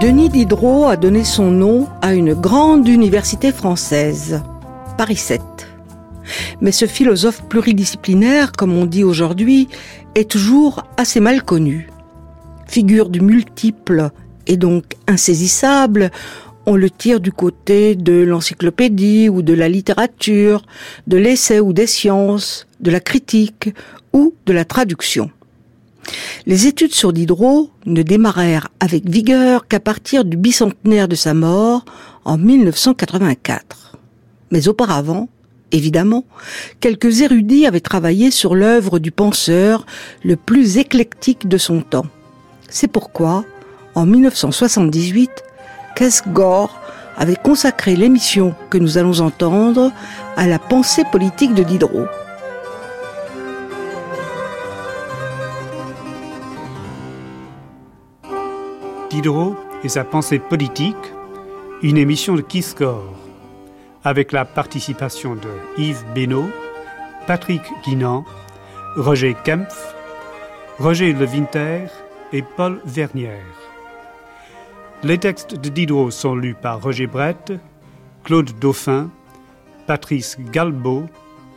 [0.00, 4.42] Denis Diderot a donné son nom à une grande université française,
[4.96, 5.40] Paris 7.
[6.60, 9.68] Mais ce philosophe pluridisciplinaire, comme on dit aujourd'hui,
[10.14, 11.90] est toujours assez mal connu.
[12.66, 14.10] Figure du multiple
[14.46, 16.10] et donc insaisissable,
[16.66, 20.62] on le tire du côté de l'encyclopédie ou de la littérature,
[21.06, 23.70] de l'essai ou des sciences, de la critique
[24.12, 25.30] ou de la traduction.
[26.46, 31.84] Les études sur Diderot ne démarrèrent avec vigueur qu'à partir du bicentenaire de sa mort
[32.24, 33.96] en 1984.
[34.50, 35.28] Mais auparavant,
[35.72, 36.24] évidemment,
[36.80, 39.86] quelques érudits avaient travaillé sur l'œuvre du penseur
[40.24, 42.06] le plus éclectique de son temps.
[42.68, 43.44] C'est pourquoi,
[43.94, 45.30] en 1978,
[45.94, 46.80] Kesgore
[47.16, 49.92] avait consacré l'émission que nous allons entendre
[50.36, 52.06] à la pensée politique de Diderot.
[59.10, 60.94] Diderot et sa pensée politique,
[61.82, 63.12] une émission de Kiscore,
[64.04, 66.46] avec la participation de Yves Benoît,
[67.26, 68.24] Patrick Guinan,
[68.96, 69.94] Roger Kempf,
[70.78, 71.86] Roger Levinter
[72.32, 73.42] et Paul Vernière.
[75.02, 77.52] Les textes de Diderot sont lus par Roger Brett,
[78.22, 79.10] Claude Dauphin,
[79.88, 81.06] Patrice Galbeau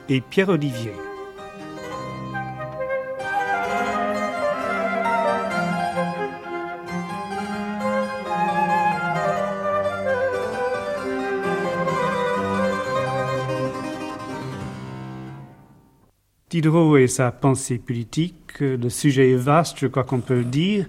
[0.10, 0.94] et Pierre Olivier.
[16.54, 20.86] Diderot et sa pensée politique, le sujet est vaste, je crois qu'on peut le dire,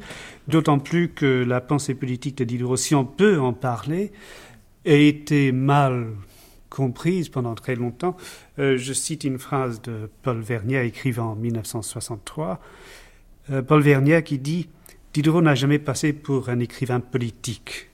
[0.47, 4.13] d'autant plus que la pensée politique de Diderot, si on peut en parler,
[4.87, 6.09] a été mal
[6.69, 8.15] comprise pendant très longtemps.
[8.59, 12.61] Euh, je cite une phrase de Paul Vernier écrivant en 1963.
[13.49, 14.69] Euh, Paul Vernier qui dit
[15.15, 17.89] Diderot n'a jamais passé pour un écrivain politique.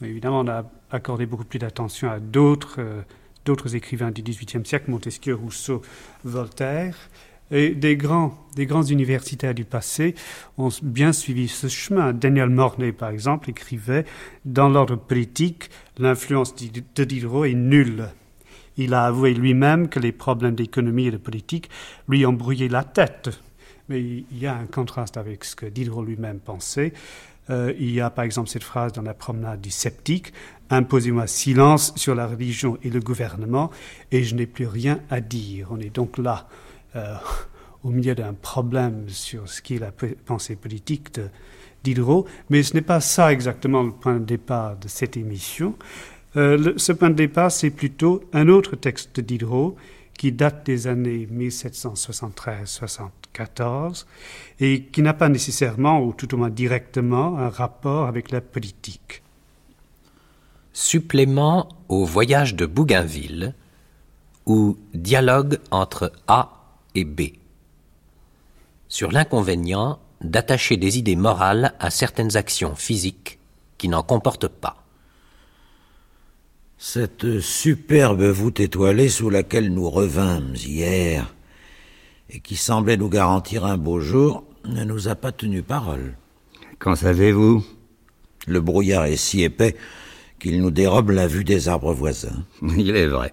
[0.00, 2.76] Évidemment, on a accordé beaucoup plus d'attention à d'autres.
[2.78, 3.02] Euh,
[3.44, 5.82] d'autres écrivains du XVIIIe siècle, Montesquieu, Rousseau,
[6.24, 6.96] Voltaire.
[7.50, 10.14] Et des grands, des universitaires du passé
[10.56, 12.14] ont bien suivi ce chemin.
[12.14, 14.06] Daniel Mornay, par exemple, écrivait
[14.46, 18.08] Dans l'ordre politique, l'influence de Diderot est nulle.
[18.78, 21.68] Il a avoué lui-même que les problèmes d'économie et de politique
[22.08, 23.28] lui ont brouillé la tête.
[23.90, 26.94] Mais il y a un contraste avec ce que Diderot lui-même pensait.
[27.50, 30.32] Euh, il y a par exemple cette phrase dans la promenade du sceptique
[30.72, 33.70] Imposez-moi silence sur la religion et le gouvernement,
[34.10, 35.68] et je n'ai plus rien à dire.
[35.70, 36.48] On est donc là,
[36.96, 37.14] euh,
[37.84, 39.92] au milieu d'un problème sur ce qui est la
[40.24, 41.28] pensée politique de
[41.84, 45.74] Diderot, mais ce n'est pas ça exactement le point de départ de cette émission.
[46.36, 49.76] Euh, ce point de départ, c'est plutôt un autre texte de Diderot
[50.16, 54.06] qui date des années 1773-74
[54.60, 59.21] et qui n'a pas nécessairement, ou tout au moins directement, un rapport avec la politique.
[60.72, 63.54] Supplément au voyage de Bougainville
[64.46, 67.22] ou dialogue entre A et B.
[68.88, 73.38] Sur l'inconvénient d'attacher des idées morales à certaines actions physiques
[73.76, 74.84] qui n'en comportent pas.
[76.78, 81.34] Cette superbe voûte étoilée sous laquelle nous revînmes hier
[82.30, 86.16] et qui semblait nous garantir un beau jour ne nous a pas tenu parole.
[86.78, 87.64] Qu'en savez-vous?
[88.46, 89.76] Le brouillard est si épais
[90.42, 92.44] qu'il nous dérobe la vue des arbres voisins.
[92.76, 93.32] Il est vrai.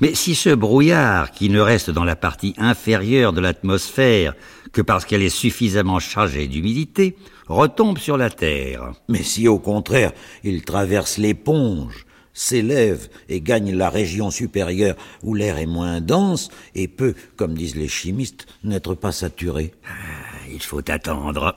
[0.00, 4.34] Mais si ce brouillard, qui ne reste dans la partie inférieure de l'atmosphère
[4.72, 7.16] que parce qu'elle est suffisamment chargée d'humidité,
[7.48, 8.92] retombe sur la Terre.
[9.08, 10.12] Mais si au contraire
[10.44, 14.94] il traverse l'éponge, s'élève et gagne la région supérieure
[15.24, 19.72] où l'air est moins dense et peut, comme disent les chimistes, n'être pas saturé.
[19.84, 21.56] Ah, il faut attendre.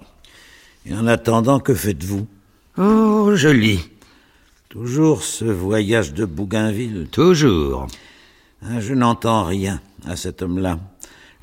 [0.88, 2.26] Et en attendant, que faites-vous?
[2.80, 3.92] Oh, je lis.
[4.72, 7.88] Toujours ce voyage de Bougainville Toujours.
[8.62, 10.80] Hein, je n'entends rien à cet homme-là.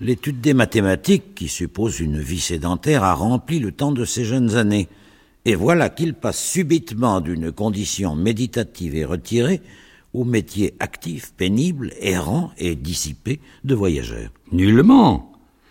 [0.01, 4.57] L'étude des mathématiques, qui suppose une vie sédentaire, a rempli le temps de ses jeunes
[4.57, 4.89] années.
[5.45, 9.61] Et voilà qu'il passe subitement d'une condition méditative et retirée
[10.15, 14.31] au métier actif, pénible, errant et dissipé de voyageur.
[14.53, 15.28] Nullement.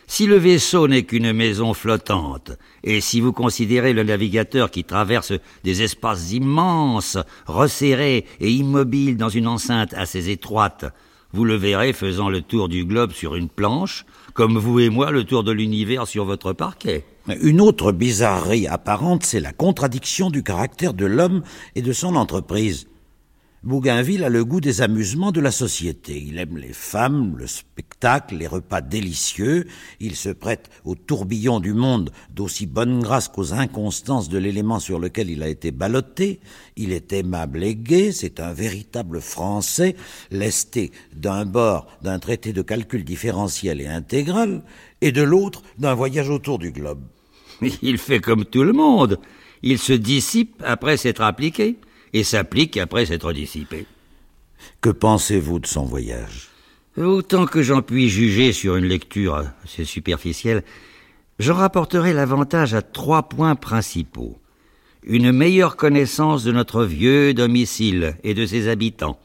[0.09, 5.33] Si le vaisseau n'est qu'une maison flottante, et si vous considérez le navigateur qui traverse
[5.65, 10.85] des espaces immenses, resserrés et immobiles dans une enceinte assez étroite,
[11.33, 15.11] vous le verrez faisant le tour du globe sur une planche, comme vous et moi
[15.11, 17.03] le tour de l'univers sur votre parquet.
[17.41, 21.43] Une autre bizarrerie apparente, c'est la contradiction du caractère de l'homme
[21.75, 22.87] et de son entreprise.
[23.67, 26.23] Bougainville a le goût des amusements de la société.
[26.25, 29.67] Il aime les femmes, le spectacle, les repas délicieux.
[29.99, 34.99] Il se prête au tourbillon du monde d'aussi bonne grâce qu'aux inconstances de l'élément sur
[34.99, 36.39] lequel il a été ballotté.
[36.77, 38.13] Il est aimable et gai.
[38.13, 39.97] C'est un véritable Français,
[40.31, 44.63] lesté d'un bord d'un traité de calcul différentiel et intégral,
[45.01, 47.03] et de l'autre d'un voyage autour du globe.
[47.81, 49.19] Il fait comme tout le monde.
[49.61, 51.77] Il se dissipe après s'être appliqué
[52.13, 53.85] et s'applique après s'être dissipé.
[54.81, 56.49] Que pensez-vous de son voyage?
[56.97, 60.63] Autant que j'en puis juger sur une lecture assez superficielle,
[61.37, 64.39] j'en rapporterai l'avantage à trois points principaux.
[65.03, 69.19] Une meilleure connaissance de notre vieux domicile et de ses habitants,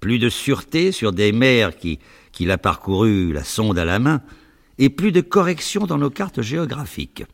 [0.00, 2.00] plus de sûreté sur des mers qui,
[2.32, 4.20] qu'il a parcouru la sonde à la main,
[4.78, 7.24] et plus de correction dans nos cartes géographiques.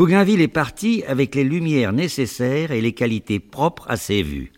[0.00, 4.50] Bougainville est parti avec les lumières nécessaires et les qualités propres à ses vues.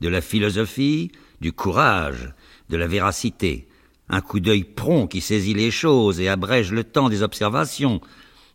[0.00, 2.34] De la philosophie, du courage,
[2.68, 3.68] de la véracité,
[4.08, 8.00] un coup d'œil prompt qui saisit les choses et abrège le temps des observations,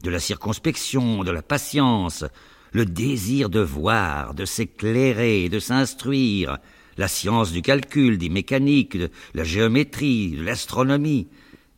[0.04, 2.26] de la circonspection, de la patience,
[2.74, 6.58] le désir de voir, de s'éclairer, de s'instruire,
[6.98, 11.30] la science du calcul, des mécaniques, de la géométrie, de l'astronomie,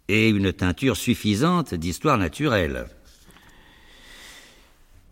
[0.08, 2.88] et une teinture suffisante d'histoire naturelle.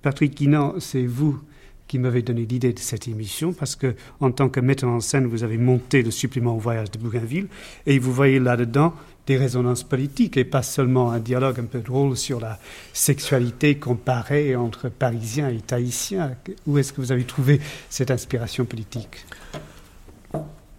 [0.03, 1.41] Patrick Guinan, c'est vous
[1.87, 5.27] qui m'avez donné l'idée de cette émission parce que, en tant que metteur en scène,
[5.27, 7.47] vous avez monté le supplément au voyage de Bougainville
[7.85, 8.93] et vous voyez là-dedans
[9.27, 12.59] des résonances politiques et pas seulement un dialogue un peu drôle sur la
[12.91, 16.35] sexualité comparée entre Parisiens et Tahitiens.
[16.67, 19.25] Où est-ce que vous avez trouvé cette inspiration politique?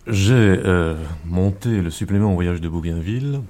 [0.06, 3.40] J'ai euh, monté le supplément au voyage de Bougainville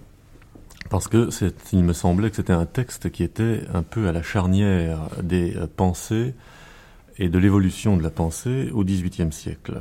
[0.94, 1.29] parce que
[1.73, 5.56] il me semblait que c'était un texte qui était un peu à la charnière des
[5.56, 6.35] euh, pensées
[7.19, 9.81] et de l'évolution de la pensée au XVIIIe siècle.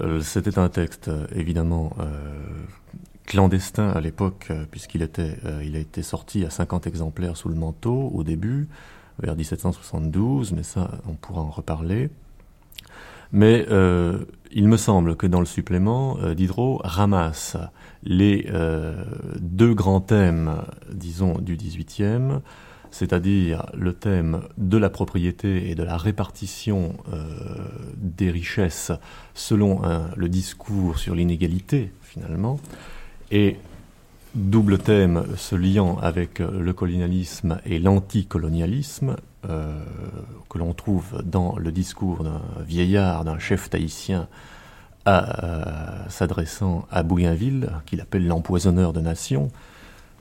[0.00, 2.04] Euh, c'était un texte évidemment euh,
[3.26, 8.10] clandestin à l'époque, puisqu'il était, il a été sorti à 50 exemplaires sous le manteau
[8.12, 8.66] au début,
[9.20, 12.10] vers 1772, mais ça, on pourra en reparler.
[13.30, 13.68] Mais
[14.50, 17.56] il me semble que dans le supplément, Diderot ramasse
[18.04, 19.04] les euh,
[19.40, 20.62] deux grands thèmes,
[20.92, 22.40] disons, du XVIIIe,
[22.90, 27.26] c'est-à-dire le thème de la propriété et de la répartition euh,
[27.96, 28.92] des richesses
[29.34, 29.82] selon
[30.16, 32.58] le discours sur l'inégalité, finalement,
[33.30, 33.56] et
[34.34, 39.16] double thème se liant avec le colonialisme et l'anticolonialisme,
[39.48, 39.84] euh,
[40.50, 44.26] que l'on trouve dans le discours d'un vieillard, d'un chef tahitien,
[45.06, 49.50] euh, s'adressant à Bougainville, qu'il appelle l'empoisonneur de nations,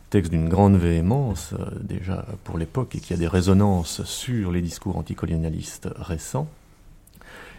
[0.09, 4.61] texte d'une grande véhémence euh, déjà pour l'époque et qui a des résonances sur les
[4.61, 6.47] discours anticolonialistes récents.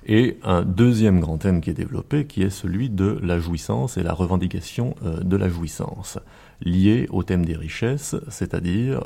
[0.07, 4.03] Et un deuxième grand thème qui est développé, qui est celui de la jouissance et
[4.03, 6.19] la revendication euh, de la jouissance,
[6.63, 9.03] lié au thème des richesses, c'est-à-dire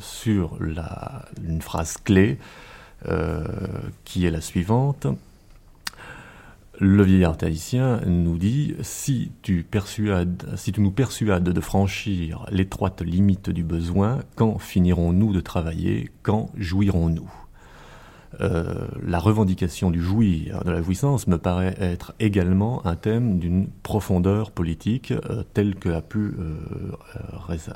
[0.00, 2.38] sur une phrase clé
[4.04, 5.06] qui est la suivante
[6.80, 9.66] le vieillard tahitien nous dit si tu,
[10.78, 17.30] nous persuades de franchir l'étroite limite du besoin, quand finirons-nous de travailler Quand jouirons-nous?
[18.40, 23.68] Euh, la revendication du jouir, de la jouissance, me paraît être également un thème d'une
[23.84, 26.90] profondeur politique euh, telle que a pu, euh,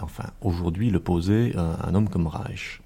[0.01, 2.81] enfin, aujourd'hui le poser un homme comme Reich.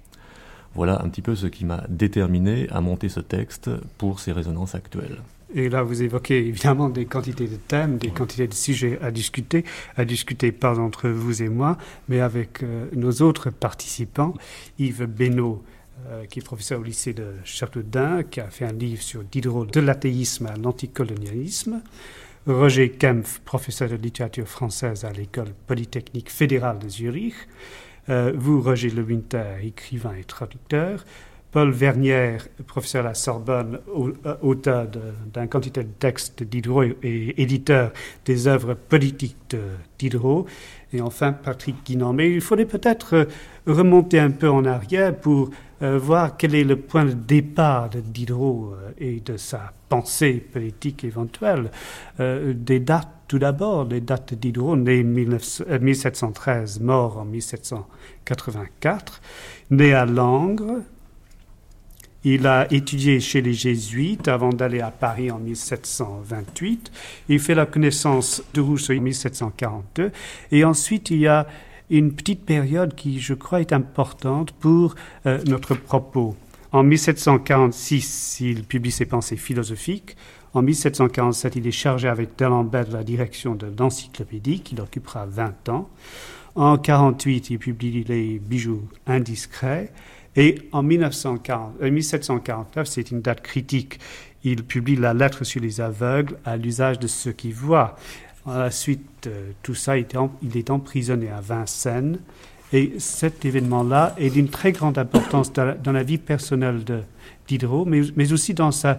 [0.75, 4.75] Voilà un petit peu ce qui m'a déterminé à monter ce texte pour ses résonances
[4.75, 5.17] actuelles.
[5.55, 9.63] Et là, vous évoquez évidemment des quantités de thèmes, des quantités de sujets à discuter,
[9.95, 11.77] à discuter pas entre vous et moi,
[12.09, 14.33] mais avec euh, nos autres participants.
[14.79, 15.61] Yves Benoît,
[16.07, 19.65] euh, qui est professeur au lycée de Châteaudun, qui a fait un livre sur Diderot
[19.65, 21.81] de l'athéisme à l'anticolonialisme.
[22.47, 27.35] Roger Kempf, professeur de littérature française à l'école polytechnique fédérale de Zurich.
[28.09, 31.05] Euh, vous, Roger Le Winter, écrivain et traducteur.
[31.53, 34.87] Paul Vernière, professeur à la Sorbonne, euh, auteur
[35.31, 37.91] d'un quantité de textes de Diderot et éditeur
[38.25, 39.59] des œuvres politiques de
[39.99, 40.47] Diderot.
[40.93, 42.11] Et enfin, Patrick Guinan.
[42.13, 43.25] Mais il faudrait peut-être euh,
[43.67, 45.51] remonter un peu en arrière pour
[45.83, 51.03] euh, voir quel est le point de départ de Diderot et de sa pensée politique
[51.03, 51.69] éventuelle.
[52.19, 59.21] des dates, tout d'abord, des dates de Diderot, né en 1713, mort en 1784,
[59.69, 60.79] né à Langres,
[62.23, 66.91] il a étudié chez les jésuites avant d'aller à Paris en 1728.
[67.29, 70.11] Il fait la connaissance de Rousseau en 1742.
[70.51, 71.47] Et ensuite, il y a
[71.89, 76.35] une petite période qui, je crois, est importante pour euh, notre propos.
[76.71, 80.15] En 1746, il publie ses pensées philosophiques.
[80.53, 85.69] En 1747, il est chargé avec D'Alembert de la direction de l'encyclopédie, qui occupera 20
[85.69, 85.89] ans.
[86.55, 89.91] En 1948, il publie les bijoux indiscrets.
[90.35, 93.99] Et en 1940, 1749, euh, c'est une date critique,
[94.43, 97.95] il publie la lettre sur les aveugles à l'usage de ceux qui voient.
[98.45, 100.07] À la suite, euh, tout ça, il
[100.55, 102.19] est emprisonné à Vincennes.
[102.73, 107.03] Et cet événement-là est d'une très grande importance dans la, vie personnelle de
[107.47, 108.97] Diderot, mais, aussi dans sa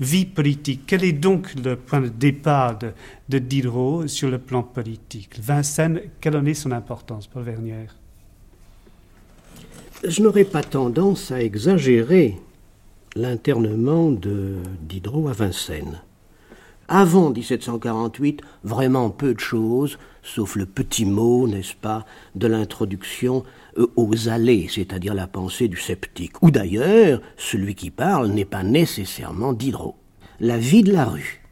[0.00, 0.82] vie politique.
[0.88, 2.90] Quel est donc le point de départ de,
[3.28, 5.38] de Diderot sur le plan politique?
[5.40, 7.94] Vincennes, quelle en est son importance, Paul Vernière?
[10.04, 12.36] Je n'aurais pas tendance à exagérer
[13.14, 16.00] l'internement de Diderot à Vincennes.
[16.88, 22.04] Avant 1748, vraiment peu de choses, sauf le petit mot, n'est-ce pas,
[22.34, 23.44] de l'introduction
[23.78, 26.42] euh, aux allées, c'est-à-dire la pensée du sceptique.
[26.42, 29.96] Ou d'ailleurs, celui qui parle n'est pas nécessairement Diderot.
[30.40, 31.42] La vie de la rue.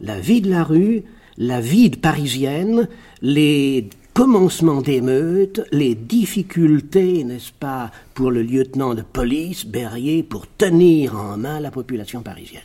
[0.00, 1.02] La vie de la rue,
[1.36, 2.88] la vie parisienne,
[3.20, 11.16] les commencement d'émeute, les difficultés, n'est-ce pas, pour le lieutenant de police, Berrier, pour tenir
[11.16, 12.62] en main la population parisienne.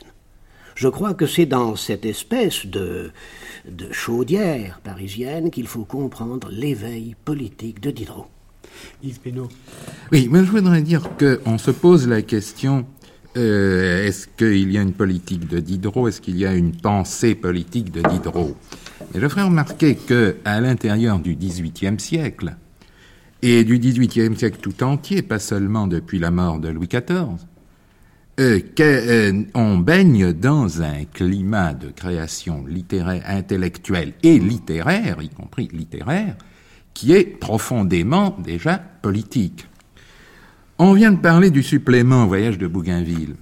[0.74, 3.10] Je crois que c'est dans cette espèce de,
[3.66, 8.26] de chaudière parisienne qu'il faut comprendre l'éveil politique de Diderot.
[9.02, 9.18] Yves
[10.12, 12.84] Oui, mais je voudrais dire qu'on se pose la question
[13.36, 16.08] euh, est-ce qu'il y a une politique de Diderot?
[16.08, 18.56] Est-ce qu'il y a une pensée politique de Diderot?
[19.14, 22.56] Je ferai remarquer que à l'intérieur du XVIIIe siècle,
[23.42, 27.36] et du XVIIIe siècle tout entier, pas seulement depuis la mort de Louis XIV,
[28.38, 35.68] euh, euh, on baigne dans un climat de création littéraire, intellectuelle et littéraire, y compris
[35.72, 36.36] littéraire,
[36.92, 39.66] qui est profondément déjà politique.
[40.78, 43.36] On vient de parler du supplément Voyage de Bougainville,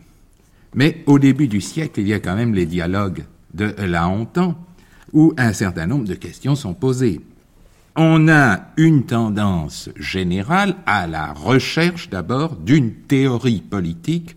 [0.75, 4.57] mais au début du siècle, il y a quand même les dialogues de La Hontan,
[5.15, 7.21] où un certain nombre de questions sont posées.
[7.97, 14.37] On a une tendance générale à la recherche d'abord d'une théorie politique,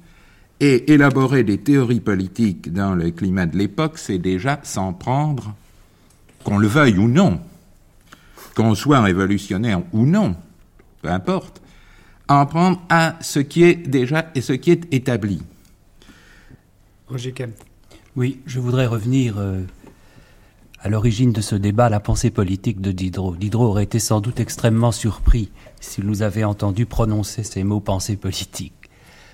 [0.59, 5.55] et élaborer des théories politiques dans le climat de l'époque, c'est déjà s'en prendre,
[6.43, 7.39] qu'on le veuille ou non,
[8.55, 10.35] qu'on soit révolutionnaire ou non,
[11.01, 11.61] peu importe,
[12.27, 15.41] en prendre à ce qui est déjà et ce qui est établi.
[17.07, 17.53] Roger Kemp.
[18.15, 19.61] Oui, je voudrais revenir euh,
[20.87, 23.35] à l'origine de ce débat la pensée politique de Diderot.
[23.35, 25.51] Diderot aurait été sans doute extrêmement surpris
[25.81, 28.89] s'il nous avait entendu prononcer ces mots pensée politique.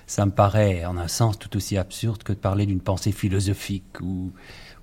[0.08, 4.00] Ça me paraît en un sens tout aussi absurde que de parler d'une pensée philosophique
[4.02, 4.32] ou,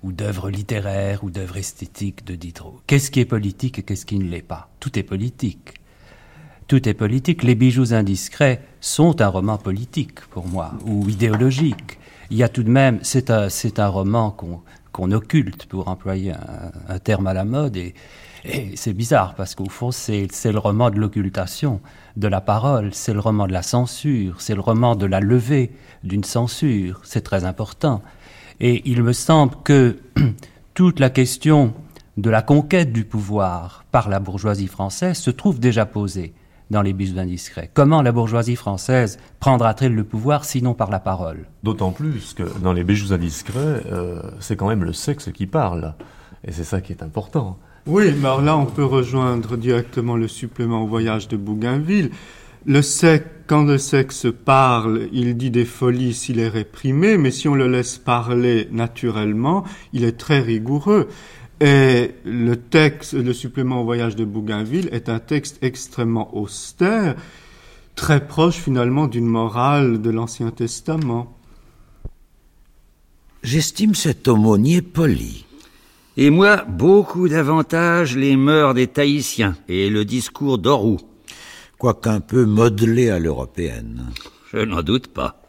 [0.02, 2.80] ou d'œuvre littéraire ou d'œuvre esthétique de Diderot.
[2.86, 4.70] Qu'est-ce qui est politique et qu'est-ce qui ne l'est pas?
[4.80, 5.74] Tout est politique.
[6.68, 7.42] Tout est politique.
[7.42, 11.98] Les bijoux indiscrets sont un roman politique pour moi, ou idéologique.
[12.30, 14.62] Il y a tout de même, c'est un, c'est un roman qu'on
[14.92, 16.32] qu'on occulte, pour employer
[16.88, 17.76] un, terme à la mode.
[17.76, 17.94] Et,
[18.74, 21.80] c'est bizarre, parce qu'au fond, c'est le roman de l'occultation
[22.16, 25.70] de la parole, c'est le roman de la censure, c'est le roman de la levée
[26.02, 27.00] d'une censure.
[27.04, 28.02] C'est très important.
[28.60, 29.98] Et il me semble que
[30.74, 31.72] toute la question
[32.16, 36.34] de la conquête du pouvoir par la bourgeoisie française se trouve déjà posée
[36.72, 37.70] dans les bijoux indiscrets.
[37.72, 41.46] Comment la bourgeoisie française prendra-t-elle le pouvoir sinon par la parole?
[41.62, 45.94] D'autant plus que dans les bijoux indiscrets, euh, c'est quand même le sexe qui parle.
[46.44, 47.58] Et c'est ça qui est important.
[47.86, 52.10] Oui, mais alors là, on peut rejoindre directement le supplément au voyage de Bougainville.
[52.64, 57.48] Le sexe, quand le sexe parle, il dit des folies s'il est réprimé, mais si
[57.48, 61.08] on le laisse parler naturellement, il est très rigoureux.
[61.64, 67.14] Et le texte, le supplément au voyage de Bougainville est un texte extrêmement austère,
[67.94, 71.38] très proche finalement d'une morale de l'Ancien Testament.
[73.44, 75.46] J'estime cet aumônier poli.
[76.16, 80.98] Et moi, beaucoup davantage les mœurs des Tahitiens et le discours d'Orou.
[81.78, 84.10] Quoiqu'un peu modelé à l'européenne.
[84.52, 85.40] Je n'en doute pas.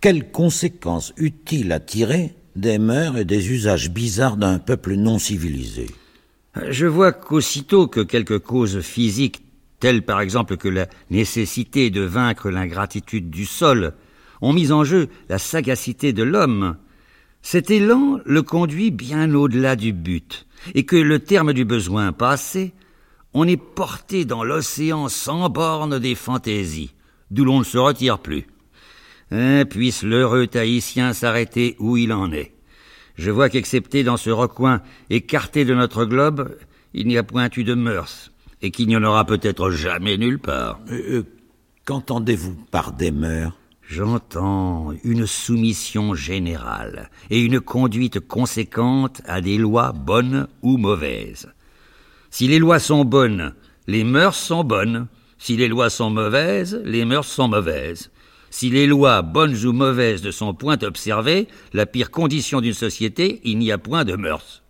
[0.00, 5.86] Quelles conséquences utiles à tirer des mœurs et des usages bizarres d'un peuple non civilisé
[6.68, 9.42] Je vois qu'aussitôt que quelques causes physiques,
[9.80, 13.94] telles par exemple que la nécessité de vaincre l'ingratitude du sol,
[14.40, 16.76] ont mis en jeu la sagacité de l'homme,
[17.42, 22.72] cet élan le conduit bien au-delà du but, et que le terme du besoin passé,
[23.34, 26.94] on est porté dans l'océan sans borne des fantaisies,
[27.30, 28.46] d'où l'on ne se retire plus.
[29.32, 32.52] Hein, puisse l'heureux Tahitien s'arrêter où il en est.
[33.16, 36.54] Je vois qu'excepté dans ce recoin écarté de notre globe,
[36.92, 40.38] il n'y a point eu de mœurs, et qu'il n'y en aura peut-être jamais nulle
[40.38, 40.80] part.
[40.90, 41.22] Euh, euh,
[41.86, 43.56] Qu'entendez-vous par des mœurs?
[43.88, 51.50] J'entends une soumission générale et une conduite conséquente à des lois bonnes ou mauvaises.
[52.30, 53.54] Si les lois sont bonnes,
[53.86, 55.08] les mœurs sont bonnes.
[55.38, 58.11] Si les lois sont mauvaises, les mœurs sont mauvaises.
[58.52, 63.40] Si les lois, bonnes ou mauvaises, ne sont point observées, la pire condition d'une société,
[63.44, 64.62] il n'y a point de mœurs.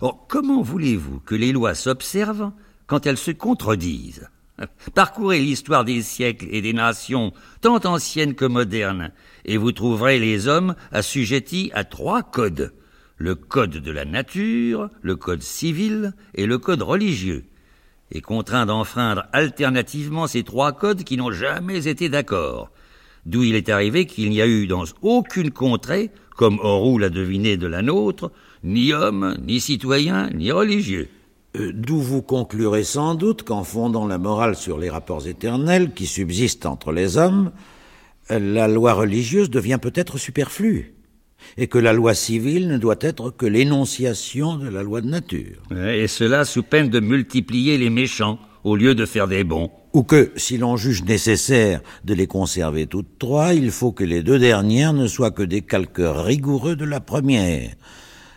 [0.00, 2.50] Or, comment voulez-vous que les lois s'observent
[2.88, 4.28] quand elles se contredisent?
[4.96, 9.12] Parcourez l'histoire des siècles et des nations, tant anciennes que modernes,
[9.44, 12.74] et vous trouverez les hommes assujettis à trois codes.
[13.16, 17.44] Le code de la nature, le code civil et le code religieux,
[18.10, 22.72] et contraints d'enfreindre alternativement ces trois codes qui n'ont jamais été d'accord,
[23.26, 27.56] d'où il est arrivé qu'il n'y a eu dans aucune contrée, comme Orou l'a deviné
[27.56, 28.30] de la nôtre,
[28.62, 31.08] ni homme, ni citoyen, ni religieux.
[31.56, 36.06] Euh, D'où vous conclurez sans doute qu'en fondant la morale sur les rapports éternels qui
[36.06, 37.52] subsistent entre les hommes,
[38.30, 40.94] la loi religieuse devient peut-être superflue,
[41.58, 45.62] et que la loi civile ne doit être que l'énonciation de la loi de nature.
[45.76, 49.70] Et cela sous peine de multiplier les méchants au lieu de faire des bons.
[49.92, 54.22] Ou que, si l'on juge nécessaire de les conserver toutes trois, il faut que les
[54.22, 57.70] deux dernières ne soient que des calques rigoureux de la première,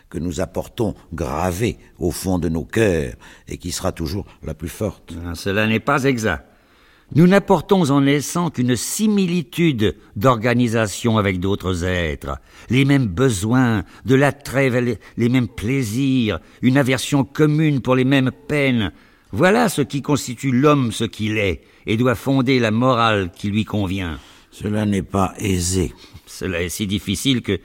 [0.09, 3.13] que nous apportons gravée au fond de nos cœurs
[3.47, 5.15] et qui sera toujours la plus forte.
[5.25, 6.45] Ah, Cela n'est pas exact.
[7.15, 12.37] Nous n'apportons en naissant qu'une similitude d'organisation avec d'autres êtres,
[12.69, 18.03] les mêmes besoins, de l'attrait vers les, les mêmes plaisirs, une aversion commune pour les
[18.03, 18.91] mêmes peines.
[19.33, 23.65] Voilà ce qui constitue l'homme ce qu'il est, et doit fonder la morale qui lui
[23.65, 24.19] convient.
[24.51, 25.93] Cela n'est pas aisé.
[26.25, 27.59] Cela est si difficile que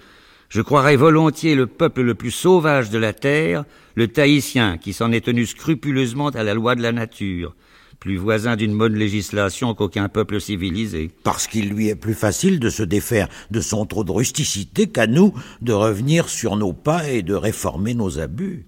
[0.49, 5.13] je croirais volontiers le peuple le plus sauvage de la terre, le Tahitien, qui s'en
[5.13, 7.55] est tenu scrupuleusement à la loi de la nature,
[8.01, 11.11] plus voisin d'une bonne législation qu'aucun peuple civilisé.
[11.23, 15.07] Parce qu'il lui est plus facile de se défaire de son trop de rusticité qu'à
[15.07, 18.67] nous de revenir sur nos pas et de réformer nos abus.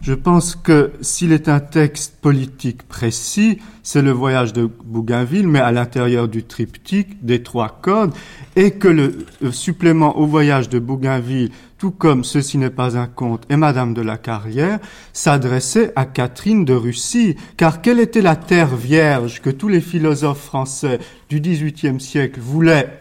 [0.00, 5.60] Je pense que s'il est un texte politique précis, c'est le voyage de Bougainville, mais
[5.60, 8.12] à l'intérieur du triptyque des trois codes,
[8.56, 13.44] et que le supplément au voyage de Bougainville, tout comme Ceci n'est pas un conte
[13.48, 14.80] et Madame de la Carrière,
[15.12, 20.42] s'adressait à Catherine de Russie, car quelle était la terre vierge que tous les philosophes
[20.42, 23.00] français du XVIIIe siècle voulaient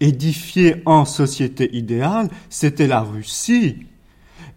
[0.00, 3.86] édifier en société idéale, c'était la Russie.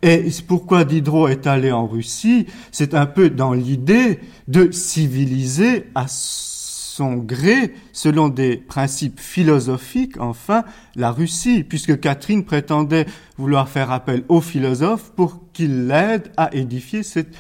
[0.02, 2.46] Et pourquoi Diderot est allé en Russie?
[2.72, 10.64] C'est un peu dans l'idée de civiliser à son gré, selon des principes philosophiques, enfin,
[10.96, 13.06] la Russie, puisque Catherine prétendait
[13.38, 17.36] vouloir faire appel aux philosophes pour qu'ils l'aident à édifier cette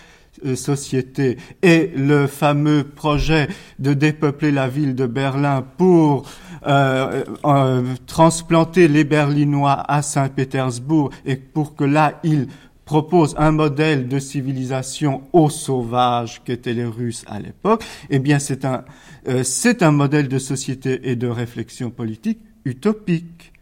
[0.45, 1.37] euh, société.
[1.61, 6.29] Et le fameux projet de dépeupler la ville de Berlin pour
[6.65, 12.47] euh, euh, transplanter les Berlinois à Saint-Pétersbourg et pour que là, il
[12.85, 18.65] propose un modèle de civilisation aux sauvages qu'étaient les Russes à l'époque, eh bien c'est
[18.65, 18.83] un,
[19.27, 19.43] euh,
[19.81, 23.53] un modèle de société et de réflexion politique utopique.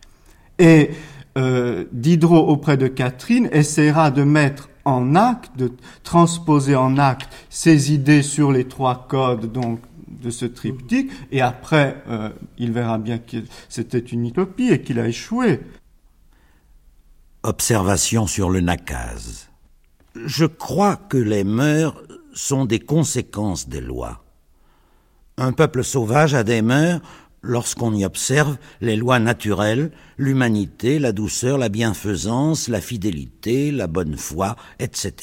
[0.60, 0.92] Et
[1.92, 5.72] Diderot auprès de Catherine essaiera de mettre en acte, de
[6.04, 12.04] transposer en acte ses idées sur les trois codes donc de ce triptyque, et après
[12.08, 13.38] euh, il verra bien que
[13.70, 15.62] c'était une utopie et qu'il a échoué.
[17.44, 19.50] Observation sur le nakaz.
[20.16, 22.02] Je crois que les mœurs
[22.34, 24.24] sont des conséquences des lois.
[25.38, 27.02] Un peuple sauvage a des mœurs
[27.42, 34.18] lorsqu'on y observe les lois naturelles, l'humanité, la douceur, la bienfaisance, la fidélité, la bonne
[34.18, 35.14] foi, etc.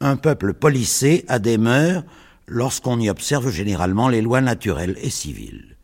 [0.00, 2.04] Un peuple policé a des mœurs
[2.46, 5.76] lorsqu'on y observe généralement les lois naturelles et civiles.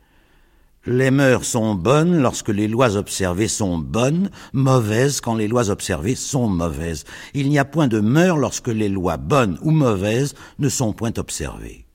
[0.84, 6.16] Les mœurs sont bonnes lorsque les lois observées sont bonnes, mauvaises quand les lois observées
[6.16, 7.04] sont mauvaises.
[7.34, 11.12] Il n'y a point de mœurs lorsque les lois bonnes ou mauvaises ne sont point
[11.18, 11.86] observées.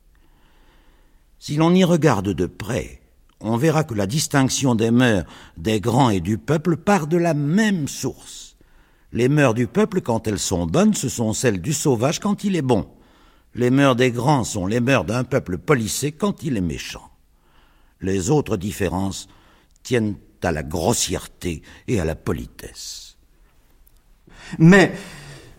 [1.37, 3.01] Si l'on y regarde de près,
[3.41, 5.25] on verra que la distinction des mœurs
[5.57, 8.55] des grands et du peuple part de la même source.
[9.11, 12.55] Les mœurs du peuple, quand elles sont bonnes, ce sont celles du sauvage quand il
[12.55, 12.87] est bon.
[13.57, 17.09] Les mœurs des grands sont les mœurs d'un peuple policé quand il est méchant.
[18.01, 19.27] Les autres différences
[19.81, 23.17] tiennent à la grossièreté et à la politesse.
[24.59, 24.93] Mais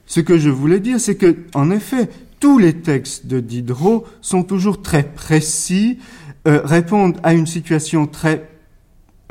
[0.07, 2.09] ce que je voulais dire, c'est que, en effet,
[2.39, 5.99] tous les textes de Diderot sont toujours très précis,
[6.47, 8.49] euh, répondent à une situation très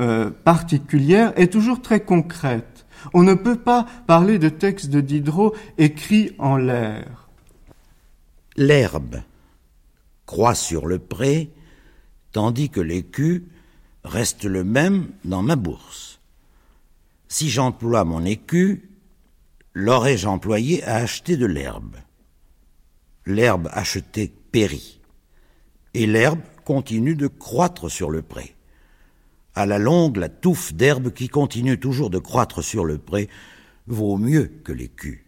[0.02, 2.86] euh, particulière et toujours très concrète.
[3.14, 7.27] On ne peut pas parler de textes de Diderot écrits en l'air.
[8.60, 9.22] L'herbe
[10.26, 11.52] croît sur le pré,
[12.32, 13.46] tandis que l'écu
[14.02, 16.18] reste le même dans ma bourse.
[17.28, 18.90] Si j'emploie mon écu,
[19.74, 21.98] l'aurais-je employé à acheter de l'herbe?
[23.26, 25.00] L'herbe achetée périt,
[25.94, 28.56] et l'herbe continue de croître sur le pré.
[29.54, 33.28] À la longue, la touffe d'herbe qui continue toujours de croître sur le pré
[33.86, 35.27] vaut mieux que l'écu.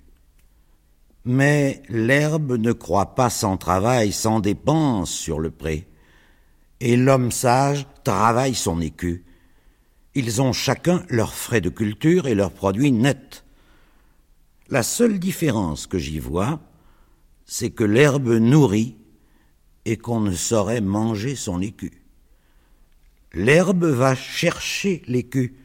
[1.25, 5.91] Mais l'herbe ne croît pas sans travail, sans dépense sur le pré
[6.81, 9.25] et l'homme sage travaille son écu.
[10.15, 13.45] Ils ont chacun leurs frais de culture et leurs produits nets.
[14.69, 16.61] La seule différence que j'y vois,
[17.45, 18.97] c'est que l'herbe nourrit
[19.85, 22.03] et qu'on ne saurait manger son écu.
[23.33, 25.57] L'herbe va chercher l'écu.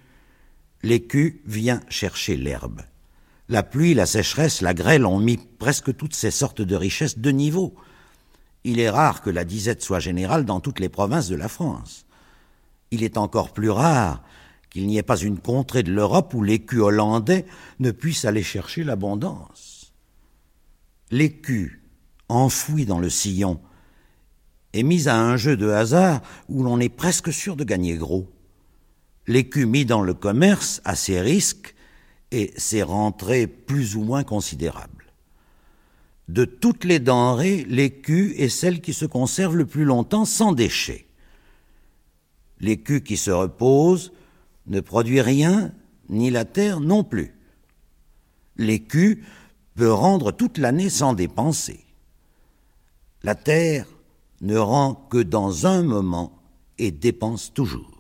[0.83, 2.81] L'écu vient chercher l'herbe.
[3.47, 7.31] La pluie, la sécheresse, la grêle ont mis presque toutes ces sortes de richesses de
[7.31, 7.75] niveau
[8.65, 12.07] il est rare que la disette soit générale dans toutes les provinces de la France.
[12.89, 14.23] Il est encore plus rare
[14.71, 17.45] qu'il n'y ait pas une contrée de l'Europe où l'écu hollandais
[17.79, 19.93] ne puisse aller chercher l'abondance.
[21.11, 21.83] L'écu,
[22.27, 23.61] enfoui dans le sillon,
[24.73, 28.27] est mis à un jeu de hasard où l'on est presque sûr de gagner gros.
[29.27, 31.74] L'écu mis dans le commerce a ses risques
[32.35, 35.05] et ses rentrées plus ou moins considérables.
[36.27, 41.05] De toutes les denrées, l'écu est celle qui se conserve le plus longtemps sans déchets.
[42.59, 44.11] L'écu qui se repose
[44.67, 45.71] ne produit rien,
[46.09, 47.33] ni la terre non plus.
[48.57, 49.23] L'écu
[49.75, 51.85] peut rendre toute l'année sans dépenser.
[53.23, 53.87] La terre
[54.41, 56.37] ne rend que dans un moment
[56.79, 57.94] et dépense toujours.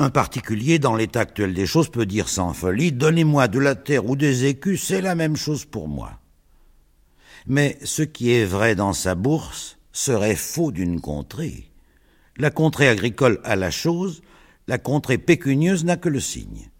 [0.00, 4.06] Un particulier, dans l'état actuel des choses, peut dire sans folie Donnez-moi de la terre
[4.06, 6.20] ou des écus, c'est la même chose pour moi.
[7.48, 11.72] Mais ce qui est vrai dans sa bourse serait faux d'une contrée.
[12.36, 14.22] La contrée agricole a la chose,
[14.68, 16.70] la contrée pécunieuse n'a que le signe.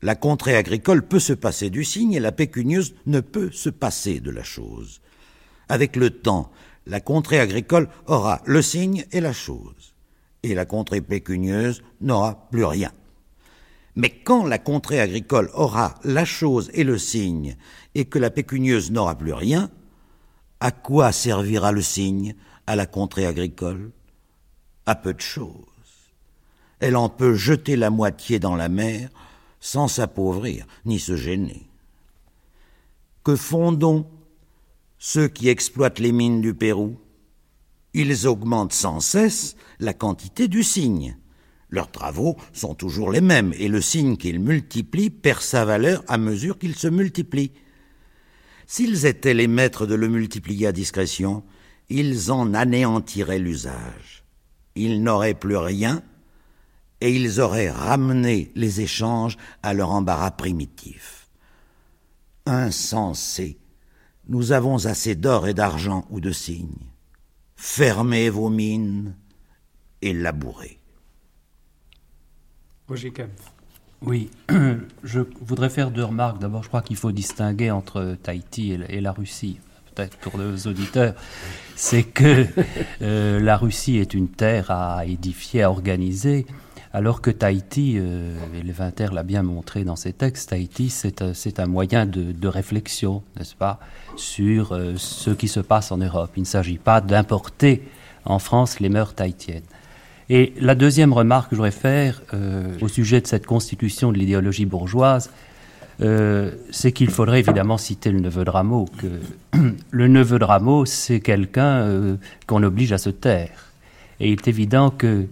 [0.00, 4.20] La contrée agricole peut se passer du signe et la pécunieuse ne peut se passer
[4.20, 5.02] de la chose.
[5.68, 6.50] Avec le temps,
[6.86, 9.91] la contrée agricole aura le signe et la chose,
[10.42, 12.92] et la contrée pécunieuse n'aura plus rien.
[13.94, 17.56] Mais quand la contrée agricole aura la chose et le signe,
[17.94, 19.70] et que la pécunieuse n'aura plus rien,
[20.60, 22.34] à quoi servira le signe
[22.66, 23.90] à la contrée agricole?
[24.86, 25.52] À peu de choses.
[26.80, 29.10] Elle en peut jeter la moitié dans la mer
[29.60, 31.68] sans s'appauvrir ni se gêner.
[33.22, 34.06] Que font donc
[34.98, 36.98] ceux qui exploitent les mines du Pérou?
[37.94, 41.16] Ils augmentent sans cesse la quantité du cygne.
[41.68, 46.18] Leurs travaux sont toujours les mêmes, et le signe qu'ils multiplient perd sa valeur à
[46.18, 47.52] mesure qu'il se multiplie.
[48.66, 51.42] S'ils étaient les maîtres de le multiplier à discrétion,
[51.88, 54.24] ils en anéantiraient l'usage.
[54.74, 56.02] Ils n'auraient plus rien,
[57.00, 61.28] et ils auraient ramené les échanges à leur embarras primitif.
[62.46, 63.58] Insensés,
[64.28, 66.91] nous avons assez d'or et d'argent ou de signes.
[67.64, 69.14] Fermez vos mines
[70.02, 70.80] et labourez.
[74.02, 74.30] Oui,
[75.04, 76.40] je voudrais faire deux remarques.
[76.40, 79.60] D'abord, je crois qu'il faut distinguer entre Tahiti et la Russie.
[79.94, 81.14] Peut-être pour les auditeurs,
[81.76, 82.46] c'est que
[83.00, 86.46] euh, la Russie est une terre à édifier, à organiser,
[86.92, 91.32] alors que Tahiti, euh, et Levinter l'a bien montré dans ses textes, Tahiti, c'est un,
[91.58, 93.80] un, moyen de, réflexion, n'est-ce pas,
[94.16, 96.30] sur euh, ce qui se passe en Europe.
[96.36, 97.82] Il ne s'agit pas d'importer
[98.24, 99.62] en France les mœurs tahitiennes.
[100.28, 104.18] Et la deuxième remarque que je voudrais faire euh, au sujet de cette constitution de
[104.18, 105.30] l'idéologie bourgeoise,
[106.00, 108.86] euh, c'est qu'il faudrait évidemment citer le neveu de Rameau.
[108.98, 109.58] Que
[109.90, 113.72] le neveu de Rameau, c'est quelqu'un euh, qu'on oblige à se taire.
[114.20, 115.26] Et il est évident que,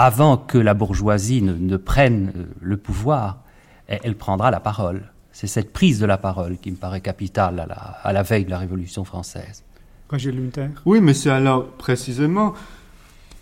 [0.00, 2.32] avant que la bourgeoisie ne, prenne
[2.62, 3.44] le pouvoir,
[3.86, 5.02] elle, prendra la parole.
[5.30, 8.46] C'est cette prise de la parole qui me paraît capitale à la, à la veille
[8.46, 9.62] de la Révolution française.
[10.08, 12.54] Roger Lunter Oui, mais c'est alors précisément.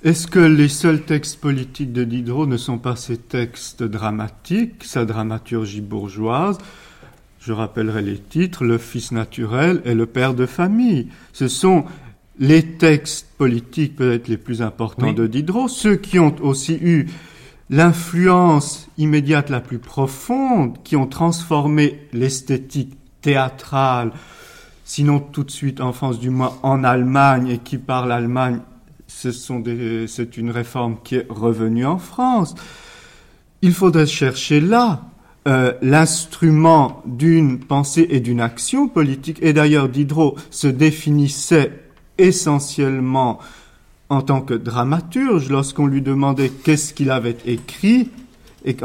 [0.02, 5.04] Est-ce que les seuls textes politiques de Diderot ne sont pas ces textes dramatiques, sa
[5.04, 6.58] dramaturgie bourgeoise?
[7.38, 11.06] Je rappellerai les titres Le Fils naturel et Le Père de famille.
[11.32, 11.84] Ce sont
[12.38, 17.06] les textes politiques peut-être les plus importants de Diderot, ceux qui ont aussi eu
[17.70, 24.12] l'influence immédiate la plus profonde, qui ont transformé l'esthétique théâtrale,
[24.84, 28.60] sinon tout de suite en France, du moins en Allemagne, et qui par l'Allemagne,
[29.06, 32.54] c'est une réforme qui est revenue en France.
[33.62, 35.02] Il faudrait chercher là
[35.48, 39.38] euh, l'instrument d'une pensée et d'une action politique.
[39.40, 41.72] Et d'ailleurs, Diderot se définissait
[42.18, 43.38] essentiellement
[44.08, 48.10] en tant que dramaturge lorsqu'on lui demandait qu'est-ce qu'il avait écrit
[48.64, 48.76] et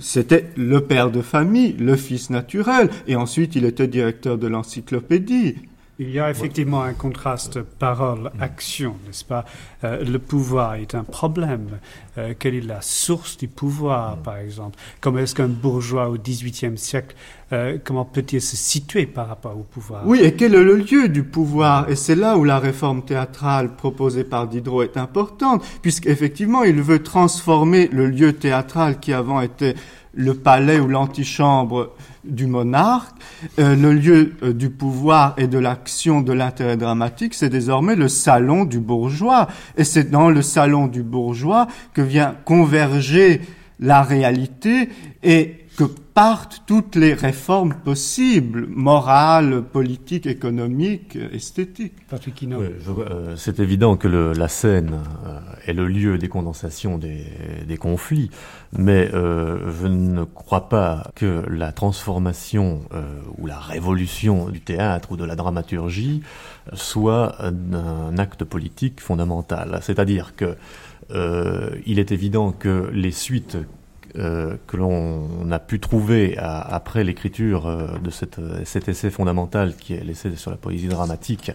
[0.00, 5.54] c'était le père de famille, le fils naturel, et ensuite il était directeur de l'encyclopédie.
[6.02, 9.44] Il y a effectivement un contraste parole-action, n'est-ce pas?
[9.84, 11.78] Euh, Le pouvoir est un problème.
[12.16, 14.78] Euh, quelle est la source du pouvoir, par exemple?
[15.02, 17.14] Comment est-ce qu'un bourgeois au XVIIIe siècle,
[17.52, 20.06] euh, comment peut-il se situer par rapport au pouvoir?
[20.06, 21.90] Oui, et quel est le lieu du pouvoir?
[21.90, 27.02] Et c'est là où la réforme théâtrale proposée par Diderot est importante, puisqu'effectivement, il veut
[27.02, 29.74] transformer le lieu théâtral qui avant était
[30.14, 31.90] le palais ou l'antichambre
[32.24, 33.16] du monarque,
[33.58, 38.08] euh, le lieu euh, du pouvoir et de l'action de l'intérêt dramatique, c'est désormais le
[38.08, 39.48] salon du bourgeois.
[39.76, 43.40] Et c'est dans le salon du bourgeois que vient converger
[43.78, 44.90] la réalité
[45.22, 51.94] et que partent toutes les réformes possibles, morales, politiques, économiques, esthétiques.
[52.12, 58.30] Euh, c'est évident que la scène euh, est le lieu des condensations des, conflits,
[58.76, 62.82] mais euh, je ne crois pas que la transformation
[63.38, 66.20] ou la révolution du théâtre ou de la dramaturgie
[66.74, 69.78] soit un, acte politique fondamental.
[69.80, 70.58] C'est-à-dire que
[71.86, 73.56] il est évident que les suites
[74.16, 80.02] euh, que l'on a pu trouver après l'écriture euh, de cet essai fondamental qui est
[80.02, 81.52] l'essai sur la poésie dramatique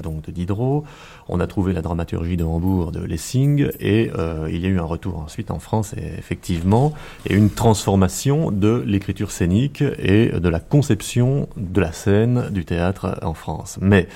[0.00, 0.84] donc de Diderot.
[1.28, 4.78] On a trouvé la dramaturgie de Hambourg de Lessing et euh, il y a eu
[4.78, 6.92] un retour ensuite en France effectivement
[7.26, 13.18] et une transformation de l'écriture scénique et de la conception de la scène du théâtre
[13.22, 13.78] en France.
[13.80, 14.06] Mais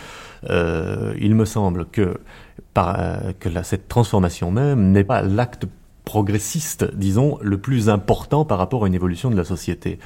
[0.48, 2.20] il me semble que
[3.64, 5.66] cette transformation même n'est pas l'acte
[6.04, 9.98] progressiste, disons, le plus important par rapport à une évolution de la société.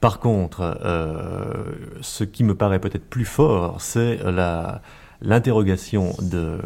[0.00, 1.64] Par contre, euh,
[2.00, 4.82] ce qui me paraît peut-être plus fort, c'est la,
[5.22, 6.58] l'interrogation de,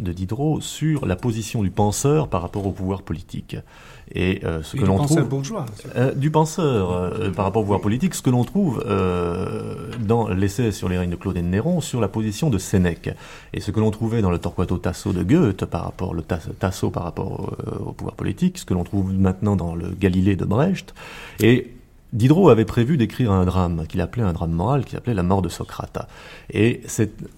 [0.00, 3.56] de, Diderot sur la position du penseur par rapport au pouvoir politique.
[4.12, 7.80] Et euh, ce que l'on trouve bourgeois, euh, du penseur euh, par rapport au pouvoir
[7.80, 8.84] politique, ce que l'on trouve
[10.00, 13.10] dans l'essai sur les règnes de Claude et de Néron sur la position de Sénèque,
[13.52, 16.90] et ce que l'on trouvait dans le Torquato Tasso de Goethe par rapport le Tasso
[16.90, 20.44] par rapport au, au pouvoir politique, ce que l'on trouve maintenant dans le Galilée de
[20.44, 20.94] Brecht,
[21.40, 21.74] et
[22.14, 25.42] Diderot avait prévu d'écrire un drame qu'il appelait un drame moral, qui s'appelait La mort
[25.42, 26.08] de Socrate.
[26.48, 26.82] Et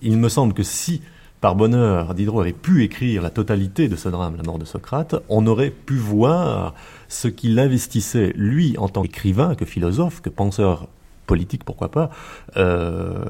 [0.03, 1.01] il me semble que si,
[1.41, 5.17] par bonheur, Diderot avait pu écrire la totalité de ce drame, La mort de Socrate,
[5.29, 6.75] on aurait pu voir
[7.09, 10.89] ce qu'il investissait, lui, en tant qu'écrivain, que philosophe, que penseur
[11.27, 12.11] politique, pourquoi pas,
[12.57, 13.25] euh,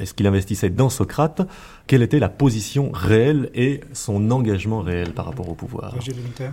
[0.00, 1.42] est-ce qu'il investissait dans Socrate,
[1.86, 5.94] quelle était la position réelle et son engagement réel par rapport au pouvoir?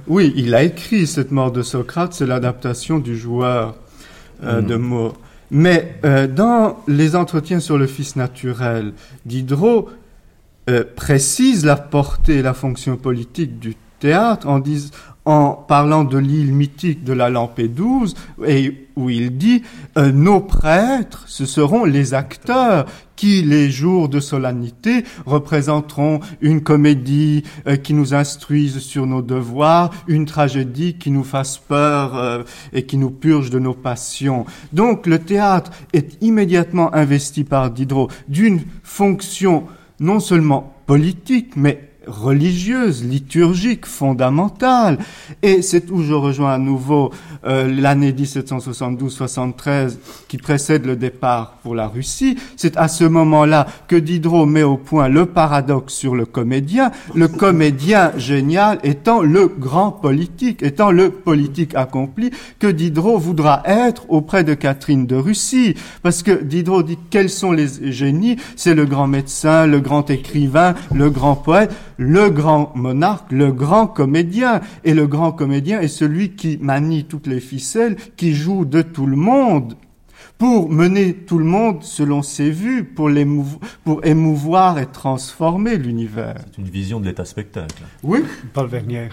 [0.08, 3.76] Oui, il a écrit cette mort de Socrate, c'est l'adaptation du joueur
[4.44, 4.82] euh, de mm.
[4.82, 5.14] mots.
[5.52, 8.94] Mais euh, dans les entretiens sur le fils naturel,
[9.26, 9.90] Diderot
[10.70, 14.92] euh, précise la portée et la fonction politique du théâtre en, disant
[15.26, 19.64] en parlant de l'île mythique de la Lampédouse, et où il dit
[19.98, 27.44] euh, Nos prêtres, ce seront les acteurs qui, les jours de solennité, représenteront une comédie
[27.68, 32.86] euh, qui nous instruise sur nos devoirs, une tragédie qui nous fasse peur euh, et
[32.86, 34.46] qui nous purge de nos passions.
[34.74, 39.64] Donc le théâtre est immédiatement investi par Diderot d'une fonction
[40.04, 44.98] non seulement politique, mais religieuse, liturgique, fondamentale.
[45.42, 47.12] Et c'est où je rejoins à nouveau
[47.46, 52.38] euh, l'année 1772-73 qui précède le départ pour la Russie.
[52.56, 57.28] C'est à ce moment-là que Diderot met au point le paradoxe sur le comédien, le
[57.28, 64.44] comédien génial étant le grand politique, étant le politique accompli que Diderot voudra être auprès
[64.44, 65.76] de Catherine de Russie.
[66.02, 68.38] Parce que Diderot dit quels sont les génies?
[68.56, 73.88] C'est le grand médecin, le grand écrivain, le grand poète le grand monarque, le grand
[73.88, 74.62] comédien.
[74.84, 79.06] Et le grand comédien est celui qui manie toutes les ficelles, qui joue de tout
[79.06, 79.76] le monde
[80.38, 83.10] pour mener tout le monde selon ses vues, pour,
[83.84, 86.36] pour émouvoir et transformer l'univers.
[86.52, 87.84] C'est une vision de l'état-spectacle.
[88.04, 88.20] Oui.
[88.54, 89.10] Paul Vernier.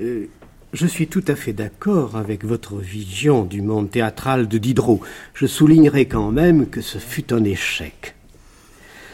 [0.00, 0.26] Euh,
[0.72, 5.00] je suis tout à fait d'accord avec votre vision du monde théâtral de Diderot.
[5.34, 8.14] Je soulignerai quand même que ce fut un échec.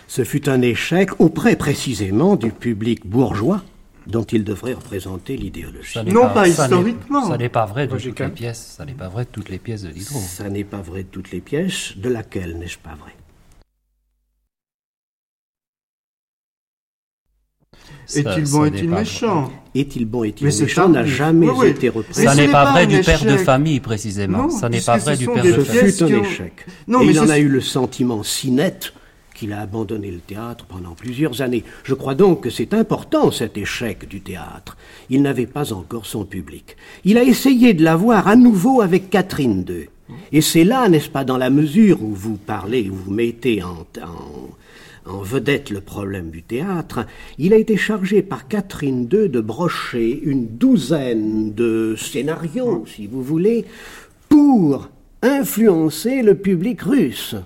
[0.09, 3.63] Ce fut un échec auprès précisément du public bourgeois
[4.07, 5.99] dont il devrait représenter l'idéologie.
[6.07, 7.29] Non, pas, historiquement.
[7.29, 8.75] Ça n'est pas vrai de toutes les pièces.
[8.77, 10.21] Ça n'est pas vrai de toutes les pièces de Diderot.
[10.21, 11.95] Ça n'est pas vrai de toutes les pièces.
[11.97, 13.13] De laquelle n'est-ce pas vrai?
[18.15, 19.53] Est-il bon, est-il méchant?
[19.75, 22.15] Est-il bon, est-il méchant n'a jamais été repris.
[22.15, 24.49] Ça n'est pas vrai du père de famille, précisément.
[24.51, 25.93] ça n'est pas vrai du père de famille.
[25.93, 26.67] Ce fut un échec.
[26.87, 28.93] Non, Et il en a eu le sentiment si net
[29.37, 31.63] qu'il a abandonné le théâtre pendant plusieurs années.
[31.85, 34.77] Je crois donc que c'est important cet échec du théâtre.
[35.11, 36.77] Il n'avait pas encore son public.
[37.05, 39.89] Il a essayé de l'avoir à nouveau avec Catherine II.
[40.33, 43.87] Et c'est là, n'est-ce pas, dans la mesure où vous parlez, où vous mettez en,
[45.23, 47.07] vedette le problème du théâtre,
[47.39, 53.23] il a été chargé par Catherine II de brocher une douzaine de scénarios, si vous
[53.23, 53.65] voulez,
[54.29, 54.89] pour
[55.23, 57.37] influencer le public russe.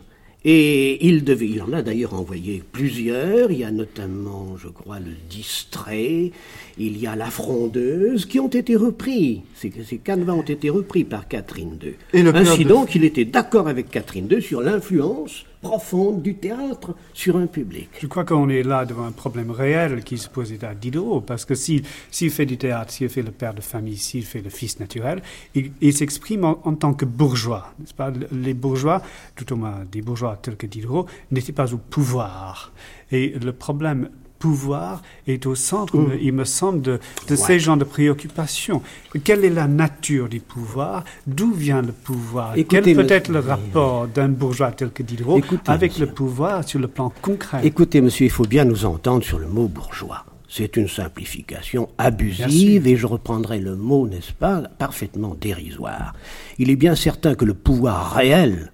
[0.44, 3.50] Et il devait, il en a d'ailleurs envoyé plusieurs.
[3.50, 6.33] Il y a notamment, je crois, le distrait.
[6.79, 9.42] Il y a la frondeuse qui ont été repris.
[9.55, 11.94] Ces, ces canevas ont été repris par Catherine II.
[12.14, 17.37] Et Ainsi donc, il était d'accord avec Catherine II sur l'influence profonde du théâtre sur
[17.37, 17.90] un public.
[18.01, 21.44] Je crois qu'on est là devant un problème réel qui se pose à Diderot, parce
[21.44, 21.85] que s'il
[22.31, 25.23] fait du théâtre, s'il fait le père de famille, s'il fait le fils naturel,
[25.55, 27.75] il, s'exprime en, en, tant que bourgeois.
[27.96, 28.12] Pas?
[28.33, 29.03] Les bourgeois,
[29.37, 32.73] tout au moins des bourgeois tels que Diderot, n'étaient pas au pouvoir.
[33.12, 34.09] Et le problème
[34.40, 36.18] pouvoir est au centre, mm.
[36.20, 36.98] il me semble, de,
[37.37, 38.83] ces genres de préoccupations.
[39.22, 41.05] Quelle est la nature du pouvoir?
[41.26, 42.55] D'où vient le pouvoir?
[42.68, 46.88] Quel peut être le rapport d'un bourgeois tel que Diderot avec le pouvoir sur le
[46.88, 47.61] plan concret?
[47.62, 50.24] Écoutez, monsieur, il faut bien nous entendre sur le mot bourgeois.
[50.48, 56.12] C'est une simplification abusive et je reprendrai le mot, n'est-ce pas, parfaitement dérisoire.
[56.59, 58.72] Il est bien certain que le pouvoir réel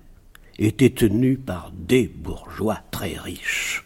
[0.58, 3.85] était tenu par des bourgeois très riches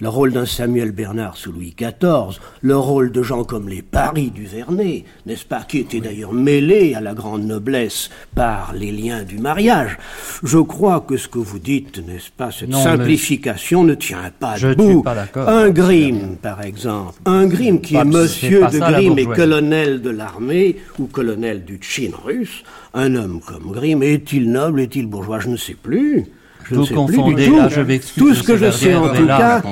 [0.00, 4.30] le rôle d'un Samuel Bernard sous Louis XIV, le rôle de gens comme les Paris
[4.30, 9.22] du Vernet, n'est-ce pas, qui étaient d'ailleurs mêlés à la grande noblesse par les liens
[9.22, 9.98] du mariage.
[10.42, 15.04] Je crois que ce que vous dites, n'est-ce pas, cette simplification ne tient pas debout.
[15.36, 20.76] un Grimm, par exemple, un Grimm qui est monsieur de Grimm et colonel de l'armée
[20.98, 25.56] ou colonel du Tchin russe, un homme comme Grimm, est-il noble, est-il bourgeois, je ne
[25.56, 26.26] sais plus.
[26.70, 29.62] Vous confondez, là, je Tout ce que je sais en tout cas,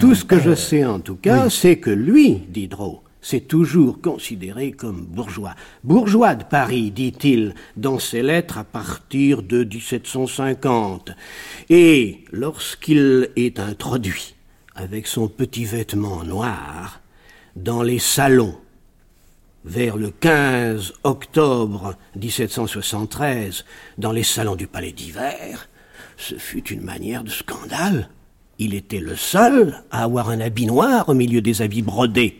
[0.00, 4.72] tout ce que je sais en tout cas, c'est que lui, Diderot, s'est toujours considéré
[4.72, 5.54] comme bourgeois.
[5.84, 11.10] Bourgeois de Paris, dit-il dans ses lettres à partir de 1750.
[11.68, 14.34] Et lorsqu'il est introduit
[14.74, 17.00] avec son petit vêtement noir
[17.56, 18.56] dans les salons
[19.64, 23.64] vers le 15 octobre 1773
[23.98, 25.68] dans les salons du Palais d'hiver,
[26.18, 28.10] ce fut une manière de scandale.
[28.58, 32.36] Il était le seul à avoir un habit noir au milieu des habits brodés.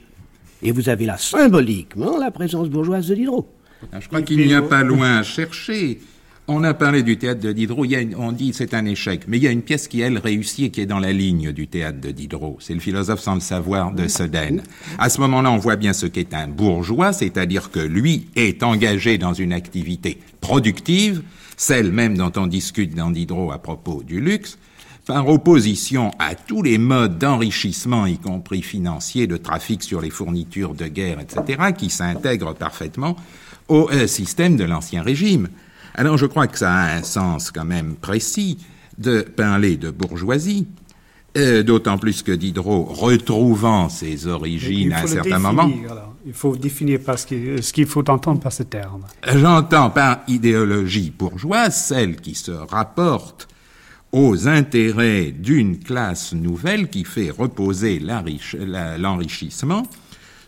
[0.63, 3.49] Et vous avez là symboliquement la présence bourgeoise de Diderot.
[3.93, 6.01] Ah, je crois qu'il n'y a pas loin à chercher.
[6.49, 7.87] On a parlé du théâtre de Diderot,
[8.17, 10.71] on dit c'est un échec, mais il y a une pièce qui, elle, réussit et
[10.71, 12.57] qui est dans la ligne du théâtre de Diderot.
[12.59, 14.63] C'est le philosophe sans le savoir de Sedaine.
[14.99, 19.19] À ce moment-là, on voit bien ce qu'est un bourgeois, c'est-à-dire que lui est engagé
[19.19, 21.23] dans une activité productive,
[21.59, 24.57] celle même dont on discute dans Diderot à propos du luxe,
[25.05, 30.75] par opposition à tous les modes d'enrichissement, y compris financier, de trafic sur les fournitures
[30.75, 33.17] de guerre, etc., qui s'intègrent parfaitement
[33.67, 35.49] au euh, système de l'Ancien Régime.
[35.95, 38.59] Alors je crois que ça a un sens quand même précis
[38.99, 40.69] de parler de bourgeoisie,
[41.37, 45.71] euh, d'autant plus que Diderot, retrouvant ses origines à un certain moment...
[46.27, 49.05] Il faut définir ce qu'il faut entendre par ce terme.
[49.27, 53.49] J'entends par idéologie bourgeoise celle qui se rapporte
[54.13, 59.85] aux intérêts d'une classe nouvelle qui fait reposer l'enrichissement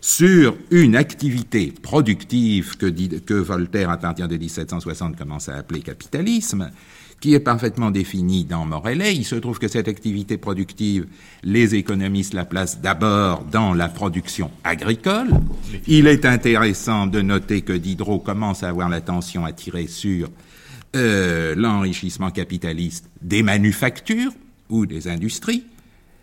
[0.01, 2.87] sur une activité productive que,
[3.19, 6.71] que Voltaire, à partir de 1760, commence à appeler capitalisme,
[7.21, 9.15] qui est parfaitement défini dans Morellet.
[9.15, 11.05] Il se trouve que cette activité productive,
[11.43, 15.29] les économistes la placent d'abord dans la production agricole.
[15.87, 20.29] Il est intéressant de noter que Diderot commence à avoir l'attention attirée sur
[20.95, 24.33] euh, l'enrichissement capitaliste des manufactures
[24.69, 25.63] ou des industries,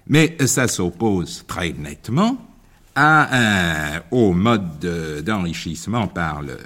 [0.08, 2.44] mais ça s'oppose très nettement
[2.96, 4.80] à au mode
[5.24, 6.58] d'enrichissement par, le,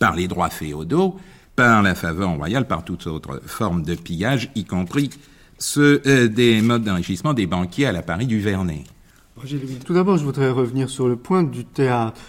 [0.00, 1.16] par les droits féodaux
[1.56, 5.10] par la faveur royale, par toute autre forme de pillage, y compris
[5.58, 8.84] ceux euh, des modes d'enrichissement des banquiers à la Paris du Vernet.
[9.84, 12.20] Tout d'abord, je voudrais revenir sur le point du théâtre.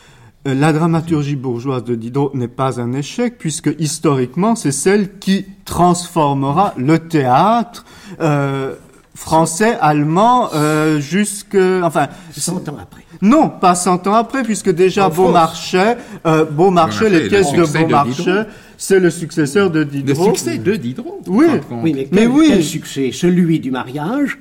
[0.47, 5.45] Euh, la dramaturgie bourgeoise de Diderot n'est pas un échec, puisque historiquement, c'est celle qui
[5.65, 7.85] transformera le théâtre
[8.19, 8.75] euh,
[9.15, 11.55] français, allemand, euh, jusque...
[11.55, 12.07] Enfin...
[12.31, 13.05] 100 ans après.
[13.21, 18.45] Non, pas 100 ans après, puisque déjà Beaumarchais, euh, Beaumarchais, les pièces de Beaumarchais,
[18.77, 20.31] c'est le successeur de Diderot.
[20.31, 21.21] Le succès de Diderot.
[21.27, 22.47] Oui, oui mais, quel, oui.
[22.49, 23.11] quel succès?
[23.13, 24.37] Celui du mariage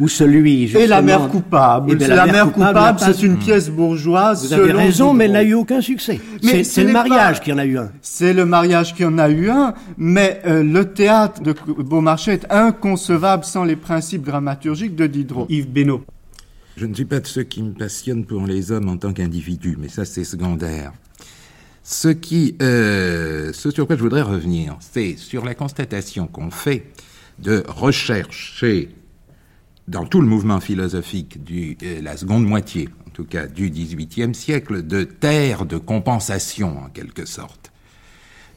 [0.00, 1.92] ou celui et la mère coupable.
[1.92, 4.46] Eh la, la, mère coupable, c'est une pièce bourgeoise.
[4.46, 6.18] Vous avez raison, mais elle n'a eu aucun succès.
[6.42, 7.44] C'est le mariage pas...
[7.44, 7.90] qui en a eu un.
[8.00, 12.50] C'est le mariage qui en a eu un, mais euh, le théâtre de Beaumarchais est
[12.50, 15.46] inconcevable sans les principes dramaturgiques de Diderot.
[15.50, 16.00] Yves Benoît.
[16.76, 19.76] Je ne suis pas de ceux qui me passionnent pour les hommes en tant qu'individus,
[19.78, 20.92] mais ça c'est secondaire.
[21.82, 26.84] Ce qui, euh, ce sur quoi je voudrais revenir, c'est sur la constatation qu'on fait
[27.38, 28.90] de rechercher
[29.88, 34.34] dans tout le mouvement philosophique de euh, la seconde moitié, en tout cas du XVIIIe
[34.34, 37.72] siècle, de terre de compensation en quelque sorte.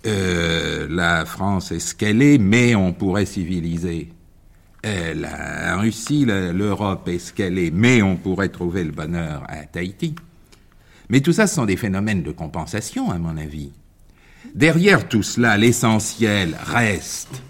[0.05, 4.09] Euh, la France est ce qu'elle est, mais on pourrait civiliser.
[4.83, 10.13] La Russie, l'Europe est ce qu'elle est, mais on pourrait trouver le bonheur à Tahiti.
[11.09, 13.71] Mais tout ça, ce sont des phénomènes de compensation, à mon avis.
[14.55, 17.41] Derrière tout cela, l'essentiel reste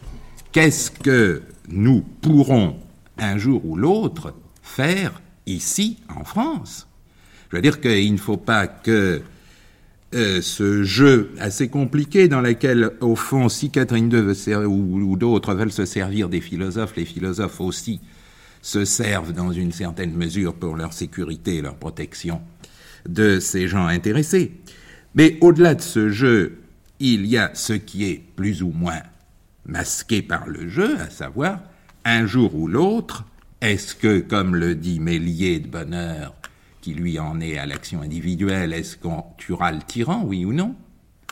[0.52, 2.78] qu'est-ce que nous pourrons
[3.18, 6.88] un jour ou l'autre faire ici en France?
[7.50, 9.22] Je veux dire qu'il ne faut pas que
[10.16, 15.56] euh, ce jeu assez compliqué dans lequel, au fond, si Catherine II veut ou d'autres
[15.56, 18.00] veulent se servir des philosophes, les philosophes aussi
[18.62, 22.42] se servent dans une certaine mesure pour leur sécurité et leur protection
[23.08, 24.52] de ces gens intéressés.
[25.16, 26.60] Mais au-delà de ce jeu,
[27.00, 29.02] il y a ce qui est plus ou moins
[29.66, 31.60] masqué par le jeu, à savoir,
[32.06, 33.26] un jour ou l'autre,
[33.62, 36.34] est-ce que, comme le dit Mélier de Bonheur,
[36.82, 40.76] qui lui en est à l'action individuelle, est-ce qu'on tuera le tyran, oui ou non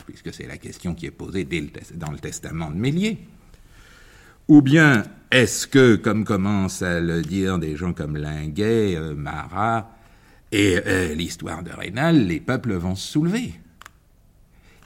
[0.06, 3.18] Puisque c'est la question qui est posée dès le dans le testament de Mélier.
[4.48, 9.90] Ou bien, est-ce que, comme commencent à le dire des gens comme Linguet, euh, Marat
[10.52, 13.54] et euh, l'histoire de Rénal, les peuples vont se soulever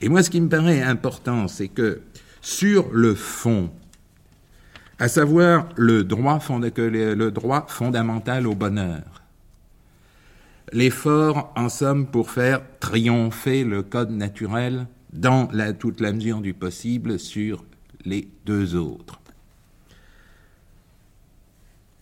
[0.01, 2.01] Et moi, ce qui me paraît important, c'est que,
[2.41, 3.69] sur le fond,
[4.97, 6.39] à savoir le droit,
[7.67, 9.21] fondamental au bonheur,
[10.71, 16.53] l'effort, en somme, pour faire triompher le code naturel dans la, toute la mesure du
[16.53, 17.65] possible sur
[18.05, 19.19] les deux autres.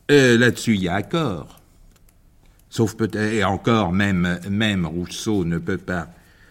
[0.07, 1.54] Là-dessus, il y a accord.
[2.75, 6.09] Sauf peut-être, et encore, même, Rousseau ne peut pas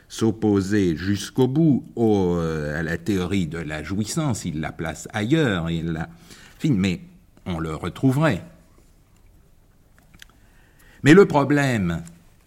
[0.09, 5.93] s'opposer jusqu'au bout euh, à la théorie de la jouissance, il la place ailleurs, il
[5.93, 6.09] la,
[6.65, 7.03] mais
[7.45, 8.43] on le retrouverait.
[11.03, 12.03] Mais le problème,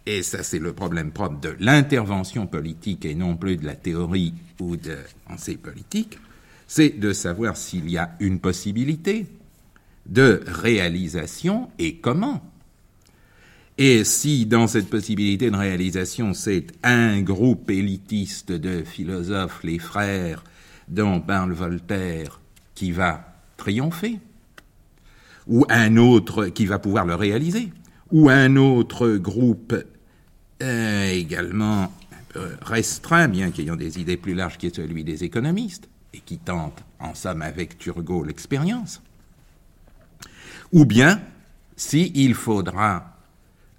[0.08, 4.34] et ça c'est le problème propre de l'intervention politique et non plus de la théorie
[4.60, 4.98] ou de
[5.28, 6.18] pensée politique,
[6.66, 9.28] c'est de savoir s'il y a une possibilité
[10.08, 12.42] de réalisation et comment.
[13.78, 20.44] Et si dans cette possibilité de réalisation, c'est un groupe élitiste de philosophes, les frères
[20.88, 22.40] dont parle Voltaire,
[22.74, 24.20] qui va triompher,
[25.46, 27.72] ou un autre qui va pouvoir le réaliser,
[28.12, 29.76] ou un autre groupe
[30.64, 31.92] euh, également
[32.62, 36.84] restreint, bien qu'ayant des idées plus larges qui est celui des économistes, et qui tente
[37.00, 39.02] en somme avec Turgot l'expérience,
[40.72, 41.22] ou bien
[41.76, 43.17] s'il il faudra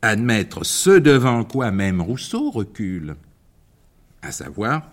[0.03, 3.17] admettre ce devant quoi même Rousseau recule,
[4.23, 4.91] à savoir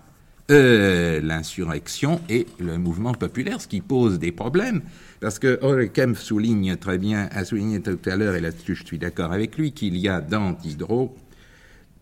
[0.52, 4.82] euh, l'insurrection et le mouvement populaire, ce qui pose des problèmes,
[5.20, 9.00] parce que Horkheimer souligne très bien, a souligné tout à l'heure, et là-dessus je suis
[9.00, 11.16] d'accord avec lui, qu'il y a dans Diderot,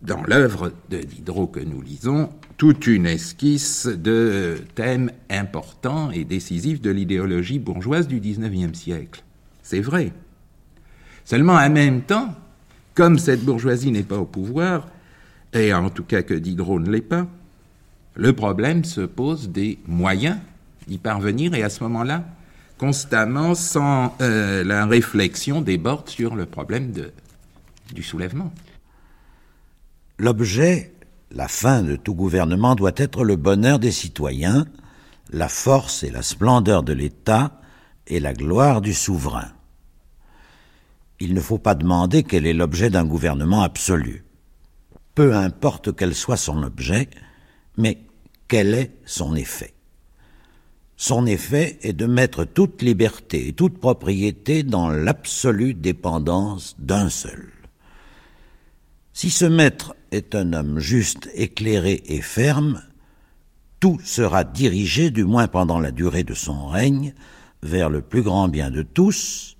[0.02, 2.28] dans l'œuvre de Diderot que nous lisons,
[2.58, 9.24] toute une esquisse de thèmes importants et décisifs de l'idéologie bourgeoise du XIXe siècle.
[9.62, 10.12] C'est vrai.
[11.24, 12.34] Seulement, en même temps,
[12.94, 14.88] comme cette bourgeoisie n'est pas au pouvoir,
[15.52, 17.26] et en tout cas que Diderot ne l'est pas,
[18.14, 20.38] le problème se pose des moyens
[20.86, 22.24] d'y parvenir, et à ce moment-là,
[22.78, 26.92] constamment, sans euh, la réflexion, déborde sur le problème
[27.92, 28.52] du soulèvement.
[30.18, 30.92] L'objet,
[31.32, 34.66] la fin de tout gouvernement doit être le bonheur des citoyens,
[35.30, 37.60] la force et la splendeur de l'État
[38.06, 39.53] et la gloire du souverain.
[41.20, 44.24] Il ne faut pas demander quel est l'objet d'un gouvernement absolu.
[45.14, 47.08] Peu importe quel soit son objet,
[47.76, 47.98] mais
[48.48, 49.74] quel est son effet.
[50.96, 57.50] Son effet est de mettre toute liberté et toute propriété dans l'absolue dépendance d'un seul.
[59.12, 62.82] Si ce maître est un homme juste, éclairé et ferme,
[63.80, 67.14] tout sera dirigé, du moins pendant la durée de son règne,
[67.62, 69.56] vers le plus grand bien de tous,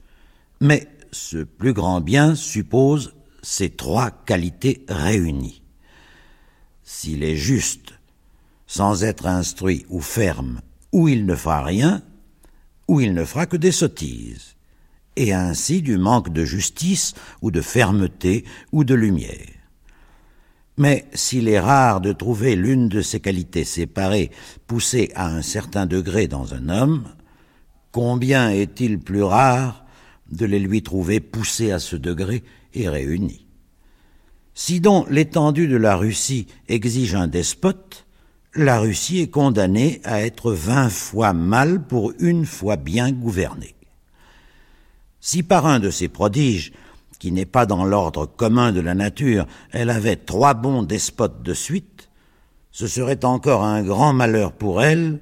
[0.61, 5.63] mais ce plus grand bien suppose ces trois qualités réunies.
[6.83, 7.95] S'il est juste,
[8.67, 10.61] sans être instruit ou ferme,
[10.93, 12.03] ou il ne fera rien,
[12.89, 14.57] ou il ne fera que des sottises,
[15.17, 19.49] et ainsi du manque de justice ou de fermeté ou de lumière.
[20.77, 24.33] Mais s'il est rare de trouver l'une de ces qualités séparées
[24.67, 27.05] poussée à un certain degré dans un homme,
[27.93, 29.84] combien est-il plus rare
[30.31, 33.47] de les lui trouver poussées à ce degré et réunies
[34.55, 38.07] Si donc l'étendue de la Russie exige un despote,
[38.55, 43.75] la Russie est condamnée à être vingt fois mal pour une fois bien gouvernée.
[45.21, 46.73] Si par un de ces prodiges
[47.19, 51.55] qui n'est pas dans l'ordre commun de la nature, elle avait trois bons despotes de
[51.55, 52.11] suite,
[52.71, 55.21] ce serait encore un grand malheur pour elle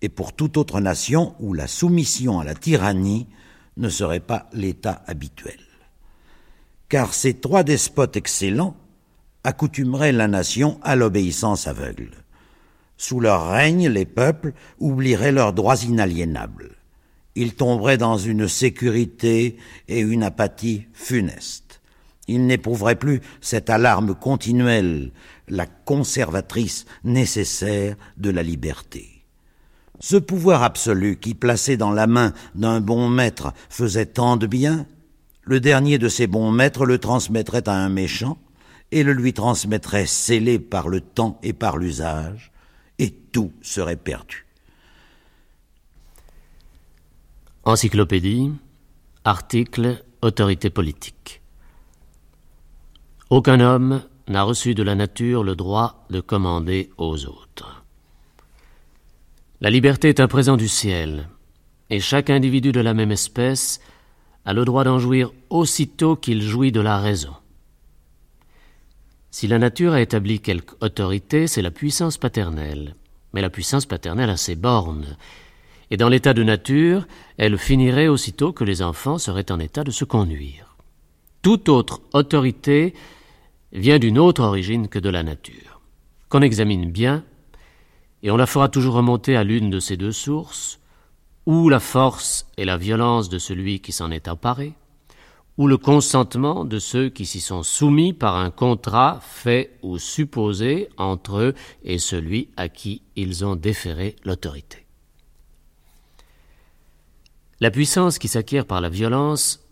[0.00, 3.26] et pour toute autre nation où la soumission à la tyrannie
[3.78, 5.58] ne serait pas l'état habituel.
[6.88, 8.76] Car ces trois despotes excellents
[9.44, 12.10] accoutumeraient la nation à l'obéissance aveugle.
[12.96, 16.78] Sous leur règne, les peuples oublieraient leurs droits inaliénables
[17.38, 21.80] il tomberait dans une sécurité et une apathie funestes.
[22.26, 25.12] Il n'éprouverait plus cette alarme continuelle,
[25.46, 29.17] la conservatrice nécessaire de la liberté.
[30.00, 34.86] Ce pouvoir absolu qui, placé dans la main d'un bon maître, faisait tant de bien,
[35.42, 38.38] le dernier de ces bons maîtres le transmettrait à un méchant,
[38.90, 42.52] et le lui transmettrait scellé par le temps et par l'usage,
[42.98, 44.46] et tout serait perdu.
[47.64, 48.50] Encyclopédie,
[49.24, 51.42] article, autorité politique.
[53.30, 57.77] Aucun homme n'a reçu de la nature le droit de commander aux autres.
[59.60, 61.28] La liberté est un présent du ciel,
[61.90, 63.80] et chaque individu de la même espèce
[64.44, 67.34] a le droit d'en jouir aussitôt qu'il jouit de la raison.
[69.32, 72.94] Si la nature a établi quelque autorité, c'est la puissance paternelle.
[73.32, 75.16] Mais la puissance paternelle a ses bornes,
[75.90, 79.90] et dans l'état de nature, elle finirait aussitôt que les enfants seraient en état de
[79.90, 80.76] se conduire.
[81.42, 82.94] Toute autre autorité
[83.72, 85.80] vient d'une autre origine que de la nature.
[86.28, 87.24] Qu'on examine bien,
[88.22, 90.80] et on la fera toujours remonter à l'une de ces deux sources,
[91.46, 94.74] ou la force et la violence de celui qui s'en est emparé,
[95.56, 100.88] ou le consentement de ceux qui s'y sont soumis par un contrat fait ou supposé
[100.96, 104.86] entre eux et celui à qui ils ont déféré l'autorité.
[107.60, 109.66] La puissance qui s'acquiert par la violence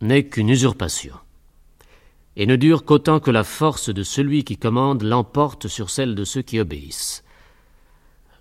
[0.00, 1.14] n'est qu'une usurpation,
[2.36, 6.24] et ne dure qu'autant que la force de celui qui commande l'emporte sur celle de
[6.24, 7.24] ceux qui obéissent.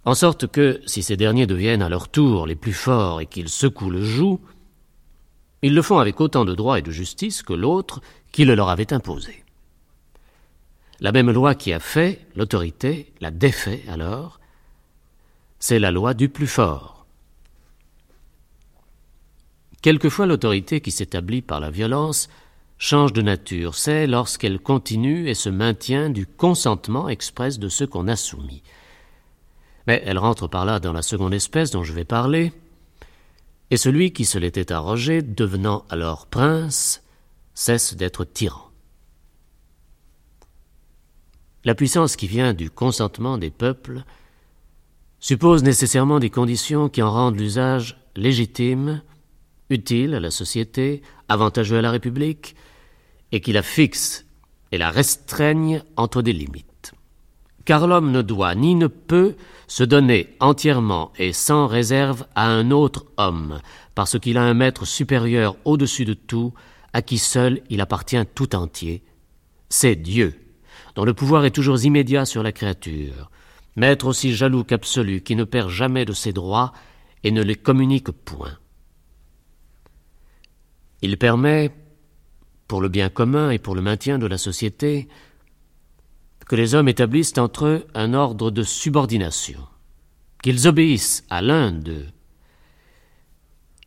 [0.04, 3.50] En sorte que, si ces derniers deviennent à leur tour les plus forts et qu'ils
[3.50, 4.40] secouent le joug,
[5.62, 8.70] ils le font avec autant de droit et de justice que l'autre qui le leur
[8.70, 9.44] avait imposé.
[11.00, 14.40] La même loi qui a fait l'autorité la défait alors,
[15.60, 17.06] c'est la loi du plus fort
[19.82, 22.30] Quelquefois l'autorité qui s'établit par la violence
[22.78, 28.08] change de nature, c'est lorsqu'elle continue et se maintient du consentement express de ceux qu'on
[28.08, 28.62] a soumis.
[29.88, 32.54] Mais elle rentre par là dans la seconde espèce dont je vais parler,
[33.70, 37.04] et celui qui se l'était arrogé, devenant alors prince,
[37.54, 38.70] cesse d'être tyran.
[41.64, 44.04] La puissance qui vient du consentement des peuples
[45.20, 49.02] suppose nécessairement des conditions qui en rendent l'usage légitime
[49.70, 52.56] utile à la société, avantageux à la République,
[53.32, 54.26] et qui la fixe
[54.72, 56.71] et la restreigne entre des limites.
[57.72, 62.70] Car l'homme ne doit ni ne peut se donner entièrement et sans réserve à un
[62.70, 63.62] autre homme,
[63.96, 66.54] parce qu'il a un maître supérieur au-dessus de tout,
[66.92, 69.06] à qui seul il appartient tout entier.
[69.70, 70.38] C'est Dieu,
[70.96, 73.32] dont le pouvoir est toujours immédiat sur la créature,
[73.78, 76.74] maître aussi jaloux qu'absolu, qui ne perd jamais de ses droits
[77.24, 78.58] et ne les communique point.
[81.02, 81.72] Il permet,
[82.68, 85.08] pour le bien commun et pour le maintien de la société,
[86.52, 89.66] que les hommes établissent entre eux un ordre de subordination,
[90.44, 92.10] qu'ils obéissent à l'un d'eux.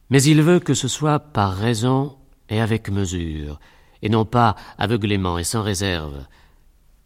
[0.08, 2.16] Mais il veut que ce soit par raison
[2.48, 3.60] et avec mesure,
[4.00, 6.24] et non pas aveuglément et sans réserve,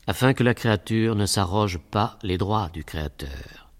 [0.06, 3.72] afin que la créature ne s'arroge pas les droits du Créateur.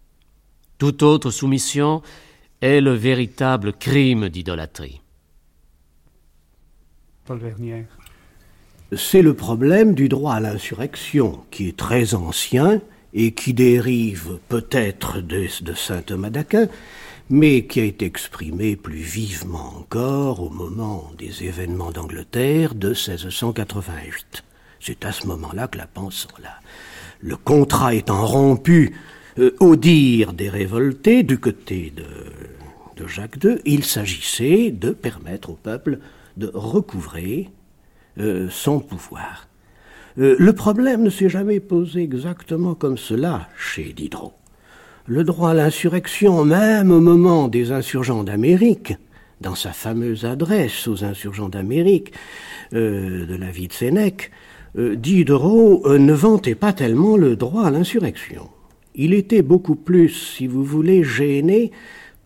[0.79, 2.03] Toute autre soumission
[2.61, 5.01] est le véritable crime d'idolâtrie.
[8.97, 12.81] C'est le problème du droit à l'insurrection, qui est très ancien
[13.13, 16.69] et qui dérive peut-être de, saint Thomas d'Aquin,
[17.29, 24.43] mais qui a été exprimé plus vivement encore au moment des événements d'Angleterre de 1688.
[24.81, 26.29] C'est à ce moment-là que la pensée,
[27.21, 28.95] le contrat étant rompu
[29.39, 35.51] euh, au dire des révoltés du côté de, de Jacques II, il s'agissait de permettre
[35.51, 35.99] au peuple
[36.39, 37.51] de recouvrer
[38.19, 39.49] euh, son pouvoir.
[40.19, 44.33] Euh, le problème ne s'est jamais posé exactement comme cela chez Diderot.
[45.07, 48.95] Le droit à l'insurrection, même au moment des insurgents d'Amérique,
[49.41, 52.13] dans sa fameuse adresse aux insurgents d'Amérique
[52.75, 54.31] euh, de la vie de Sénèque,
[54.77, 58.49] Diderot ne vantait pas tellement le droit à l'insurrection.
[58.95, 61.73] Il était beaucoup plus, si vous voulez, gêné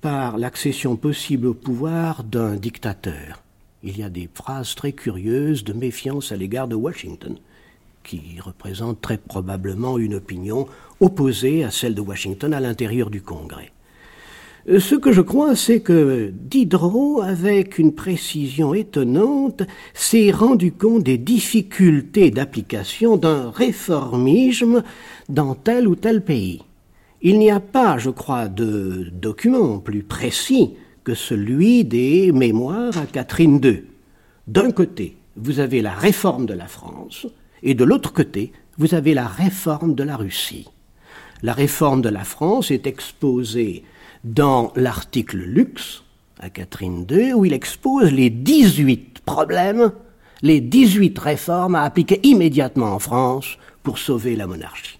[0.00, 3.42] par l'accession possible au pouvoir d'un dictateur.
[3.84, 7.36] Il y a des phrases très curieuses de méfiance à l'égard de Washington,
[8.04, 10.68] qui représente très probablement une opinion
[11.00, 13.72] opposée à celle de Washington à l'intérieur du Congrès.
[14.68, 19.62] Euh, ce que je crois, c'est que Diderot, avec une précision étonnante,
[19.94, 24.84] s'est rendu compte des difficultés d'application d'un réformisme
[25.28, 26.62] dans tel ou tel pays.
[27.20, 30.70] Il n'y a pas, je crois, de document plus précis
[31.04, 33.84] que celui des mémoires à Catherine II.
[34.46, 37.26] D'un côté, vous avez la réforme de la France,
[37.62, 40.68] et de l'autre côté, vous avez la réforme de la Russie.
[41.42, 43.84] La réforme de la France est exposée
[44.24, 46.04] dans l'article Lux
[46.38, 49.92] à Catherine II, où il expose les 18 problèmes,
[50.42, 54.98] les 18 réformes à appliquer immédiatement en France pour sauver la monarchie.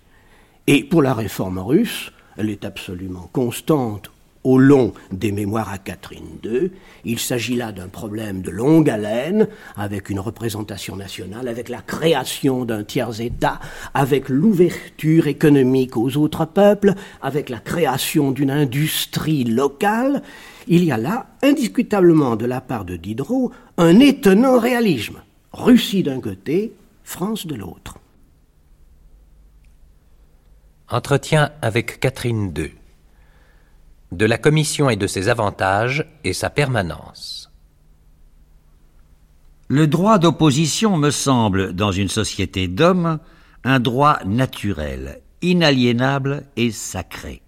[0.66, 4.10] Et pour la réforme russe, elle est absolument constante
[4.44, 6.70] au long des mémoires à Catherine II.
[7.04, 12.64] Il s'agit là d'un problème de longue haleine, avec une représentation nationale, avec la création
[12.64, 13.60] d'un tiers-État,
[13.94, 20.22] avec l'ouverture économique aux autres peuples, avec la création d'une industrie locale.
[20.68, 25.22] Il y a là, indiscutablement de la part de Diderot, un étonnant réalisme.
[25.52, 26.72] Russie d'un côté,
[27.04, 27.98] France de l'autre.
[30.88, 32.72] Entretien avec Catherine II
[34.12, 37.50] de la Commission et de ses avantages et sa permanence.
[39.68, 43.18] Le droit d'opposition me semble, dans une société d'hommes,
[43.64, 47.40] un droit naturel, inaliénable et sacré.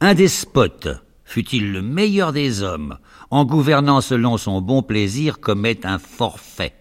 [0.00, 0.88] Un despote,
[1.24, 2.98] fût-il le meilleur des hommes,
[3.30, 6.74] en gouvernant selon son bon plaisir, commet un forfait?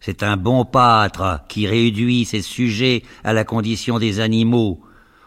[0.00, 4.80] C'est un bon pâtre qui réduit ses sujets à la condition des animaux,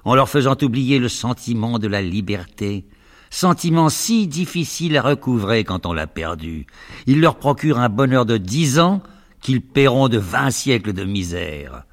[0.10, 2.84] en leur faisant oublier le sentiment de la liberté,
[3.30, 6.66] sentiment si difficile à recouvrer quand on l'a perdu.
[7.06, 9.04] Il leur procure un bonheur de dix ans
[9.40, 11.84] qu'ils paieront de vingt siècles de misère.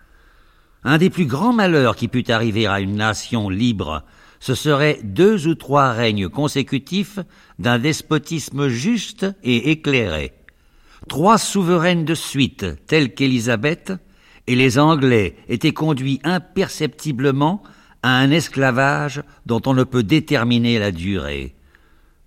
[0.83, 4.03] Un des plus grands malheurs qui pût arriver à une nation libre,
[4.41, 7.19] ce serait deux ou trois règnes consécutifs
[7.59, 10.33] d'un despotisme juste et éclairé.
[11.07, 13.93] Trois souveraines de suite, telles qu'Élisabeth,
[14.47, 17.63] et les Anglais étaient conduits imperceptiblement
[18.03, 21.55] à un esclavage dont on ne peut déterminer la durée.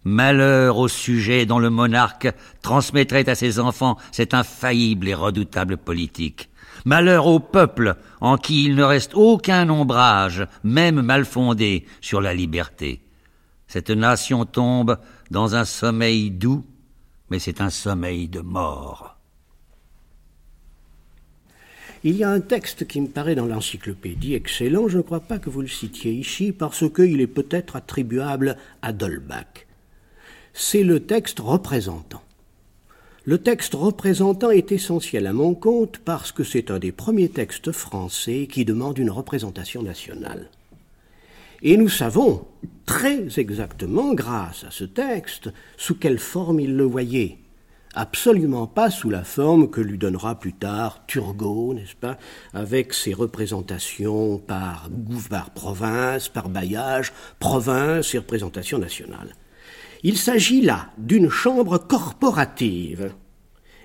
[0.04, 6.50] Malheur au sujet dont le monarque transmettrait à ses enfants cette infaillible et redoutable politique.
[6.86, 12.34] Malheur au peuple en qui il ne reste aucun ombrage, même mal fondé, sur la
[12.34, 13.02] liberté.
[13.68, 14.98] Cette nation tombe
[15.30, 16.66] dans un sommeil doux,
[17.30, 19.19] mais c'est un sommeil de mort.
[22.06, 25.38] Il y a un texte qui me paraît dans l'encyclopédie excellent, je ne crois pas
[25.38, 29.68] que vous le citiez ici, parce qu'il est peut-être attribuable à Dolbach.
[30.54, 32.22] C'est le texte représentant.
[33.26, 37.74] Le texte représentant est essentiel à mon compte parce que c'est un des premiers textes
[37.74, 40.50] français qui demande une représentation nationale.
[41.62, 42.46] Et nous savons
[42.86, 47.39] très exactement, grâce à ce texte, sous quelle forme il le voyait
[47.96, 52.18] absolument pas sous la forme que lui donnera plus tard Turgot, n'est-ce pas,
[52.54, 54.90] avec ses représentations par,
[55.30, 59.36] par province, par bailliage, province et représentation nationale.
[60.04, 63.12] Il s'agit là d'une chambre corporative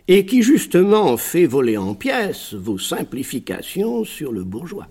[0.07, 4.87] et qui justement fait voler en pièces vos simplifications sur le bourgeois.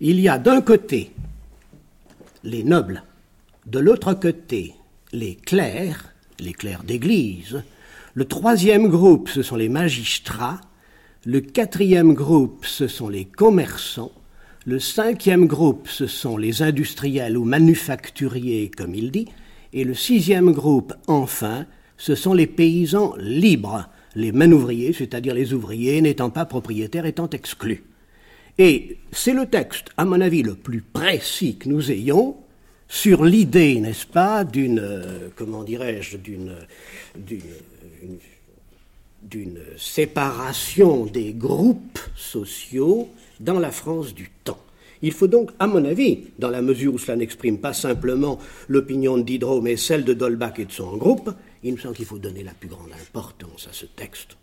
[0.00, 1.12] Il y a d'un côté
[2.42, 3.02] les nobles,
[3.66, 4.74] de l'autre côté
[5.12, 7.62] les clercs, les clercs d'église,
[8.14, 10.60] le troisième groupe, ce sont les magistrats.
[11.24, 14.12] Le quatrième groupe, ce sont les commerçants.
[14.66, 19.28] Le cinquième groupe, ce sont les industriels ou manufacturiers, comme il dit.
[19.72, 26.00] Et le sixième groupe, enfin, ce sont les paysans libres, les ouvriers, c'est-à-dire les ouvriers
[26.02, 27.84] n'étant pas propriétaires, étant exclus.
[28.58, 32.36] Et c'est le texte, à mon avis, le plus précis que nous ayons
[32.88, 36.56] sur l'idée, n'est-ce pas, d'une, euh, comment dirais-je, d'une,
[39.22, 44.58] d'une séparation des groupes sociaux dans la France du temps.
[45.02, 48.38] Il faut donc, à mon avis, dans la mesure où cela n'exprime pas simplement
[48.68, 51.30] l'opinion de Diderot, mais celle de Dolbach et de son groupe,
[51.62, 54.36] il me semble qu'il faut donner la plus grande importance à ce texte.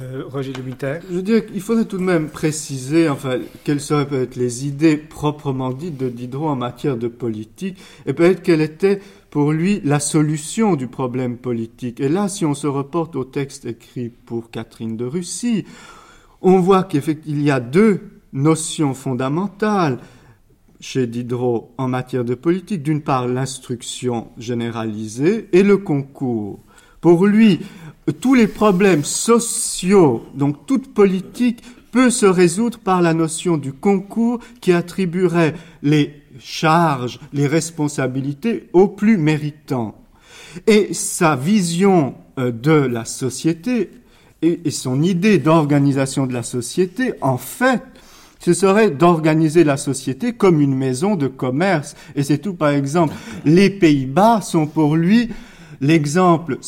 [0.00, 1.02] Euh, Roger Militaire.
[1.10, 5.72] Je dirais qu'il faudrait tout de même préciser, enfin, quelles seraient peut-être les idées proprement
[5.72, 9.00] dites de Diderot en matière de politique, et peut-être quelle était
[9.32, 12.00] pour lui la solution du problème politique.
[12.00, 15.64] Et là, si on se reporte au texte écrit pour Catherine de Russie,
[16.42, 20.00] on voit qu'il y a deux notions fondamentales
[20.80, 22.82] chez Diderot en matière de politique.
[22.82, 26.60] D'une part, l'instruction généralisée et le concours.
[27.00, 27.60] Pour lui,
[28.20, 31.62] tous les problèmes sociaux, donc toute politique,
[31.92, 38.88] peut se résoudre par la notion du concours qui attribuerait les charges, les responsabilités aux
[38.88, 39.94] plus méritants.
[40.66, 43.90] Et sa vision euh, de la société
[44.42, 47.80] et son idée d'organisation de la société, en fait,
[48.40, 51.94] ce serait d'organiser la société comme une maison de commerce.
[52.16, 53.14] Et c'est tout, par exemple,
[53.44, 55.30] les Pays-Bas sont pour lui
[55.80, 56.58] l'exemple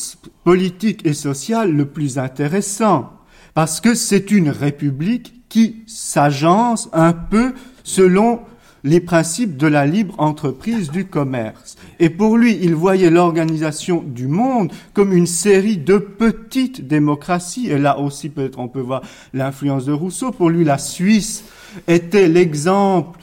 [0.45, 3.11] politique et social le plus intéressant,
[3.55, 7.53] parce que c'est une république qui s'agence un peu
[7.83, 8.41] selon
[8.83, 11.75] les principes de la libre entreprise du commerce.
[11.99, 17.71] Et pour lui, il voyait l'organisation du monde comme une série de petites démocraties.
[17.71, 19.01] Et là aussi, peut-être on peut voir
[19.33, 20.31] l'influence de Rousseau.
[20.31, 21.45] Pour lui, la Suisse
[21.87, 23.17] était l'exemple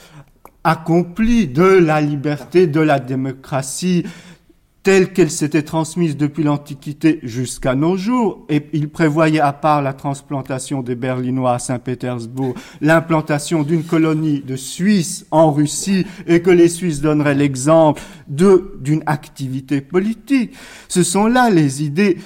[0.65, 4.05] accompli de la liberté, de la démocratie
[4.83, 9.93] telle qu'elle s'était transmise depuis l'Antiquité jusqu'à nos jours, et il prévoyait, à part la
[9.93, 16.69] transplantation des Berlinois à Saint-Pétersbourg, l'implantation d'une colonie de Suisse en Russie, et que les
[16.69, 20.53] Suisses donneraient l'exemple d'une activité politique.
[20.89, 22.19] Ce sont là les idées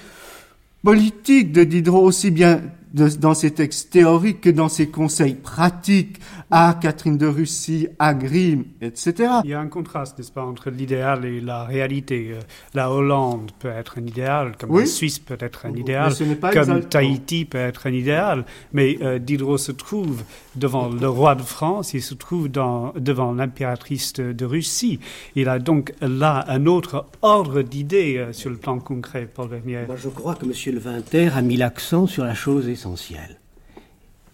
[0.83, 2.63] politiques de Diderot, aussi bien
[2.97, 6.19] dans ses textes théoriques que dans ses conseils pratiques
[6.51, 9.15] à Catherine de Russie, à Grimm, etc.
[9.45, 12.31] Il y a un contraste, n'est-ce pas, entre l'idéal et la réalité.
[12.31, 12.41] Euh,
[12.73, 16.13] la Hollande peut être un idéal, comme la Suisse peut être un idéal,
[16.53, 20.23] comme Tahiti peut être un idéal, mais euh, Diderot se trouve
[20.55, 25.01] devant le roi de France, il se trouve dans, devant l'impératrice de, Russie.
[25.35, 29.81] Il a donc là un autre ordre d'idées euh, sur le plan concret, Paul Vernier.
[29.97, 30.53] je crois que M.
[30.75, 32.86] Levinter a mis l'accent sur la chose essentielle.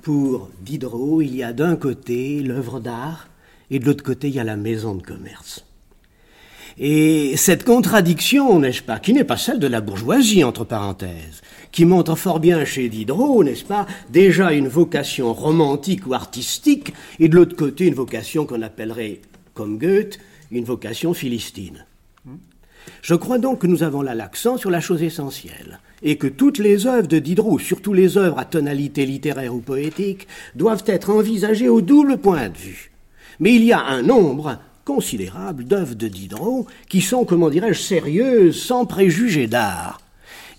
[0.02, 3.28] Pour Diderot, il y a d'un côté l'œuvre d'art
[3.70, 5.64] et de l'autre côté il y a la maison de commerce.
[6.78, 11.84] Et cette contradiction, n'est-ce pas, qui n'est pas celle de la bourgeoisie, entre parenthèses, qui
[11.84, 17.36] montre fort bien chez Diderot, n'est-ce pas, déjà une vocation romantique ou artistique, et de
[17.36, 19.20] l'autre côté une vocation qu'on appellerait,
[19.54, 20.18] comme Goethe,
[20.50, 21.84] une vocation philistine.
[23.02, 26.58] Je crois donc que nous avons là l'accent sur la chose essentielle, et que toutes
[26.58, 31.68] les œuvres de Diderot, surtout les œuvres à tonalité littéraire ou poétique, doivent être envisagées
[31.68, 32.92] au double point de vue.
[33.40, 38.60] Mais il y a un nombre considérable d'œuvres de Diderot qui sont, comment dirais-je, sérieuses,
[38.60, 40.00] sans préjugés d'art.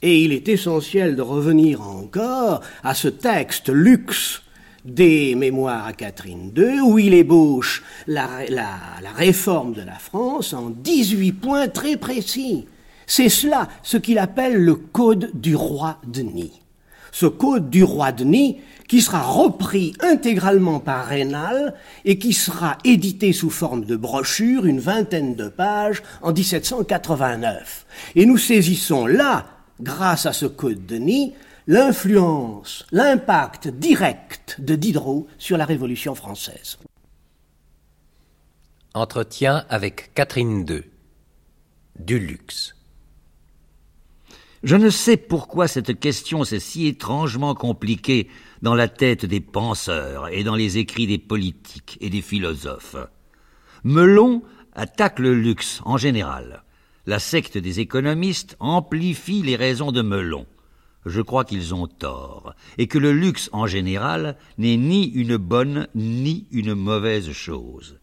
[0.01, 4.41] Et il est essentiel de revenir encore à ce texte luxe
[4.83, 8.75] des mémoires à Catherine II, où il ébauche la, la,
[9.15, 12.65] réforme de la France en 18 points très précis.
[13.15, 16.63] C'est cela ce qu'il appelle le Code du roi Denis.
[17.11, 23.31] Ce Code du roi Denis, qui sera repris intégralement par Rénal et qui sera édité
[23.31, 27.85] sous forme de brochure, une vingtaine de pages, en 1789.
[28.15, 29.45] Et nous saisissons là,
[29.79, 31.35] grâce à ce Code Denis,
[31.67, 36.79] l'influence, l'impact direct de Diderot sur la Révolution française.
[38.95, 40.81] Entretien avec Catherine II.
[41.99, 42.39] Du.
[44.63, 48.29] Je ne sais pourquoi cette question s'est si étrangement compliquée
[48.61, 52.95] dans la tête des penseurs et dans les écrits des politiques et des philosophes.
[53.83, 54.41] Melon
[54.73, 56.63] attaque le luxe en général.
[57.05, 60.45] La secte des économistes amplifie les raisons de Melon
[61.05, 65.87] je crois qu'ils ont tort, et que le luxe en général n'est ni une bonne
[65.95, 67.99] ni une mauvaise chose.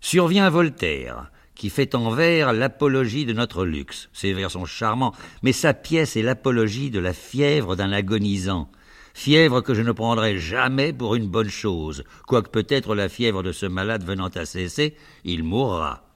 [0.00, 1.30] Survient Voltaire,
[1.60, 4.08] qui fait en vers l'apologie de notre luxe.
[4.14, 8.70] Ses vers sont charmants, mais sa pièce est l'apologie de la fièvre d'un agonisant.
[9.12, 13.52] Fièvre que je ne prendrai jamais pour une bonne chose, quoique peut-être la fièvre de
[13.52, 16.06] ce malade venant à cesser, il mourra.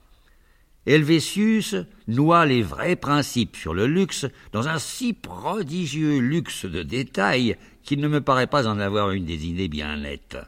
[0.87, 1.75] Helvétius
[2.07, 7.99] noie les vrais principes sur le luxe dans un si prodigieux luxe de détails qu'il
[7.99, 10.39] ne me paraît pas en avoir une des idées bien nettes.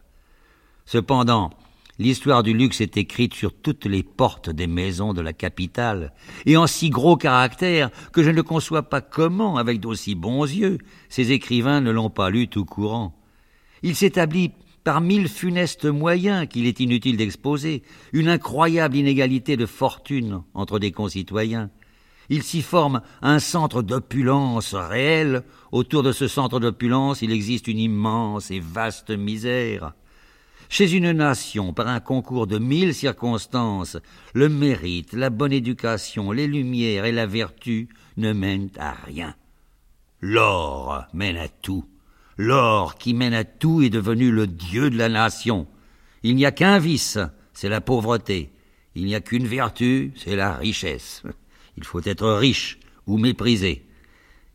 [0.88, 1.52] Cependant,
[2.00, 6.14] l'histoire du luxe est écrite sur toutes les portes des maisons de la capitale,
[6.45, 10.78] et en si gros caractères que je ne conçois pas comment, avec d'aussi bons yeux,
[11.10, 13.20] ces écrivains ne l'ont pas lu tout courant.
[13.84, 14.52] Il s'établit
[14.84, 17.84] par mille funestes moyens qu'il est inutile d'exposer,
[18.14, 21.70] une incroyable inégalité de fortune entre des concitoyens.
[22.30, 25.43] Il s'y forme un centre d'opulence réel.
[25.72, 29.93] Autour de ce centre d'opulence, il existe une immense et vaste misère.
[30.70, 33.97] Chez une nation, par un concours de mille circonstances,
[34.34, 37.88] le mérite, la bonne éducation, les lumières et la vertu
[38.18, 39.36] ne mènent à rien.
[40.20, 41.86] L'or mène à tout.
[42.38, 45.68] L'or qui mène à tout est devenu le dieu de la nation.
[46.24, 47.18] Il n'y a qu'un vice,
[47.53, 48.51] c'est la pauvreté.
[48.95, 51.24] Il n'y a qu'une vertu, c'est la richesse.
[51.78, 53.86] Il faut être riche ou méprisé.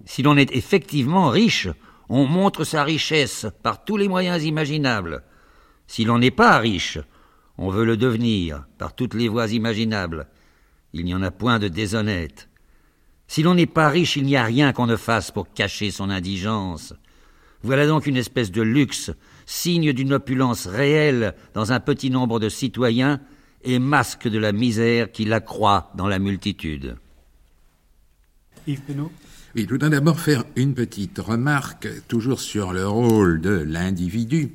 [0.04, 1.68] Si l'on est effectivement riche,
[2.08, 5.22] on montre sa richesse par tous les moyens imaginables.
[5.93, 6.99] Si l'on n'est pas riche,
[7.59, 10.26] on veut le devenir par toutes les voies imaginables.
[10.95, 12.49] Il n'y en a point de déshonnête.
[13.28, 16.09] Si l'on n'est pas riche, il n'y a rien qu'on ne fasse pour cacher son
[16.09, 16.95] indigence.
[17.62, 19.11] Voilà donc une espèce de luxe,
[19.45, 23.20] signe d'une opulence réelle dans un petit nombre de citoyens
[23.62, 26.97] et masque de la misère qui l'accroît dans la multitude.
[28.66, 28.80] Yves
[29.55, 34.53] Oui, je voudrais d'abord faire une petite remarque, toujours sur le rôle de l'individu.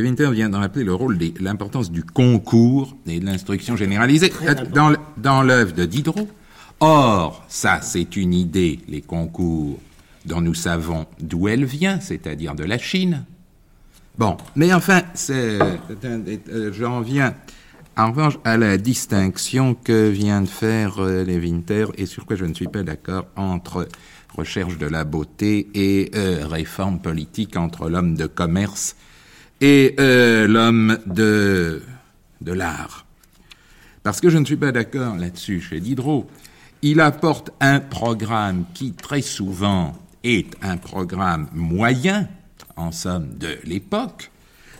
[0.00, 4.32] Winter vient d'en rappeler le rôle l'importance du concours et de l'instruction généralisée
[4.72, 6.28] dans, dans l'œuvre de Diderot.
[6.80, 9.78] Or, ça, c'est une idée, les concours
[10.26, 13.24] dont nous savons d'où elle vient, c'est-à-dire de la Chine.
[14.16, 17.34] Bon, mais enfin, euh, j'en viens
[17.96, 22.44] en revanche à la distinction que vient de faire euh, Winter et sur quoi je
[22.44, 23.88] ne suis pas d'accord entre
[24.36, 28.96] recherche de la beauté et euh, réforme politique entre l'homme de commerce
[29.60, 31.82] et euh, l'homme de,
[32.40, 33.04] de l'art.
[34.02, 36.28] Parce que je ne suis pas d'accord là-dessus chez Diderot.
[36.82, 42.28] Il apporte un programme qui très souvent est un programme moyen,
[42.76, 44.30] en somme, de l'époque.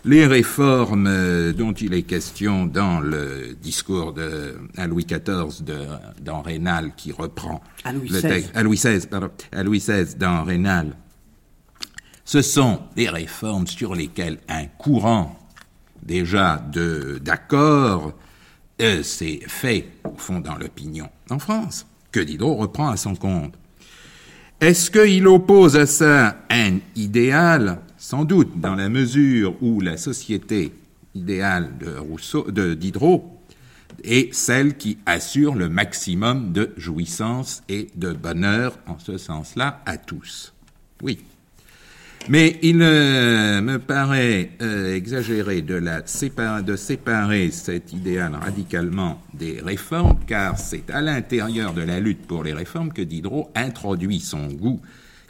[0.05, 5.79] Les réformes euh, dont il est question dans le discours de, à Louis XIV de,
[6.21, 10.15] dans Rénal, qui reprend à Louis le texte, à Louis XVI, pardon, à Louis XVI
[10.17, 10.95] dans Rénal,
[12.25, 15.39] ce sont des réformes sur lesquelles un courant
[16.03, 16.63] déjà
[17.21, 18.13] d'accord
[18.81, 23.55] euh, s'est fait au fond dans l'opinion en France, que Diderot reprend à son compte.
[24.61, 27.81] Est-ce qu'il oppose à ça un idéal?
[27.99, 30.73] Sans doute, dans la mesure où la société
[31.15, 33.41] idéale de Diderot
[34.03, 39.97] est celle qui assure le maximum de jouissance et de bonheur, en ce sens-là, à
[39.97, 40.53] tous.
[41.03, 41.21] Oui.
[42.31, 49.61] Mais il euh, me paraît euh, exagéré de, la de séparer cet idéal radicalement des
[49.61, 54.47] réformes, car c'est à l'intérieur de la lutte pour les réformes que Diderot introduit son
[54.47, 54.81] goût,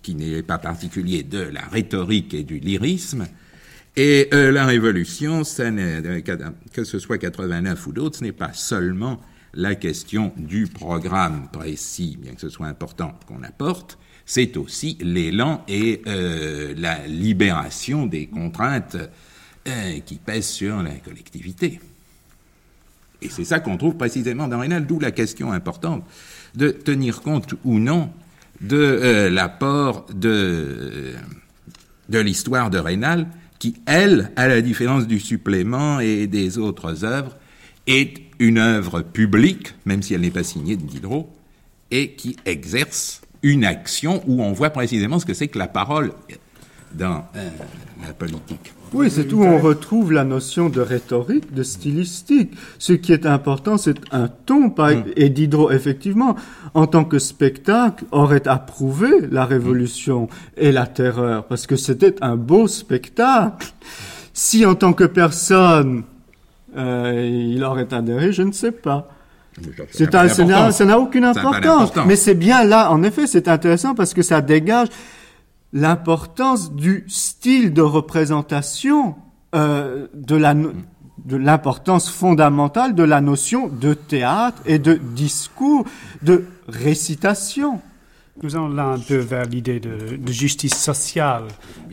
[0.02, 3.26] qui n'est pas particulier, de la rhétorique et du lyrisme.
[3.96, 5.70] Et euh, la révolution, ça
[6.72, 9.20] que ce soit 89 ou d'autres, ce n'est pas seulement
[9.52, 15.64] la question du programme précis, bien que ce soit important qu'on apporte, c'est aussi l'élan
[15.68, 18.96] et euh, la libération des contraintes
[19.68, 21.80] euh, qui pèsent sur la collectivité.
[23.22, 26.04] Et c'est ça qu'on trouve précisément dans Rénal, d'où la question importante
[26.54, 28.10] de tenir compte ou non
[28.60, 31.14] de euh, l'apport de,
[32.08, 33.26] de l'histoire de Rénal,
[33.58, 37.36] qui, elle, à la différence du supplément et des autres œuvres,
[37.86, 41.34] est une œuvre publique, même si elle n'est pas signée de Diderot,
[41.90, 46.12] et qui exerce une action où on voit précisément ce que c'est que la parole
[46.94, 47.48] dans euh,
[48.04, 48.72] la politique.
[48.94, 52.52] Oui, c'est où on retrouve la notion de rhétorique, de stylistique.
[52.78, 54.68] Ce qui est important, c'est un ton.
[54.68, 55.04] Mm.
[55.16, 56.36] Et Diderot, effectivement,
[56.74, 62.36] en tant que spectacle, aurait approuvé la révolution et la terreur, parce que c'était un
[62.36, 63.66] beau spectacle.
[64.32, 66.04] Si en tant que personne,
[66.76, 69.08] euh, il aurait adhéré, je ne sais pas.
[69.90, 71.92] C'est un, ça n'a aucune importance.
[72.06, 74.88] Mais c'est bien là, en effet, c'est intéressant parce que ça dégage
[75.72, 79.16] l'importance du style de représentation
[79.54, 85.84] euh, de la de l'importance fondamentale de la notion de théâtre et de discours,
[86.22, 87.80] de récitation.
[88.42, 91.44] Nous allons là un peu vers l'idée de, justice sociale.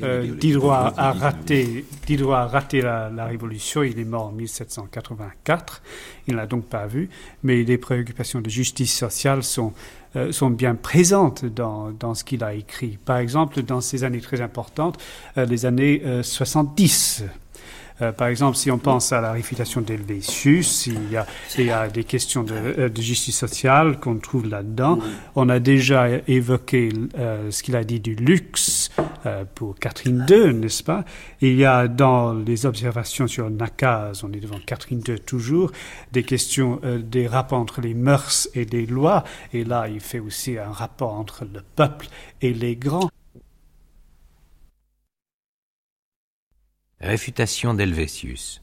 [0.02, 5.84] Euh, Diderot a raté, Diderot a raté la, révolution, il est mort en 1784,
[6.28, 7.10] il ne l'a donc pas vu,
[7.44, 9.74] mais les préoccupations de justice sociale sont,
[10.16, 12.98] euh, sont bien présentes dans, dans ce qu'il a écrit.
[13.06, 14.98] Par exemple, dans ces années très importantes,
[15.38, 17.24] euh, les années 70.
[18.02, 20.98] Euh, par exemple, si on pense à la réfutation d'Helvétius, il,
[21.58, 25.00] il, y a des questions de, euh, justice sociale qu'on trouve là-dedans.
[25.36, 28.90] On a déjà évoqué euh, ce qu'il a dit du luxe
[29.56, 31.06] pour Catherine II, n'est-ce pas?
[31.42, 35.72] Il y a dans les observations sur Nakaz, on est devant Catherine II toujours,
[36.12, 39.24] des questions des rapports entre les mœurs et les lois.
[39.54, 42.08] Et là, il fait aussi un rapport entre le peuple
[42.42, 43.10] et les grands.
[47.02, 48.62] Réfutation d'Helvétius.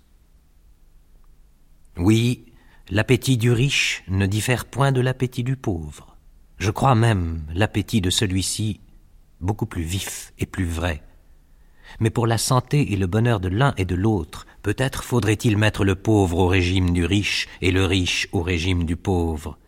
[1.97, 2.45] Oui,
[2.89, 6.17] l'appétit du riche ne diffère point de l'appétit du pauvre.
[6.59, 8.81] Je crois même l'appétit de celui-ci
[9.41, 11.03] beaucoup plus vif et plus vrai.
[11.99, 15.85] Mais pour la santé et le bonheur de l'un et de l'autre, peut-être faudrait-il mettre
[15.85, 19.59] le pauvre au régime du riche et le riche au régime du pauvre.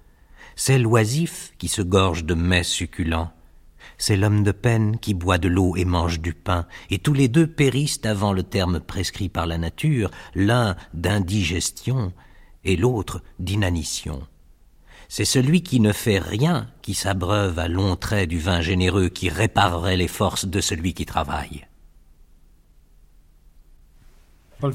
[0.55, 3.33] C'est l'oisif qui se gorge de mets succulents,
[4.01, 7.29] c'est l'homme de peine qui boit de l'eau et mange du pain, et tous les
[7.29, 12.13] deux périssent avant le terme prescrit par la nature, l'un d'indigestion
[12.65, 14.23] et l'autre d'inanition.
[15.11, 19.29] C'est celui qui ne fait rien qui s'abreuve à longs traits du vin généreux qui
[19.29, 21.67] réparerait les forces de celui qui travaille.
[24.61, 24.73] Paul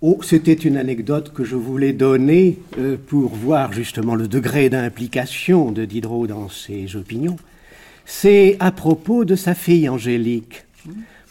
[0.00, 5.72] Oh, c'était une anecdote que je voulais donner euh, pour voir justement le degré d'implication
[5.72, 7.36] de Diderot dans ses opinions
[8.10, 10.64] c'est à propos de sa fille Angélique.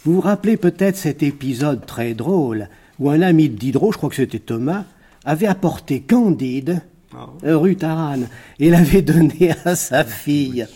[0.05, 2.69] Vous vous rappelez peut-être cet épisode très drôle
[2.99, 4.85] où un ami de Diderot, je crois que c'était Thomas,
[5.25, 6.81] avait apporté Candide
[7.15, 8.27] ah rue Taranne
[8.59, 10.67] et l'avait donné à sa fille.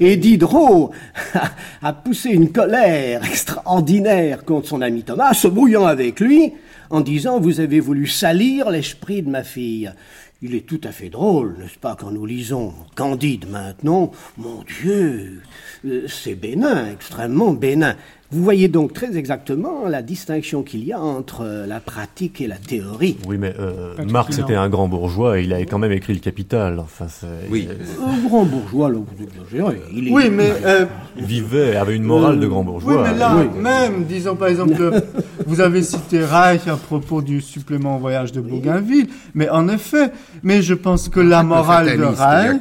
[0.00, 0.92] Et Diderot
[1.82, 6.54] a poussé une colère extraordinaire contre son ami Thomas, se brouillant avec lui,
[6.88, 9.92] en disant Vous avez voulu salir l'esprit de ma fille.
[10.42, 14.10] Il est tout à fait drôle, n'est-ce pas, quand nous lisons Candide maintenant.
[14.38, 15.42] Mon Dieu,
[15.84, 17.94] euh, c'est bénin, extrêmement bénin.
[18.32, 22.46] Vous voyez donc très exactement la distinction qu'il y a entre euh, la pratique et
[22.46, 23.16] la théorie.
[23.26, 26.20] Oui, mais euh, Marx était un grand bourgeois et il avait quand même écrit le
[26.20, 26.78] Capital.
[26.78, 27.06] Enfin,
[27.50, 27.68] oui.
[28.06, 29.80] Un grand bourgeois, là, vous exagérez.
[29.92, 30.52] Il Oui, mais...
[30.64, 33.02] Euh, il vivait, avait une morale de grand bourgeois.
[33.02, 34.74] Oui, mais là, même, disons par exemple,
[35.46, 40.12] vous avez cité Reich à propos du supplément au voyage de Bougainville, mais en effet,
[40.44, 42.60] mais je pense que la morale de Reich...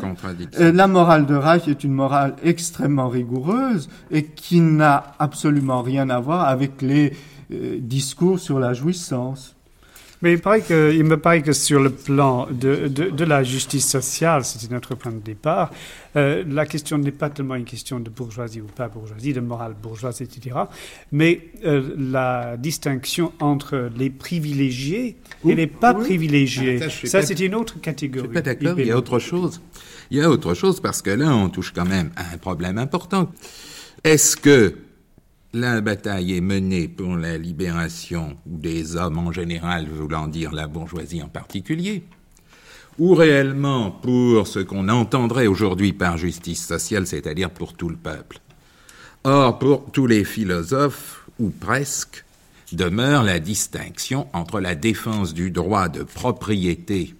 [0.57, 6.19] la morale de Reich est une morale extrêmement rigoureuse et qui n'a absolument rien à
[6.19, 7.13] voir avec les
[7.51, 9.55] euh, discours sur la jouissance.
[10.21, 13.87] Mais il, paraît que, il me paraît que sur le plan de, de, la justice
[13.87, 15.71] sociale, c'était notre point de départ,
[16.17, 19.75] euh, la question n'est pas tellement une question de bourgeoisie ou pas bourgeoisie, de morale
[19.81, 20.57] bourgeoise, etc.,
[21.13, 25.15] mais euh, la distinction entre les privilégiés
[25.47, 26.81] et les pas privilégiés.
[26.83, 28.27] Ah, ça, c'est une autre catégorie.
[28.27, 29.61] Je suis pas d'accord, il y a autre chose.
[30.11, 32.77] Il y a autre chose parce que là, on touche quand même à un problème
[32.77, 33.31] important.
[34.03, 34.75] Est-ce que
[35.53, 41.23] la bataille est menée pour la libération des hommes en général, voulant dire la bourgeoisie
[41.23, 42.03] en particulier,
[42.99, 48.39] ou réellement pour ce qu'on entendrait aujourd'hui par justice sociale, c'est-à-dire pour tout le peuple.
[49.23, 52.25] Or, pour tous les philosophes, ou presque,
[52.71, 57.15] demeure la distinction entre la défense du droit de propriété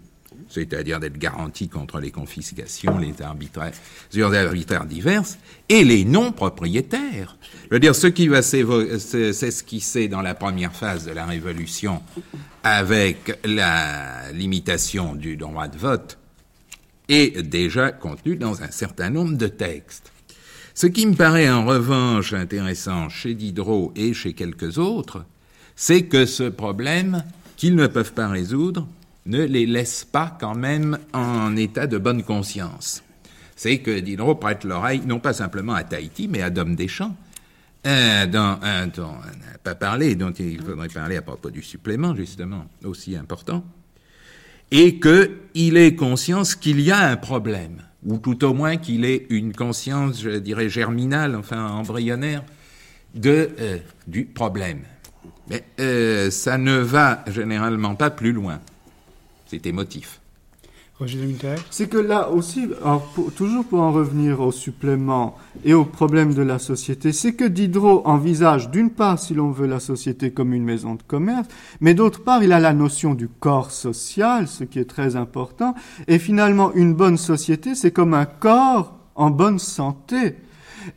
[0.49, 3.73] c'est-à-dire d'être garanti contre les confiscations, les arbitraires,
[4.17, 5.37] arbitraires diverses,
[5.69, 7.37] et les non-propriétaires.
[7.65, 12.01] Je veux dire, ce qui va s'esquisser dans la première phase de la Révolution
[12.63, 16.17] avec la limitation du droit de vote
[17.07, 20.11] est déjà contenu dans un certain nombre de textes.
[20.73, 25.25] Ce qui me paraît en revanche intéressant chez Diderot et chez quelques autres,
[25.75, 27.23] c'est que ce problème,
[27.57, 28.87] qu'ils ne peuvent pas résoudre,
[29.25, 33.03] ne les laisse pas quand même en état de bonne conscience.
[33.55, 37.15] C'est que Diderot prête l'oreille non pas simplement à Tahiti, mais à Dom Deschamps,
[37.83, 41.61] un dont, un dont on n'a pas parlé, dont il faudrait parler à propos du
[41.61, 43.63] supplément, justement, aussi important,
[44.71, 49.25] et qu'il ait conscience qu'il y a un problème, ou tout au moins qu'il ait
[49.29, 52.43] une conscience, je dirais, germinale, enfin embryonnaire,
[53.15, 54.81] de, euh, du problème.
[55.49, 58.59] Mais euh, ça ne va généralement pas plus loin.
[59.49, 60.21] C'est émotif.
[61.71, 62.67] C'est que là aussi,
[63.35, 68.01] toujours pour en revenir au supplément et au problème de la société, c'est que Diderot
[68.05, 71.47] envisage d'une part, si l'on veut, la société comme une maison de commerce,
[71.79, 75.73] mais d'autre part, il a la notion du corps social, ce qui est très important,
[76.07, 80.35] et finalement, une bonne société, c'est comme un corps en bonne santé.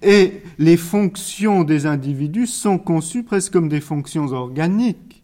[0.02, 5.22] Et les fonctions des individus sont conçues presque comme des fonctions organiques,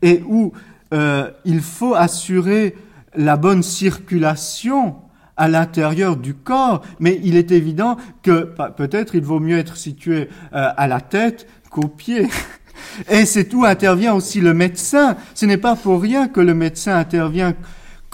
[0.00, 0.52] et où
[0.94, 2.76] euh, il faut assurer
[3.16, 4.96] la bonne circulation
[5.36, 10.28] à l'intérieur du corps, mais il est évident que peut-être il vaut mieux être situé
[10.54, 12.28] euh, à la tête qu'aux pieds.
[13.10, 15.16] Et c'est où intervient aussi le médecin.
[15.34, 17.54] Ce n'est pas pour rien que le médecin intervient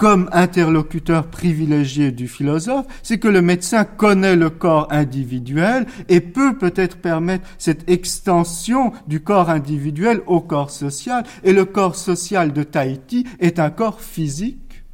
[0.01, 6.57] comme interlocuteur privilégié du philosophe, c'est que le médecin connaît le corps individuel et peut
[6.57, 11.25] peut-être permettre cette extension du corps individuel au corps social.
[11.45, 14.85] Et le corps social de Tahiti est un corps physique,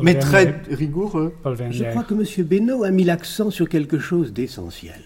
[0.00, 1.34] mais très rigoureux.
[1.72, 2.46] Je crois que M.
[2.46, 5.02] Benoît a mis l'accent sur quelque chose d'essentiel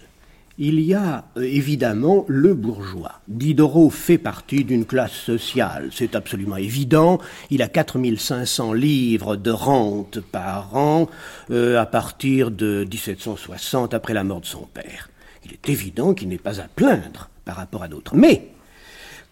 [0.63, 3.19] il y a euh, évidemment le bourgeois.
[3.27, 7.19] Diderot fait partie d'une classe sociale, c'est absolument évident.
[7.49, 11.09] Il a 4500 livres de rente par an
[11.49, 15.09] euh, à partir de 1760 après la mort de son père.
[15.43, 18.15] Il est évident qu'il n'est pas à plaindre par rapport à d'autres.
[18.15, 18.49] Mais,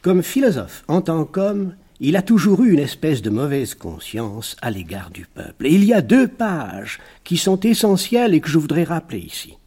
[0.02, 4.72] comme philosophe, en tant qu'homme, il a toujours eu une espèce de mauvaise conscience à
[4.72, 5.68] l'égard du peuple.
[5.68, 9.59] Et il y a deux pages qui sont essentielles et que je voudrais rappeler ici.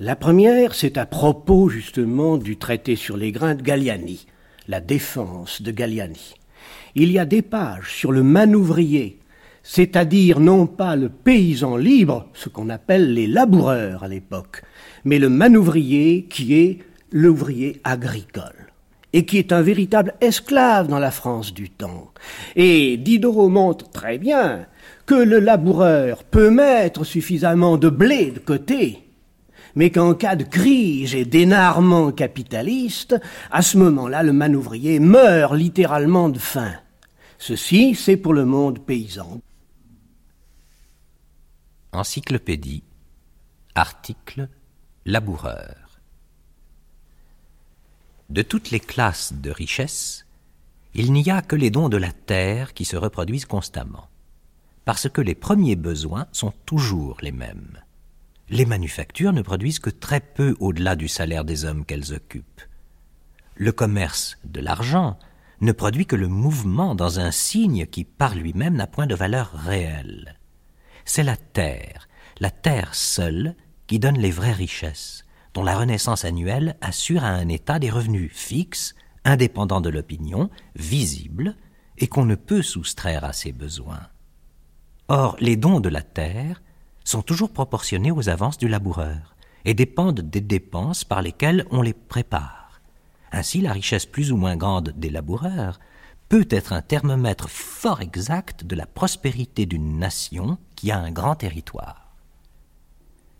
[0.00, 4.26] La première, c'est à propos justement du traité sur les grains de Galliani,
[4.66, 6.34] la défense de Galliani.
[6.96, 9.20] Il y a des pages sur le manouvrier,
[9.62, 14.62] c'est-à-dire non pas le paysan libre, ce qu'on appelle les laboureurs à l'époque,
[15.04, 16.78] mais le manouvrier qui est
[17.12, 18.72] l'ouvrier agricole
[19.12, 22.10] et qui est un véritable esclave dans la France du temps.
[22.56, 24.66] Et Diderot montre très bien
[25.06, 29.03] que le laboureur peut mettre suffisamment de blé de côté
[29.74, 33.20] mais qu'en cas de crise et d'énarrement capitaliste,
[33.50, 36.74] à ce moment-là, le manouvrier meurt littéralement de faim.
[37.38, 39.40] Ceci, c'est pour le monde paysan.
[41.92, 42.82] Encyclopédie,
[43.74, 44.48] article,
[45.04, 46.00] laboureur.
[48.30, 50.26] De toutes les classes de richesse,
[50.94, 54.08] il n'y a que les dons de la terre qui se reproduisent constamment,
[54.84, 57.83] parce que les premiers besoins sont toujours les mêmes
[58.48, 62.62] les manufactures ne produisent que très peu au-delà du salaire des hommes qu'elles occupent.
[63.56, 65.18] Le commerce de l'argent
[65.60, 69.52] ne produit que le mouvement dans un signe qui par lui-même n'a point de valeur
[69.52, 70.38] réelle.
[71.04, 72.08] C'est la terre,
[72.40, 73.54] la terre seule,
[73.86, 78.32] qui donne les vraies richesses, dont la renaissance annuelle assure à un État des revenus
[78.32, 81.56] fixes, indépendants de l'opinion, visibles,
[81.98, 84.08] et qu'on ne peut soustraire à ses besoins.
[85.08, 86.62] Or, les dons de la terre
[87.04, 91.94] sont toujours proportionnés aux avances du laboureur et dépendent des dépenses par lesquelles on les
[91.94, 92.80] prépare.
[93.32, 95.80] Ainsi, la richesse plus ou moins grande des laboureurs
[96.28, 101.34] peut être un thermomètre fort exact de la prospérité d'une nation qui a un grand
[101.34, 102.14] territoire.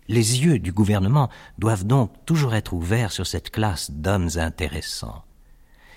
[0.09, 5.25] Les yeux du gouvernement doivent donc toujours être ouverts sur cette classe d'hommes intéressants.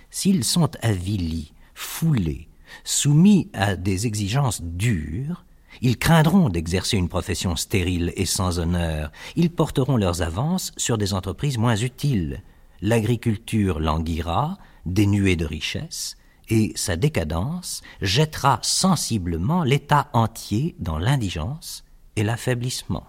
[0.09, 2.47] S'ils sont avilis, foulés,
[2.85, 5.45] soumis à des exigences dures,
[5.81, 9.11] ils craindront d'exercer une profession stérile et sans honneur.
[9.35, 12.43] Ils porteront leurs avances sur des entreprises moins utiles.
[12.81, 16.17] L'agriculture languira, dénuée de richesse,
[16.49, 21.83] et sa décadence jettera sensiblement l'État entier dans l'indigence
[22.15, 23.05] et l'affaiblissement.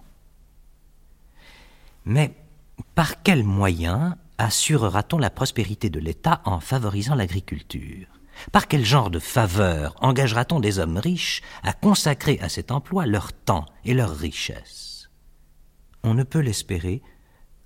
[2.04, 2.34] Mais
[2.94, 8.17] par quels moyens assurera-t-on la prospérité de l'État en favorisant l'agriculture?
[8.52, 13.32] Par quel genre de faveur engagera-t-on des hommes riches à consacrer à cet emploi leur
[13.32, 15.08] temps et leur richesse?
[16.02, 17.02] On ne peut l'espérer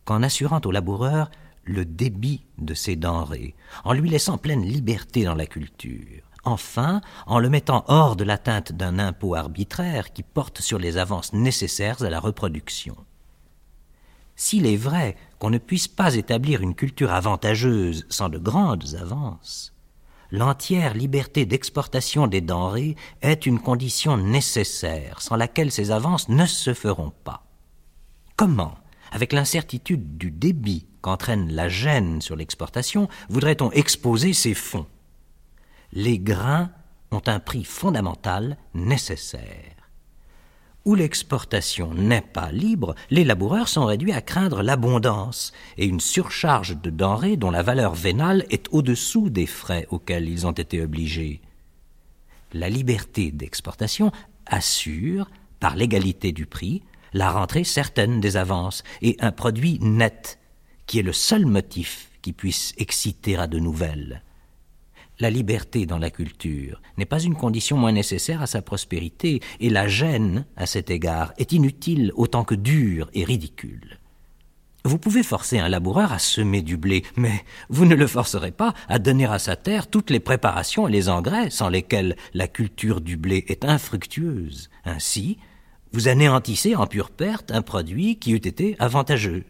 [0.04, 1.30] qu'en assurant au laboureur
[1.64, 3.54] le débit de ses denrées,
[3.84, 8.72] en lui laissant pleine liberté dans la culture, enfin en le mettant hors de l'atteinte
[8.72, 12.96] d'un impôt arbitraire qui porte sur les avances nécessaires à la reproduction.
[14.34, 19.71] S'il est vrai qu'on ne puisse pas établir une culture avantageuse sans de grandes avances,
[20.32, 26.74] l'entière liberté d'exportation des denrées est une condition nécessaire sans laquelle ces avances ne se
[26.74, 27.44] feront pas.
[28.36, 28.74] Comment,
[29.12, 34.86] avec l'incertitude du débit qu'entraîne la gêne sur l'exportation, voudrait-on exposer ces fonds?
[35.92, 36.70] Les grains
[37.10, 39.81] ont un prix fondamental nécessaire
[40.84, 46.76] où l'exportation n'est pas libre, les laboureurs sont réduits à craindre l'abondance et une surcharge
[46.80, 51.40] de denrées dont la valeur vénale est au-dessous des frais auxquels ils ont été obligés.
[52.52, 54.12] La liberté d'exportation
[54.46, 55.30] assure,
[55.60, 56.82] par l'égalité du prix,
[57.12, 60.38] la rentrée certaine des avances et un produit net,
[60.86, 64.22] qui est le seul motif qui puisse exciter à de nouvelles.
[65.22, 69.70] La liberté dans la culture n'est pas une condition moins nécessaire à sa prospérité, et
[69.70, 74.00] la gêne, à cet égard, est inutile autant que dure et ridicule.
[74.84, 78.74] Vous pouvez forcer un laboureur à semer du blé, mais vous ne le forcerez pas
[78.88, 83.00] à donner à sa terre toutes les préparations et les engrais sans lesquels la culture
[83.00, 84.70] du blé est infructueuse.
[84.84, 85.38] Ainsi,
[85.92, 89.44] vous anéantissez en pure perte un produit qui eût été avantageux.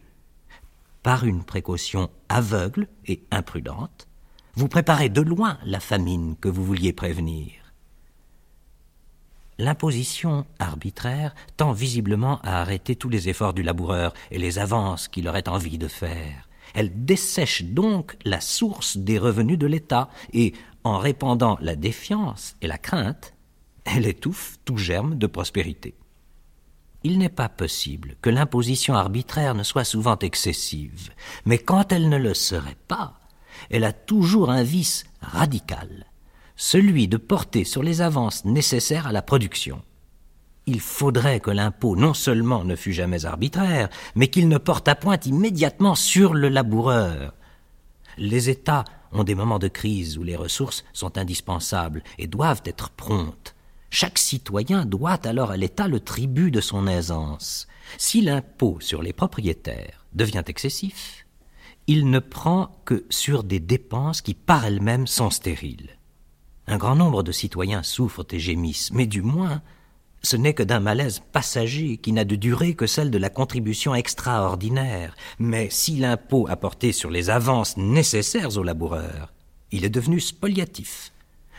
[1.02, 4.06] Par une précaution aveugle et imprudente,
[4.54, 7.52] vous préparez de loin la famine que vous vouliez prévenir.
[9.58, 15.28] L'imposition arbitraire tend visiblement à arrêter tous les efforts du laboureur et les avances qu'il
[15.28, 16.48] aurait envie de faire.
[16.74, 20.54] Elle dessèche donc la source des revenus de l'État et,
[20.84, 23.34] en répandant la défiance et la crainte,
[23.84, 25.94] elle étouffe tout germe de prospérité.
[27.04, 31.10] Il n'est pas possible que l'imposition arbitraire ne soit souvent excessive,
[31.44, 33.21] mais quand elle ne le serait pas,
[33.70, 36.06] elle a toujours un vice radical
[36.56, 39.82] celui de porter sur les avances nécessaires à la production.
[40.66, 44.94] Il faudrait que l'impôt non seulement ne fût jamais arbitraire, mais qu'il ne porte à
[44.94, 47.34] point immédiatement sur le laboureur.
[48.16, 52.90] Les États ont des moments de crise où les ressources sont indispensables et doivent être
[52.90, 53.56] promptes.
[53.90, 57.66] Chaque citoyen doit alors à l'État le tribut de son aisance.
[57.98, 61.26] Si l'impôt sur les propriétaires devient excessif,
[61.86, 65.98] il ne prend que sur des dépenses qui par elles-mêmes sont stériles.
[66.66, 69.62] Un grand nombre de citoyens souffrent et gémissent, mais du moins,
[70.22, 73.94] ce n'est que d'un malaise passager qui n'a de durée que celle de la contribution
[73.94, 75.16] extraordinaire.
[75.38, 79.32] Mais si l'impôt apporté sur les avances nécessaires aux laboureurs,
[79.72, 81.12] il est devenu spoliatif.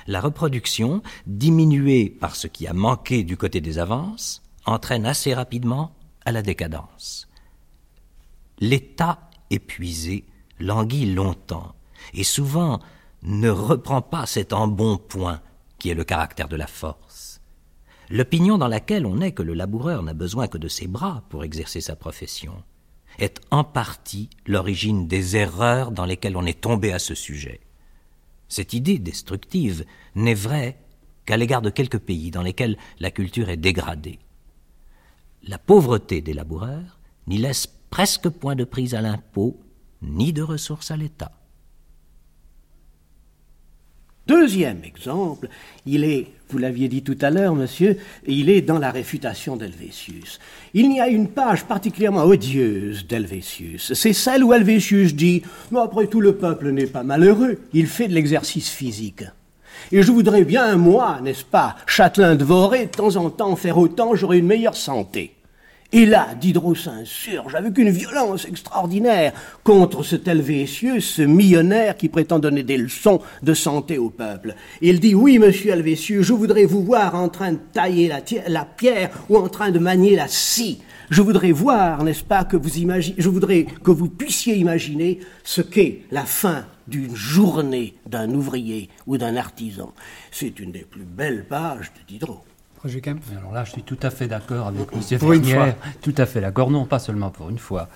[0.07, 5.93] La reproduction, diminuée par ce qui a manqué du côté des avances, entraîne assez rapidement
[6.25, 7.27] à la décadence.
[8.59, 10.25] L'État épuisé
[10.59, 11.75] languit longtemps,
[12.13, 12.79] et souvent
[13.23, 15.41] ne reprend pas cet embonpoint
[15.79, 17.41] qui est le caractère de la force.
[18.09, 21.43] L'opinion dans laquelle on est que le laboureur n'a besoin que de ses bras pour
[21.43, 22.63] exercer sa profession
[23.19, 27.61] est en partie l'origine des erreurs dans lesquelles on est tombé à ce sujet.
[28.47, 30.77] Cette idée destructive n'est vraie
[31.25, 34.19] qu'à l'égard de quelques pays dans lesquels la culture est dégradée.
[35.43, 39.55] La pauvreté des laboureurs n'y laisse presque point de prise à l'impôt,
[40.01, 41.31] ni de ressources à l'État.
[44.25, 45.47] Deuxième exemple,
[45.85, 50.39] il est, vous l'aviez dit tout à l'heure, monsieur, il est dans la réfutation d'Helvétius.
[50.73, 53.93] Il y a une page particulièrement odieuse d'Helvétius.
[53.93, 58.07] C'est celle où Helvétius dit Mais après tout, le peuple n'est pas malheureux, il fait
[58.07, 59.23] de l'exercice physique.
[59.91, 63.77] Et je voudrais bien, moi, n'est-ce pas, châtelain de Voré, de temps en temps faire
[63.77, 65.35] autant, j'aurais une meilleure santé.
[65.95, 69.31] Et là, Diderot s'insurge avec une violence extraordinaire
[69.63, 74.55] contre ce Helvétius, ce millionnaire qui prétend donner des leçons de santé au peuple.
[74.81, 78.11] Il dit, oui, monsieur Helvétius, je voudrais vous voir en train de tailler
[78.47, 80.81] la, pierre ou en train de manier la scie.
[81.11, 85.61] Je voudrais voir, n'est-ce pas, que vous imaginez, je voudrais que vous puissiez imaginer ce
[85.61, 89.93] qu'est la fin d'une journée d'un ouvrier ou d'un artisan.
[90.31, 92.43] C'est une des plus belles pages de Diderot.
[93.37, 95.19] Alors là, je suis tout à fait d'accord avec M.
[95.19, 95.75] Fernière.
[96.01, 97.87] Tout à fait d'accord, non, pas seulement pour une fois.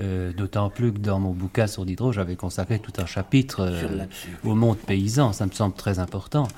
[0.00, 4.06] Euh, d'autant plus que dans mon bouquin sur Diderot, j'avais consacré tout un chapitre euh,
[4.42, 5.32] au monde paysan.
[5.32, 6.48] Ça me semble très important.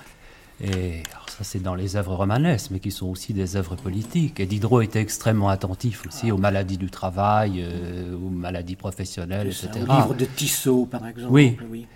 [0.62, 4.40] Et ça, c'est dans les œuvres romanesques, mais qui sont aussi des œuvres politiques.
[4.40, 9.68] Et Diderot était extrêmement attentif aussi aux maladies du travail, euh, aux maladies professionnelles, etc.
[9.74, 11.32] Au livre de Tissot, par exemple.
[11.32, 11.59] Oui.
[11.70, 11.86] oui.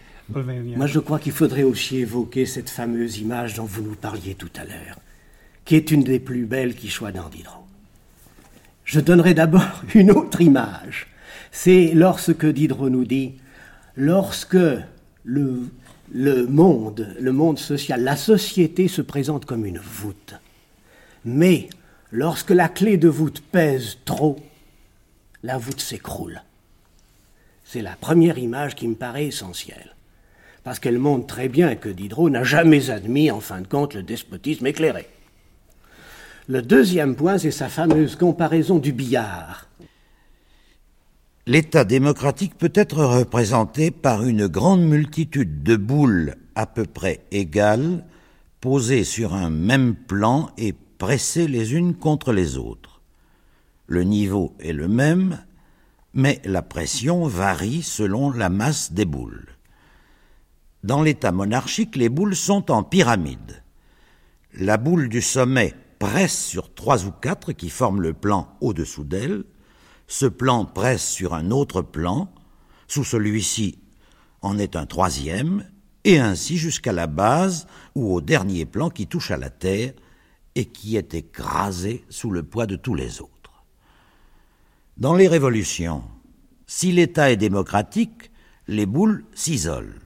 [0.77, 4.51] Moi, je crois qu'il faudrait aussi évoquer cette fameuse image dont vous nous parliez tout
[4.57, 4.97] à l'heure
[5.71, 7.65] qui est une des plus belles qui soit dans Diderot.
[8.85, 11.07] Je donnerai d'abord une autre image.
[11.53, 13.35] C'est lorsque Diderot nous dit,
[13.95, 14.57] lorsque
[15.23, 15.69] le,
[16.13, 20.35] le monde, le monde social, la société se présente comme une voûte.
[21.25, 21.69] Mais
[22.11, 24.41] lorsque la clé de voûte pèse trop,
[25.45, 26.43] la voûte s'écroule.
[27.63, 29.95] C'est la première image qui me paraît essentielle,
[30.65, 34.03] parce qu'elle montre très bien que Diderot n'a jamais admis, en fin de compte, le
[34.03, 35.07] despotisme éclairé.
[36.49, 39.69] Le deuxième point, c'est sa fameuse comparaison du billard.
[41.47, 48.05] L'État démocratique peut être représenté par une grande multitude de boules à peu près égales,
[48.61, 53.01] posées sur un même plan et pressées les unes contre les autres.
[53.87, 55.39] Le niveau est le même,
[56.15, 59.49] mais la pression varie selon la masse des boules.
[60.85, 63.63] Dans l'État monarchique, les boules sont en pyramide.
[64.55, 69.45] La boule du sommet presse sur trois ou quatre qui forment le plan au-dessous d'elle,
[70.09, 72.33] ce plan presse sur un autre plan,
[72.89, 73.79] sous celui-ci
[74.43, 75.71] en est un troisième,
[76.05, 79.93] et ainsi jusqu'à la base ou au dernier plan qui touche à la terre
[80.55, 83.63] et qui est écrasé sous le poids de tous les autres.
[84.97, 86.03] Dans les révolutions,
[86.67, 88.31] Si l'État est démocratique,
[88.69, 90.01] les boules s'isolent.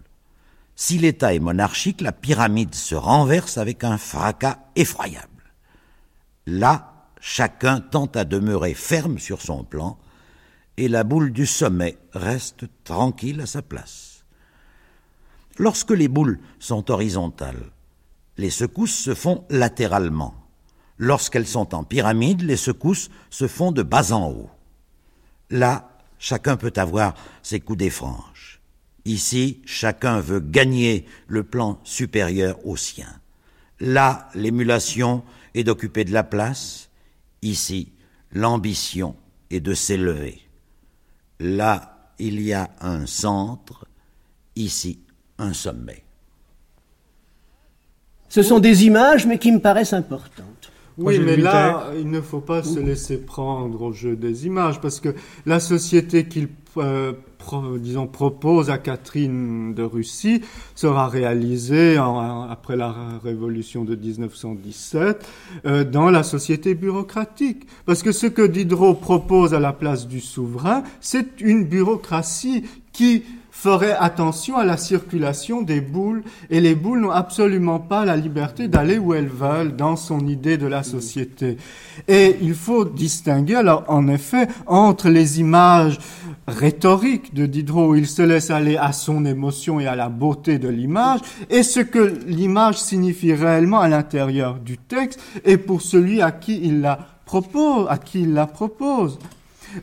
[0.77, 5.34] Si l'État est monarchique, la pyramide se renverse avec un fracas effroyable.
[6.47, 9.99] Là, chacun tente à demeurer ferme sur son plan,
[10.77, 14.25] et la boule du sommet reste tranquille à sa place.
[15.59, 17.71] Lorsque les boules sont horizontales,
[18.37, 20.35] les secousses se font latéralement.
[20.99, 24.51] Lorsqu'elles sont en pyramide, les secousses se font de bas en haut.
[25.51, 28.61] Là, chacun peut avoir ses coups des franges.
[29.05, 33.21] Ici, chacun veut gagner le plan supérieur au sien.
[33.81, 35.23] Là, l'émulation
[35.55, 36.91] est d'occuper de la place.
[37.43, 37.93] Ici,
[38.33, 39.17] l'ambition
[39.51, 40.41] est de s'élever.
[41.41, 43.87] Là, il y a un centre.
[44.57, 45.01] Ici,
[45.39, 46.05] un sommet.
[48.29, 50.54] Ce sont des images, mais qui me paraissent importantes.
[50.97, 55.01] Oui, mais là, il ne faut pas se laisser prendre au jeu des images, parce
[55.01, 55.15] que
[55.45, 57.13] la société qu'il euh,
[57.79, 60.41] disons, propose à Catherine de Russie
[60.75, 65.27] sera réalisée après la révolution de 1917
[65.67, 67.67] euh, dans la société bureaucratique.
[67.87, 73.25] Parce que ce que Diderot propose à la place du souverain, c'est une bureaucratie qui
[73.65, 78.69] ferait attention à la circulation des boules et les boules n'ont absolument pas la liberté
[78.69, 81.57] d'aller où elles veulent dans son idée de la société.
[82.07, 85.99] Et il faut distinguer alors en effet entre les images
[86.47, 90.59] rhétoriques de Diderot où il se laisse aller à son émotion et à la beauté
[90.59, 96.21] de l'image et ce que l'image signifie réellement à l'intérieur du texte et pour celui
[96.21, 99.19] à qui il la propose, à qui il la propose.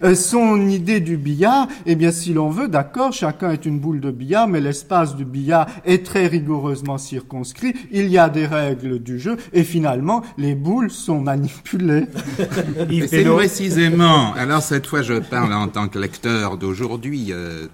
[0.03, 3.99] Euh, son idée du billard, eh bien, si l'on veut, d'accord, chacun est une boule
[3.99, 7.73] de billard, mais l'espace du billard est très rigoureusement circonscrit.
[7.91, 12.05] Il y a des règles du jeu, et finalement, les boules sont manipulées.
[13.07, 17.67] c'est précisément, alors cette fois je parle en tant que lecteur d'aujourd'hui, euh,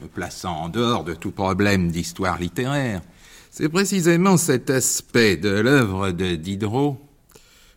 [0.00, 3.00] me plaçant en dehors de tout problème d'histoire littéraire,
[3.50, 6.98] c'est précisément cet aspect de l'œuvre de Diderot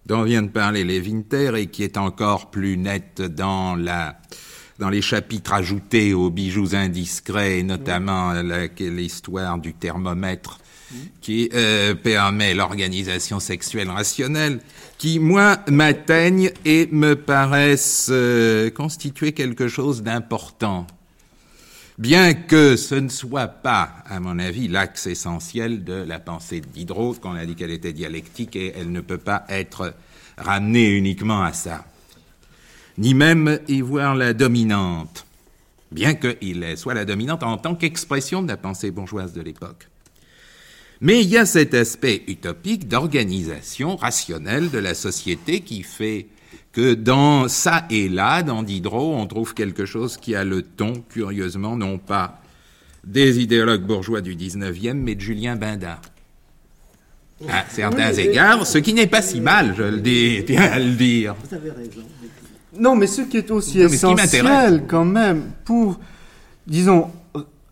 [0.06, 4.18] dont vient de parler Lévinter et qui est encore plus net dans la
[4.78, 8.34] dans les chapitres ajoutés aux bijoux indiscrets, notamment
[8.78, 10.60] l'histoire du thermomètre
[11.22, 14.60] qui euh, permet l'organisation sexuelle rationnelle,
[14.98, 20.86] qui, moi, m'atteignent et me paraissent euh, constituer quelque chose d'important.
[21.98, 26.66] Bien que ce ne soit pas, à mon avis, l'axe essentiel de la pensée de
[26.66, 29.94] Diderot, qu'on a dit qu'elle était dialectique et elle ne peut pas être
[30.38, 31.86] ramenée uniquement à ça.
[32.98, 35.26] Ni même y voir la dominante,
[35.90, 39.88] bien qu'il soit la dominante en tant qu'expression de la pensée bourgeoise de l'époque.
[41.00, 46.28] Mais il y a cet aspect utopique d'organisation rationnelle de la société qui fait
[46.76, 50.92] que dans ça et là, dans Diderot, on trouve quelque chose qui a le ton,
[51.10, 52.42] curieusement, non pas
[53.06, 56.02] des idéologues bourgeois du 19e, mais de Julien Bindard.
[57.48, 60.92] À certains égards, ce qui n'est pas si mal, je le dis, tiens à le
[60.92, 61.36] dire.
[61.50, 62.02] Vous avez raison.
[62.78, 65.98] Non, mais ce qui est aussi essentiel quand même pour,
[66.68, 67.10] disons,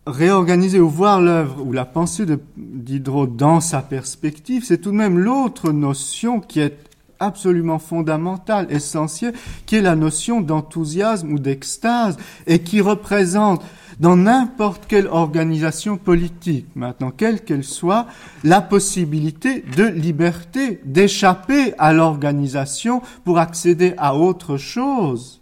[0.07, 4.95] réorganiser ou voir l'œuvre ou la pensée de Diderot dans sa perspective, c'est tout de
[4.95, 6.77] même l'autre notion qui est
[7.24, 9.34] absolument fondamentale, essentielle,
[9.66, 12.18] qui est la notion d'enthousiasme ou d'extase,
[12.48, 13.64] et qui représente
[14.00, 18.08] dans n'importe quelle organisation politique, maintenant quelle qu'elle soit,
[18.44, 25.41] la possibilité de liberté, d'échapper à l'organisation pour accéder à autre chose.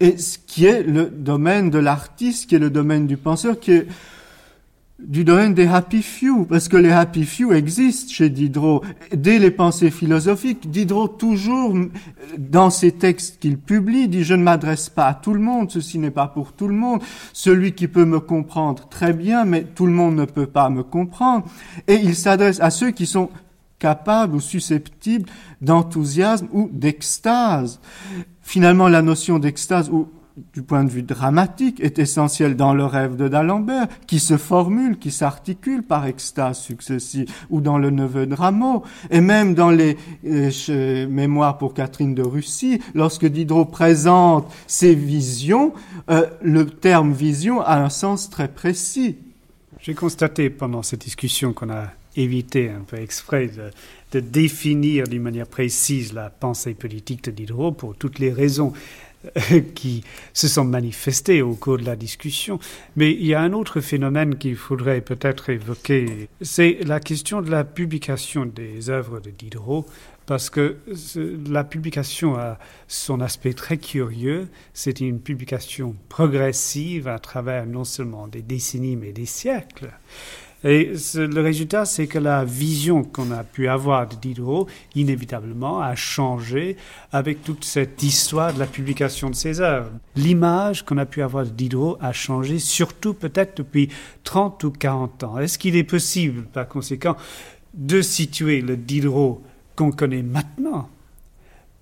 [0.00, 3.72] Et ce qui est le domaine de l'artiste, qui est le domaine du penseur, qui
[3.72, 3.86] est
[5.00, 8.82] du domaine des happy few, parce que les happy few existent chez Diderot.
[9.12, 11.76] Dès les pensées philosophiques, Diderot toujours,
[12.38, 15.98] dans ses textes qu'il publie, dit je ne m'adresse pas à tout le monde, ceci
[15.98, 17.02] n'est pas pour tout le monde.
[17.32, 20.84] Celui qui peut me comprendre très bien, mais tout le monde ne peut pas me
[20.84, 21.46] comprendre.
[21.88, 23.30] Et il s'adresse à ceux qui sont
[23.80, 25.28] capables ou susceptibles
[25.60, 27.80] d'enthousiasme ou d'extase.
[28.42, 30.08] Finalement, la notion d'extase ou
[30.52, 34.98] du point de vue dramatique, est essentiel dans le rêve de d'Alembert, qui se formule,
[34.98, 39.96] qui s'articule par extase successive, ou dans le neveu de Rameau, et même dans les
[40.26, 45.72] euh, mémoires pour Catherine de Russie, lorsque Diderot présente ses visions,
[46.10, 49.16] euh, le terme vision a un sens très précis.
[49.80, 53.70] J'ai constaté pendant cette discussion qu'on a évité un peu exprès de,
[54.12, 58.72] de définir d'une manière précise la pensée politique de Diderot pour toutes les raisons
[59.74, 62.58] qui se sont manifestés au cours de la discussion.
[62.96, 67.50] Mais il y a un autre phénomène qu'il faudrait peut-être évoquer, c'est la question de
[67.50, 69.86] la publication des œuvres de Diderot
[70.26, 70.78] parce que
[71.50, 74.48] la publication a son aspect très curieux.
[74.72, 79.90] C'est une publication progressive à travers non seulement des décennies mais des siècles.
[80.64, 85.94] Et le résultat, c'est que la vision qu'on a pu avoir de Diderot, inévitablement, a
[85.94, 86.78] changé
[87.12, 89.90] avec toute cette histoire de la publication de ses œuvres.
[90.16, 93.90] L'image qu'on a pu avoir de Diderot a changé, surtout peut-être depuis
[94.24, 95.38] 30 ou 40 ans.
[95.38, 97.16] Est-ce qu'il est possible, par conséquent,
[97.74, 99.42] de situer le Diderot
[99.76, 100.88] qu'on connaît maintenant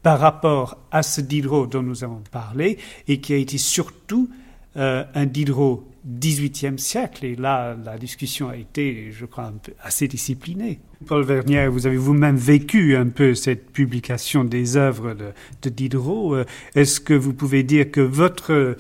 [0.03, 4.29] par rapport à ce Diderot dont nous avons parlé et qui a été surtout
[4.77, 7.25] euh, un Diderot 18e siècle.
[7.25, 9.53] Et là, la discussion a été, je crois,
[9.83, 10.81] assez disciplinée.
[11.07, 16.35] Paul Vernier, vous avez vous-même vécu un peu cette publication des œuvres de, de Diderot.
[16.35, 18.77] Euh, est-ce que vous pouvez dire que votre,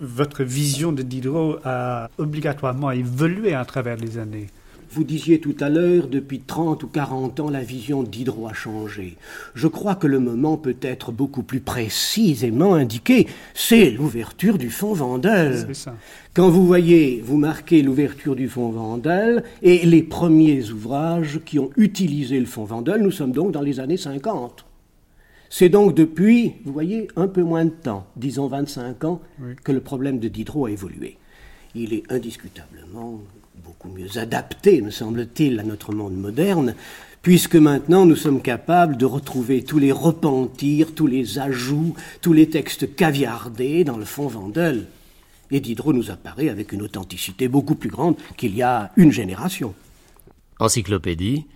[0.00, 4.46] votre vision de Diderot a obligatoirement évolué à travers les années?
[4.94, 9.16] Vous disiez tout à l'heure, depuis 30 ou 40 ans, la vision d'Hydro a changé.
[9.54, 13.26] Je crois que le moment peut être beaucoup plus précisément indiqué.
[13.54, 15.66] C'est l'ouverture du fonds Vandel.
[16.32, 21.70] Quand vous voyez, vous marquez l'ouverture du fonds Vandel et les premiers ouvrages qui ont
[21.76, 24.64] utilisé le fonds Vandel, nous sommes donc dans les années 50.
[25.50, 29.20] C'est donc depuis, vous voyez, un peu moins de temps, disons 25 ans,
[29.64, 31.16] que le problème de Diderot a évolué.
[31.74, 33.20] Il est indiscutablement
[33.84, 36.74] beaucoup mieux adapté, me semble-t-il, à notre monde moderne,
[37.22, 42.48] puisque maintenant nous sommes capables de retrouver tous les repentirs, tous les ajouts, tous les
[42.48, 44.86] textes caviardés dans le fond Vandel.
[45.50, 49.74] Et Diderot nous apparaît avec une authenticité beaucoup plus grande qu'il y a une génération.
[50.58, 51.46] Encyclopédie,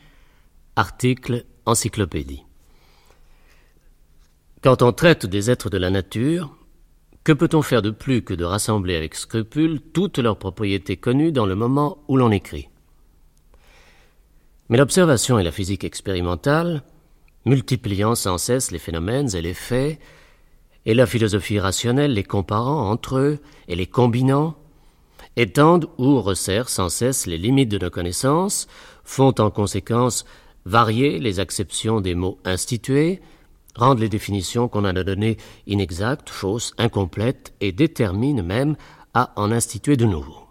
[0.77, 2.43] article, encyclopédie.
[4.63, 6.58] Quand on traite des êtres de la nature,
[7.25, 11.47] que peut-on faire de plus que de rassembler avec scrupule toutes leurs propriétés connues dans
[11.47, 12.69] le moment où l'on écrit?
[14.69, 16.83] Mais l'observation et la physique expérimentale,
[17.45, 19.99] multipliant sans cesse les phénomènes et les faits,
[20.87, 23.39] et la philosophie rationnelle les comparant entre eux
[23.69, 24.57] et les combinant,
[25.37, 28.69] étendent ou resserrent sans cesse les limites de nos connaissances,
[29.05, 30.25] font en conséquence
[30.65, 33.21] varier les acceptions des mots institués,
[33.79, 38.77] rendent les définitions qu'on a données inexactes, fausses, incomplètes, et déterminent même
[39.15, 40.47] à en instituer de nouveaux.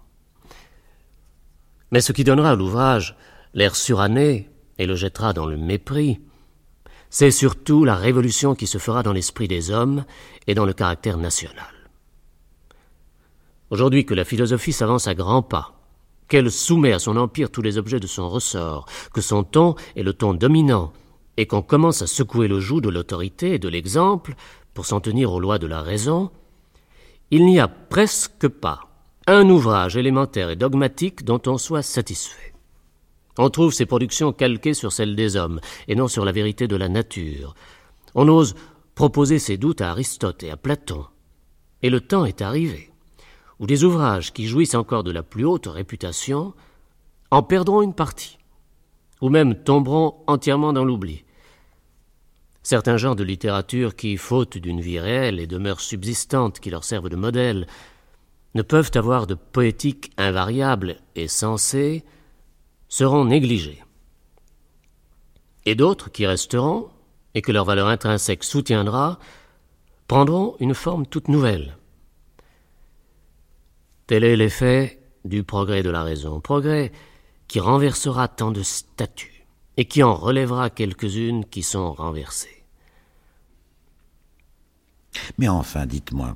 [1.92, 3.16] Mais ce qui donnera à l'ouvrage
[3.54, 6.20] l'air suranné et le jettera dans le mépris,
[7.10, 10.06] c'est surtout la révolution qui se fera dans l'esprit des hommes
[10.48, 11.74] et dans le caractère national.
[13.70, 15.74] Aujourd'hui que la philosophie s'avance à grands pas,
[16.28, 20.04] qu'elle soumet à son empire tous les objets de son ressort, que son ton est
[20.04, 20.92] le ton dominant,
[21.38, 24.36] et qu'on commence à secouer le joug de l'autorité et de l'exemple
[24.74, 26.32] pour s'en tenir aux lois de la raison,
[27.32, 28.82] il n'y a presque pas
[29.28, 32.54] un ouvrage élémentaire et dogmatique dont on soit satisfait.
[33.38, 36.76] On trouve ces productions calquées sur celles des hommes et non sur la vérité de
[36.76, 37.54] la nature.
[38.16, 38.56] On ose
[38.96, 41.06] proposer ses doutes à Aristote et à Platon.
[41.84, 42.90] Et le temps est arrivé
[43.60, 46.54] où des ouvrages qui jouissent encore de la plus haute réputation
[47.32, 48.38] en perdront une partie,
[49.22, 51.24] ou même tomberont entièrement dans l'oubli.
[52.70, 56.84] Certains genres de littérature qui, faute d'une vie réelle et de mœurs subsistantes qui leur
[56.84, 57.66] servent de modèle,
[58.56, 62.04] ne peuvent avoir de poétique invariable et sensée,
[62.90, 63.82] seront négligés.
[65.66, 66.90] Et d'autres qui resteront,
[67.36, 69.18] et que leur valeur intrinsèque soutiendra,
[70.10, 71.78] prendront une forme toute nouvelle.
[74.08, 76.92] Tel est l'effet du progrès de la raison, progrès
[77.48, 79.46] qui renversera tant de statues
[79.78, 82.57] et qui en relèvera quelques-unes qui sont renversées.
[85.38, 86.36] Mais enfin, dites-moi,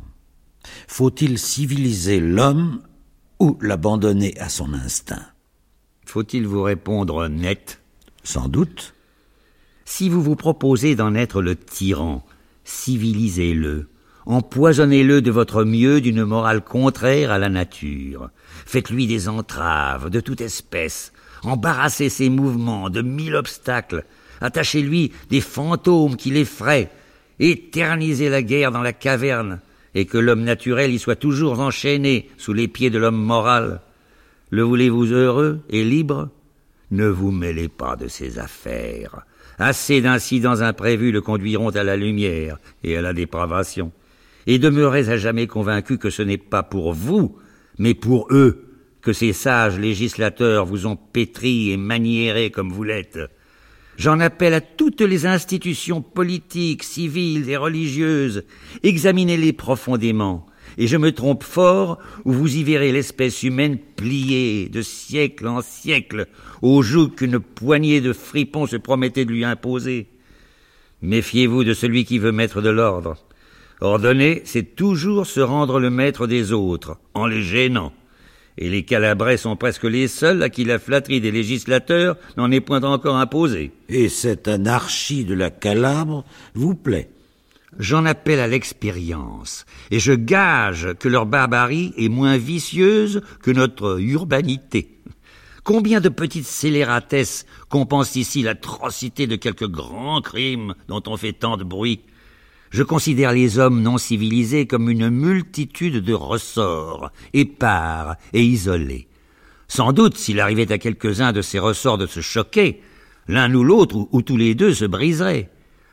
[0.87, 2.81] faut-il civiliser l'homme
[3.39, 5.25] ou l'abandonner à son instinct?
[6.05, 7.81] Faut-il vous répondre net?
[8.23, 8.93] Sans doute.
[9.85, 12.23] Si vous vous proposez d'en être le tyran,
[12.63, 13.89] civilisez-le.
[14.25, 18.29] Empoisonnez-le de votre mieux d'une morale contraire à la nature.
[18.65, 21.11] Faites-lui des entraves de toute espèce.
[21.43, 24.05] Embarrassez ses mouvements de mille obstacles.
[24.39, 26.91] Attachez-lui des fantômes qui l'effraient
[27.41, 29.59] éterniser la guerre dans la caverne,
[29.93, 33.81] et que l'homme naturel y soit toujours enchaîné sous les pieds de l'homme moral.
[34.51, 36.29] Le voulez-vous heureux et libre?
[36.91, 39.25] Ne vous mêlez pas de ces affaires.
[39.57, 43.91] Assez d'incidents imprévus le conduiront à la lumière et à la dépravation.
[44.47, 47.37] Et demeurez à jamais convaincu que ce n'est pas pour vous,
[47.77, 48.65] mais pour eux,
[49.01, 53.19] que ces sages législateurs vous ont pétri et maniéré comme vous l'êtes.
[53.97, 58.43] J'en appelle à toutes les institutions politiques, civiles et religieuses.
[58.83, 60.45] Examinez-les profondément.
[60.77, 65.61] Et je me trompe fort, où vous y verrez l'espèce humaine pliée de siècle en
[65.61, 66.27] siècle
[66.61, 70.07] au joug qu'une poignée de fripons se promettait de lui imposer.
[71.01, 73.17] Méfiez-vous de celui qui veut mettre de l'ordre.
[73.81, 77.91] Ordonner, c'est toujours se rendre le maître des autres, en les gênant.
[78.61, 82.61] Et les Calabrais sont presque les seuls à qui la flatterie des législateurs n'en est
[82.61, 83.71] point encore imposée.
[83.89, 86.23] Et cette anarchie de la Calabre
[86.53, 87.09] vous plaît
[87.79, 93.99] J'en appelle à l'expérience, et je gage que leur barbarie est moins vicieuse que notre
[93.99, 94.99] urbanité.
[95.63, 101.57] Combien de petites scélératesses compensent ici l'atrocité de quelques grands crimes dont on fait tant
[101.57, 102.01] de bruit?
[102.71, 109.07] Je considère les hommes non civilisés comme une multitude de ressorts, épars et isolés.
[109.67, 112.81] Sans doute, s'il arrivait à quelques-uns de ces ressorts de se choquer,
[113.27, 115.49] l'un ou l'autre ou, ou tous les deux se briseraient.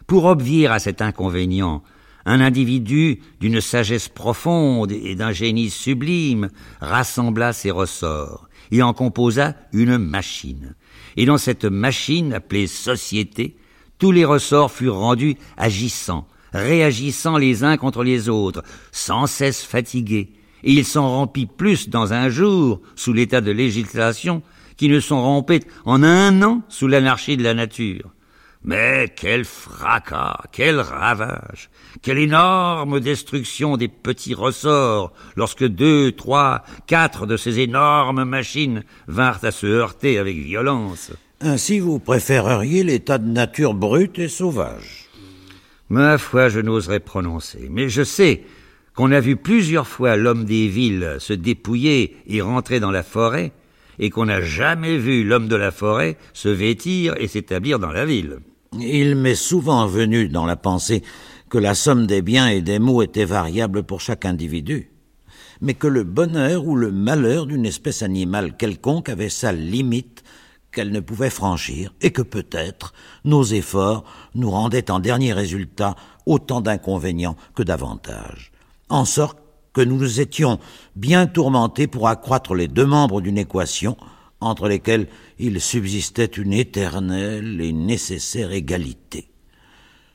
[0.07, 1.83] Pour obvier à cet inconvénient,
[2.25, 6.49] un individu d'une sagesse profonde et d'un génie sublime
[6.81, 10.75] rassembla ses ressorts et en composa une machine.
[11.17, 13.57] Et dans cette machine, appelée société,
[13.99, 18.63] tous les ressorts furent rendus agissants, réagissant les uns contre les autres,
[18.93, 20.33] sans cesse fatigués,
[20.65, 24.43] et ils s'en rompit plus dans un jour, sous l'état de législation,
[24.77, 28.11] qui ne sont rompés en un an sous l'anarchie de la nature.
[28.65, 31.71] Mais quel fracas, quel ravage,
[32.03, 39.45] quelle énorme destruction des petits ressorts lorsque deux, trois, quatre de ces énormes machines vinrent
[39.45, 41.13] à se heurter avec violence.
[41.41, 45.08] Ainsi vous préféreriez l'état de nature brute et sauvage.
[45.91, 48.43] Ma foi, je n'oserais prononcer, mais je sais
[48.95, 53.53] qu'on a vu plusieurs fois l'homme des villes se dépouiller et rentrer dans la forêt,
[53.99, 58.05] et qu'on n'a jamais vu l'homme de la forêt se vêtir et s'établir dans la
[58.05, 58.39] ville.
[58.79, 61.03] Il m'est souvent venu dans la pensée
[61.49, 64.91] que la somme des biens et des maux était variable pour chaque individu,
[65.63, 70.23] mais que le bonheur ou le malheur d'une espèce animale quelconque avait sa limite
[70.73, 72.93] qu'elle ne pouvait franchir, et que peut-être
[73.25, 74.05] nos efforts
[74.35, 75.97] nous rendaient en dernier résultat
[76.27, 78.53] autant d'inconvénients que d'avantages,
[78.89, 79.39] en sorte
[79.73, 80.59] que nous étions
[80.97, 83.97] bien tourmentés pour accroître les deux membres d'une équation
[84.41, 85.09] entre lesquels
[85.39, 89.31] il subsistait une éternelle et nécessaire égalité.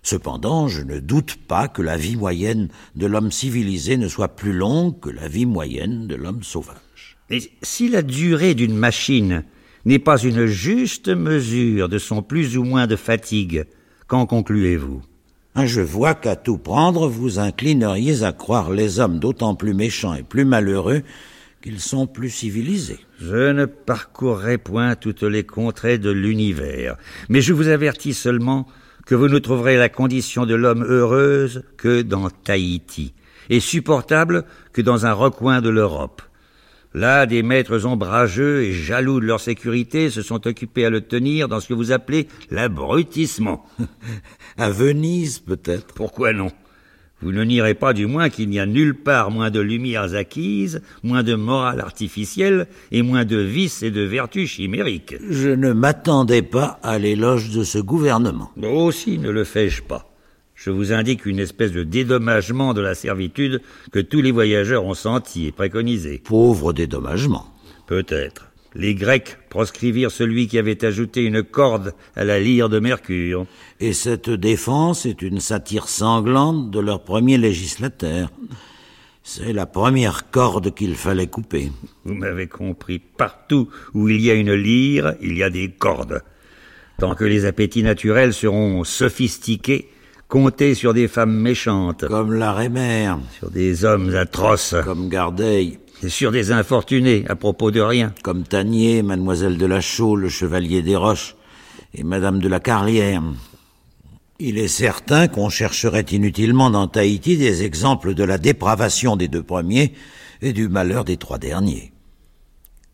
[0.02, 4.52] Cependant, je ne doute pas que la vie moyenne de l'homme civilisé ne soit plus
[4.52, 7.18] longue que la vie moyenne de l'homme sauvage.
[7.30, 9.46] Mais si la durée d'une machine
[9.86, 13.66] n'est pas une juste mesure de son plus ou moins de fatigue,
[14.08, 15.02] qu'en concluez-vous?
[15.56, 20.16] Ah, Je vois qu'à tout prendre, vous inclineriez à croire les hommes d'autant plus méchants
[20.16, 21.04] et plus malheureux
[21.62, 23.00] qu'ils sont plus civilisés.
[23.20, 26.98] Je ne parcourrai point toutes les contrées de l'univers,
[27.30, 28.68] mais je vous avertis seulement
[29.06, 33.14] que vous ne trouverez la condition de l'homme heureuse que dans Tahiti,
[33.50, 36.22] et supportable que dans un recoin de l'Europe.
[36.94, 41.48] Là, des maîtres ombrageux et jaloux de leur sécurité se sont occupés à le tenir
[41.48, 43.66] dans ce que vous appelez l'abrutissement.
[44.58, 45.94] à Venise, peut-être.
[45.96, 46.52] Pourquoi non?
[47.24, 50.82] Vous ne nierez pas du moins qu'il n'y a nulle part moins de lumières acquises,
[51.04, 55.16] moins de morale artificielle et moins de vices et de vertus chimériques.
[55.30, 58.52] Je ne m'attendais pas à l'éloge de ce gouvernement.
[58.62, 60.13] Aussi ne le fais-je pas.
[60.56, 63.62] Je vous indique une espèce de dédommagement de la servitude
[63.92, 66.22] que tous les voyageurs ont senti et préconisé.
[66.24, 67.48] Pauvre dédommagement.
[67.88, 73.46] Peut-être les Grecs proscrivirent celui qui avait ajouté une corde à la lyre de Mercure.
[73.80, 78.32] Et cette défense est une satire sanglante de leur premier législateur.
[79.24, 81.72] C'est la première corde qu'il fallait couper.
[82.04, 83.00] Vous m'avez compris.
[83.00, 86.22] Partout où il y a une lyre, il y a des cordes.
[86.98, 89.90] Tant que les appétits naturels seront sophistiqués,
[90.28, 92.06] comptez sur des femmes méchantes.
[92.08, 93.20] Comme la Rémère.
[93.38, 94.76] Sur des hommes atroces.
[94.84, 95.80] Comme Gardeil
[96.10, 98.14] sur des infortunés à propos de rien.
[98.24, 101.36] Comme Tanier, mademoiselle de la Chaux, le chevalier des Roches,
[101.94, 103.24] et madame de la Carlière.
[104.40, 109.44] Il est certain qu'on chercherait inutilement dans Tahiti des exemples de la dépravation des deux
[109.44, 109.94] premiers
[110.42, 111.94] et du malheur des trois derniers.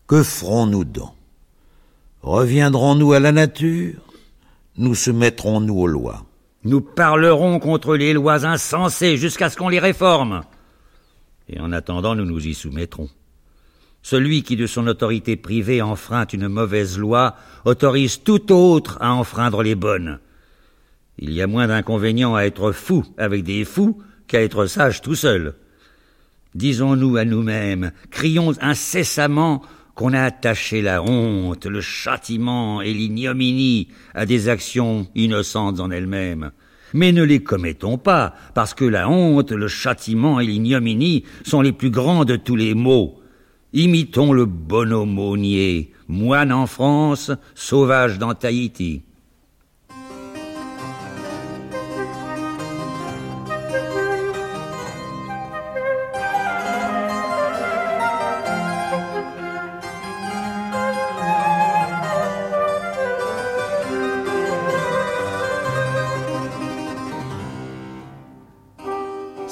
[0.06, 1.12] Que ferons-nous donc?
[2.22, 3.94] Reviendrons-nous à la nature?
[4.76, 6.26] Nous soumettrons-nous aux lois?
[6.64, 10.42] Nous parlerons contre les lois insensées jusqu'à ce qu'on les réforme
[11.50, 13.08] et en attendant nous nous y soumettrons.
[14.02, 17.34] Celui qui de son autorité privée enfreint une mauvaise loi
[17.64, 20.20] autorise tout autre à enfreindre les bonnes.
[21.18, 25.16] Il y a moins d'inconvénients à être fou avec des fous qu'à être sage tout
[25.16, 25.54] seul.
[26.54, 29.62] Disons-nous à nous-mêmes, crions incessamment
[30.00, 36.52] qu'on a attaché la honte, le châtiment et l'ignominie à des actions innocentes en elles-mêmes.
[36.94, 41.72] Mais ne les commettons pas, parce que la honte, le châtiment et l'ignominie sont les
[41.72, 43.20] plus grands de tous les maux.
[43.74, 49.02] Imitons le bon aumônier, moine en France, sauvage dans Tahiti.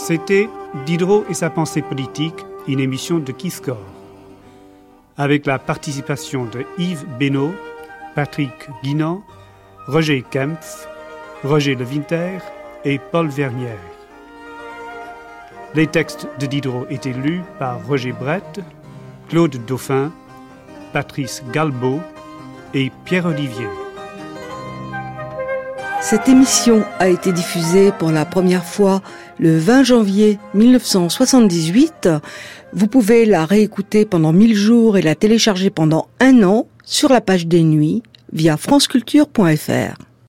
[0.09, 0.49] C'était
[0.87, 3.77] Diderot et sa pensée politique, une émission de Kiscore,
[5.19, 7.51] avec la participation de Yves Benoît,
[8.15, 9.23] Patrick Guinan,
[9.87, 10.89] Roger Kempf,
[11.45, 12.39] Roger Levinter
[12.87, 13.77] et Paul Vernière.
[15.75, 18.63] Les textes de Diderot étaient lus par Roger Brett,
[19.29, 20.11] Claude Dauphin,
[20.95, 22.01] Patrice Galbeau
[22.73, 23.69] et Pierre-Olivier.
[26.01, 29.03] Cette émission a été diffusée pour la première fois
[29.39, 32.09] le 20 janvier 1978.
[32.73, 37.21] Vous pouvez la réécouter pendant 1000 jours et la télécharger pendant un an sur la
[37.21, 38.03] page des nuits
[38.33, 40.08] via franceculture.fr.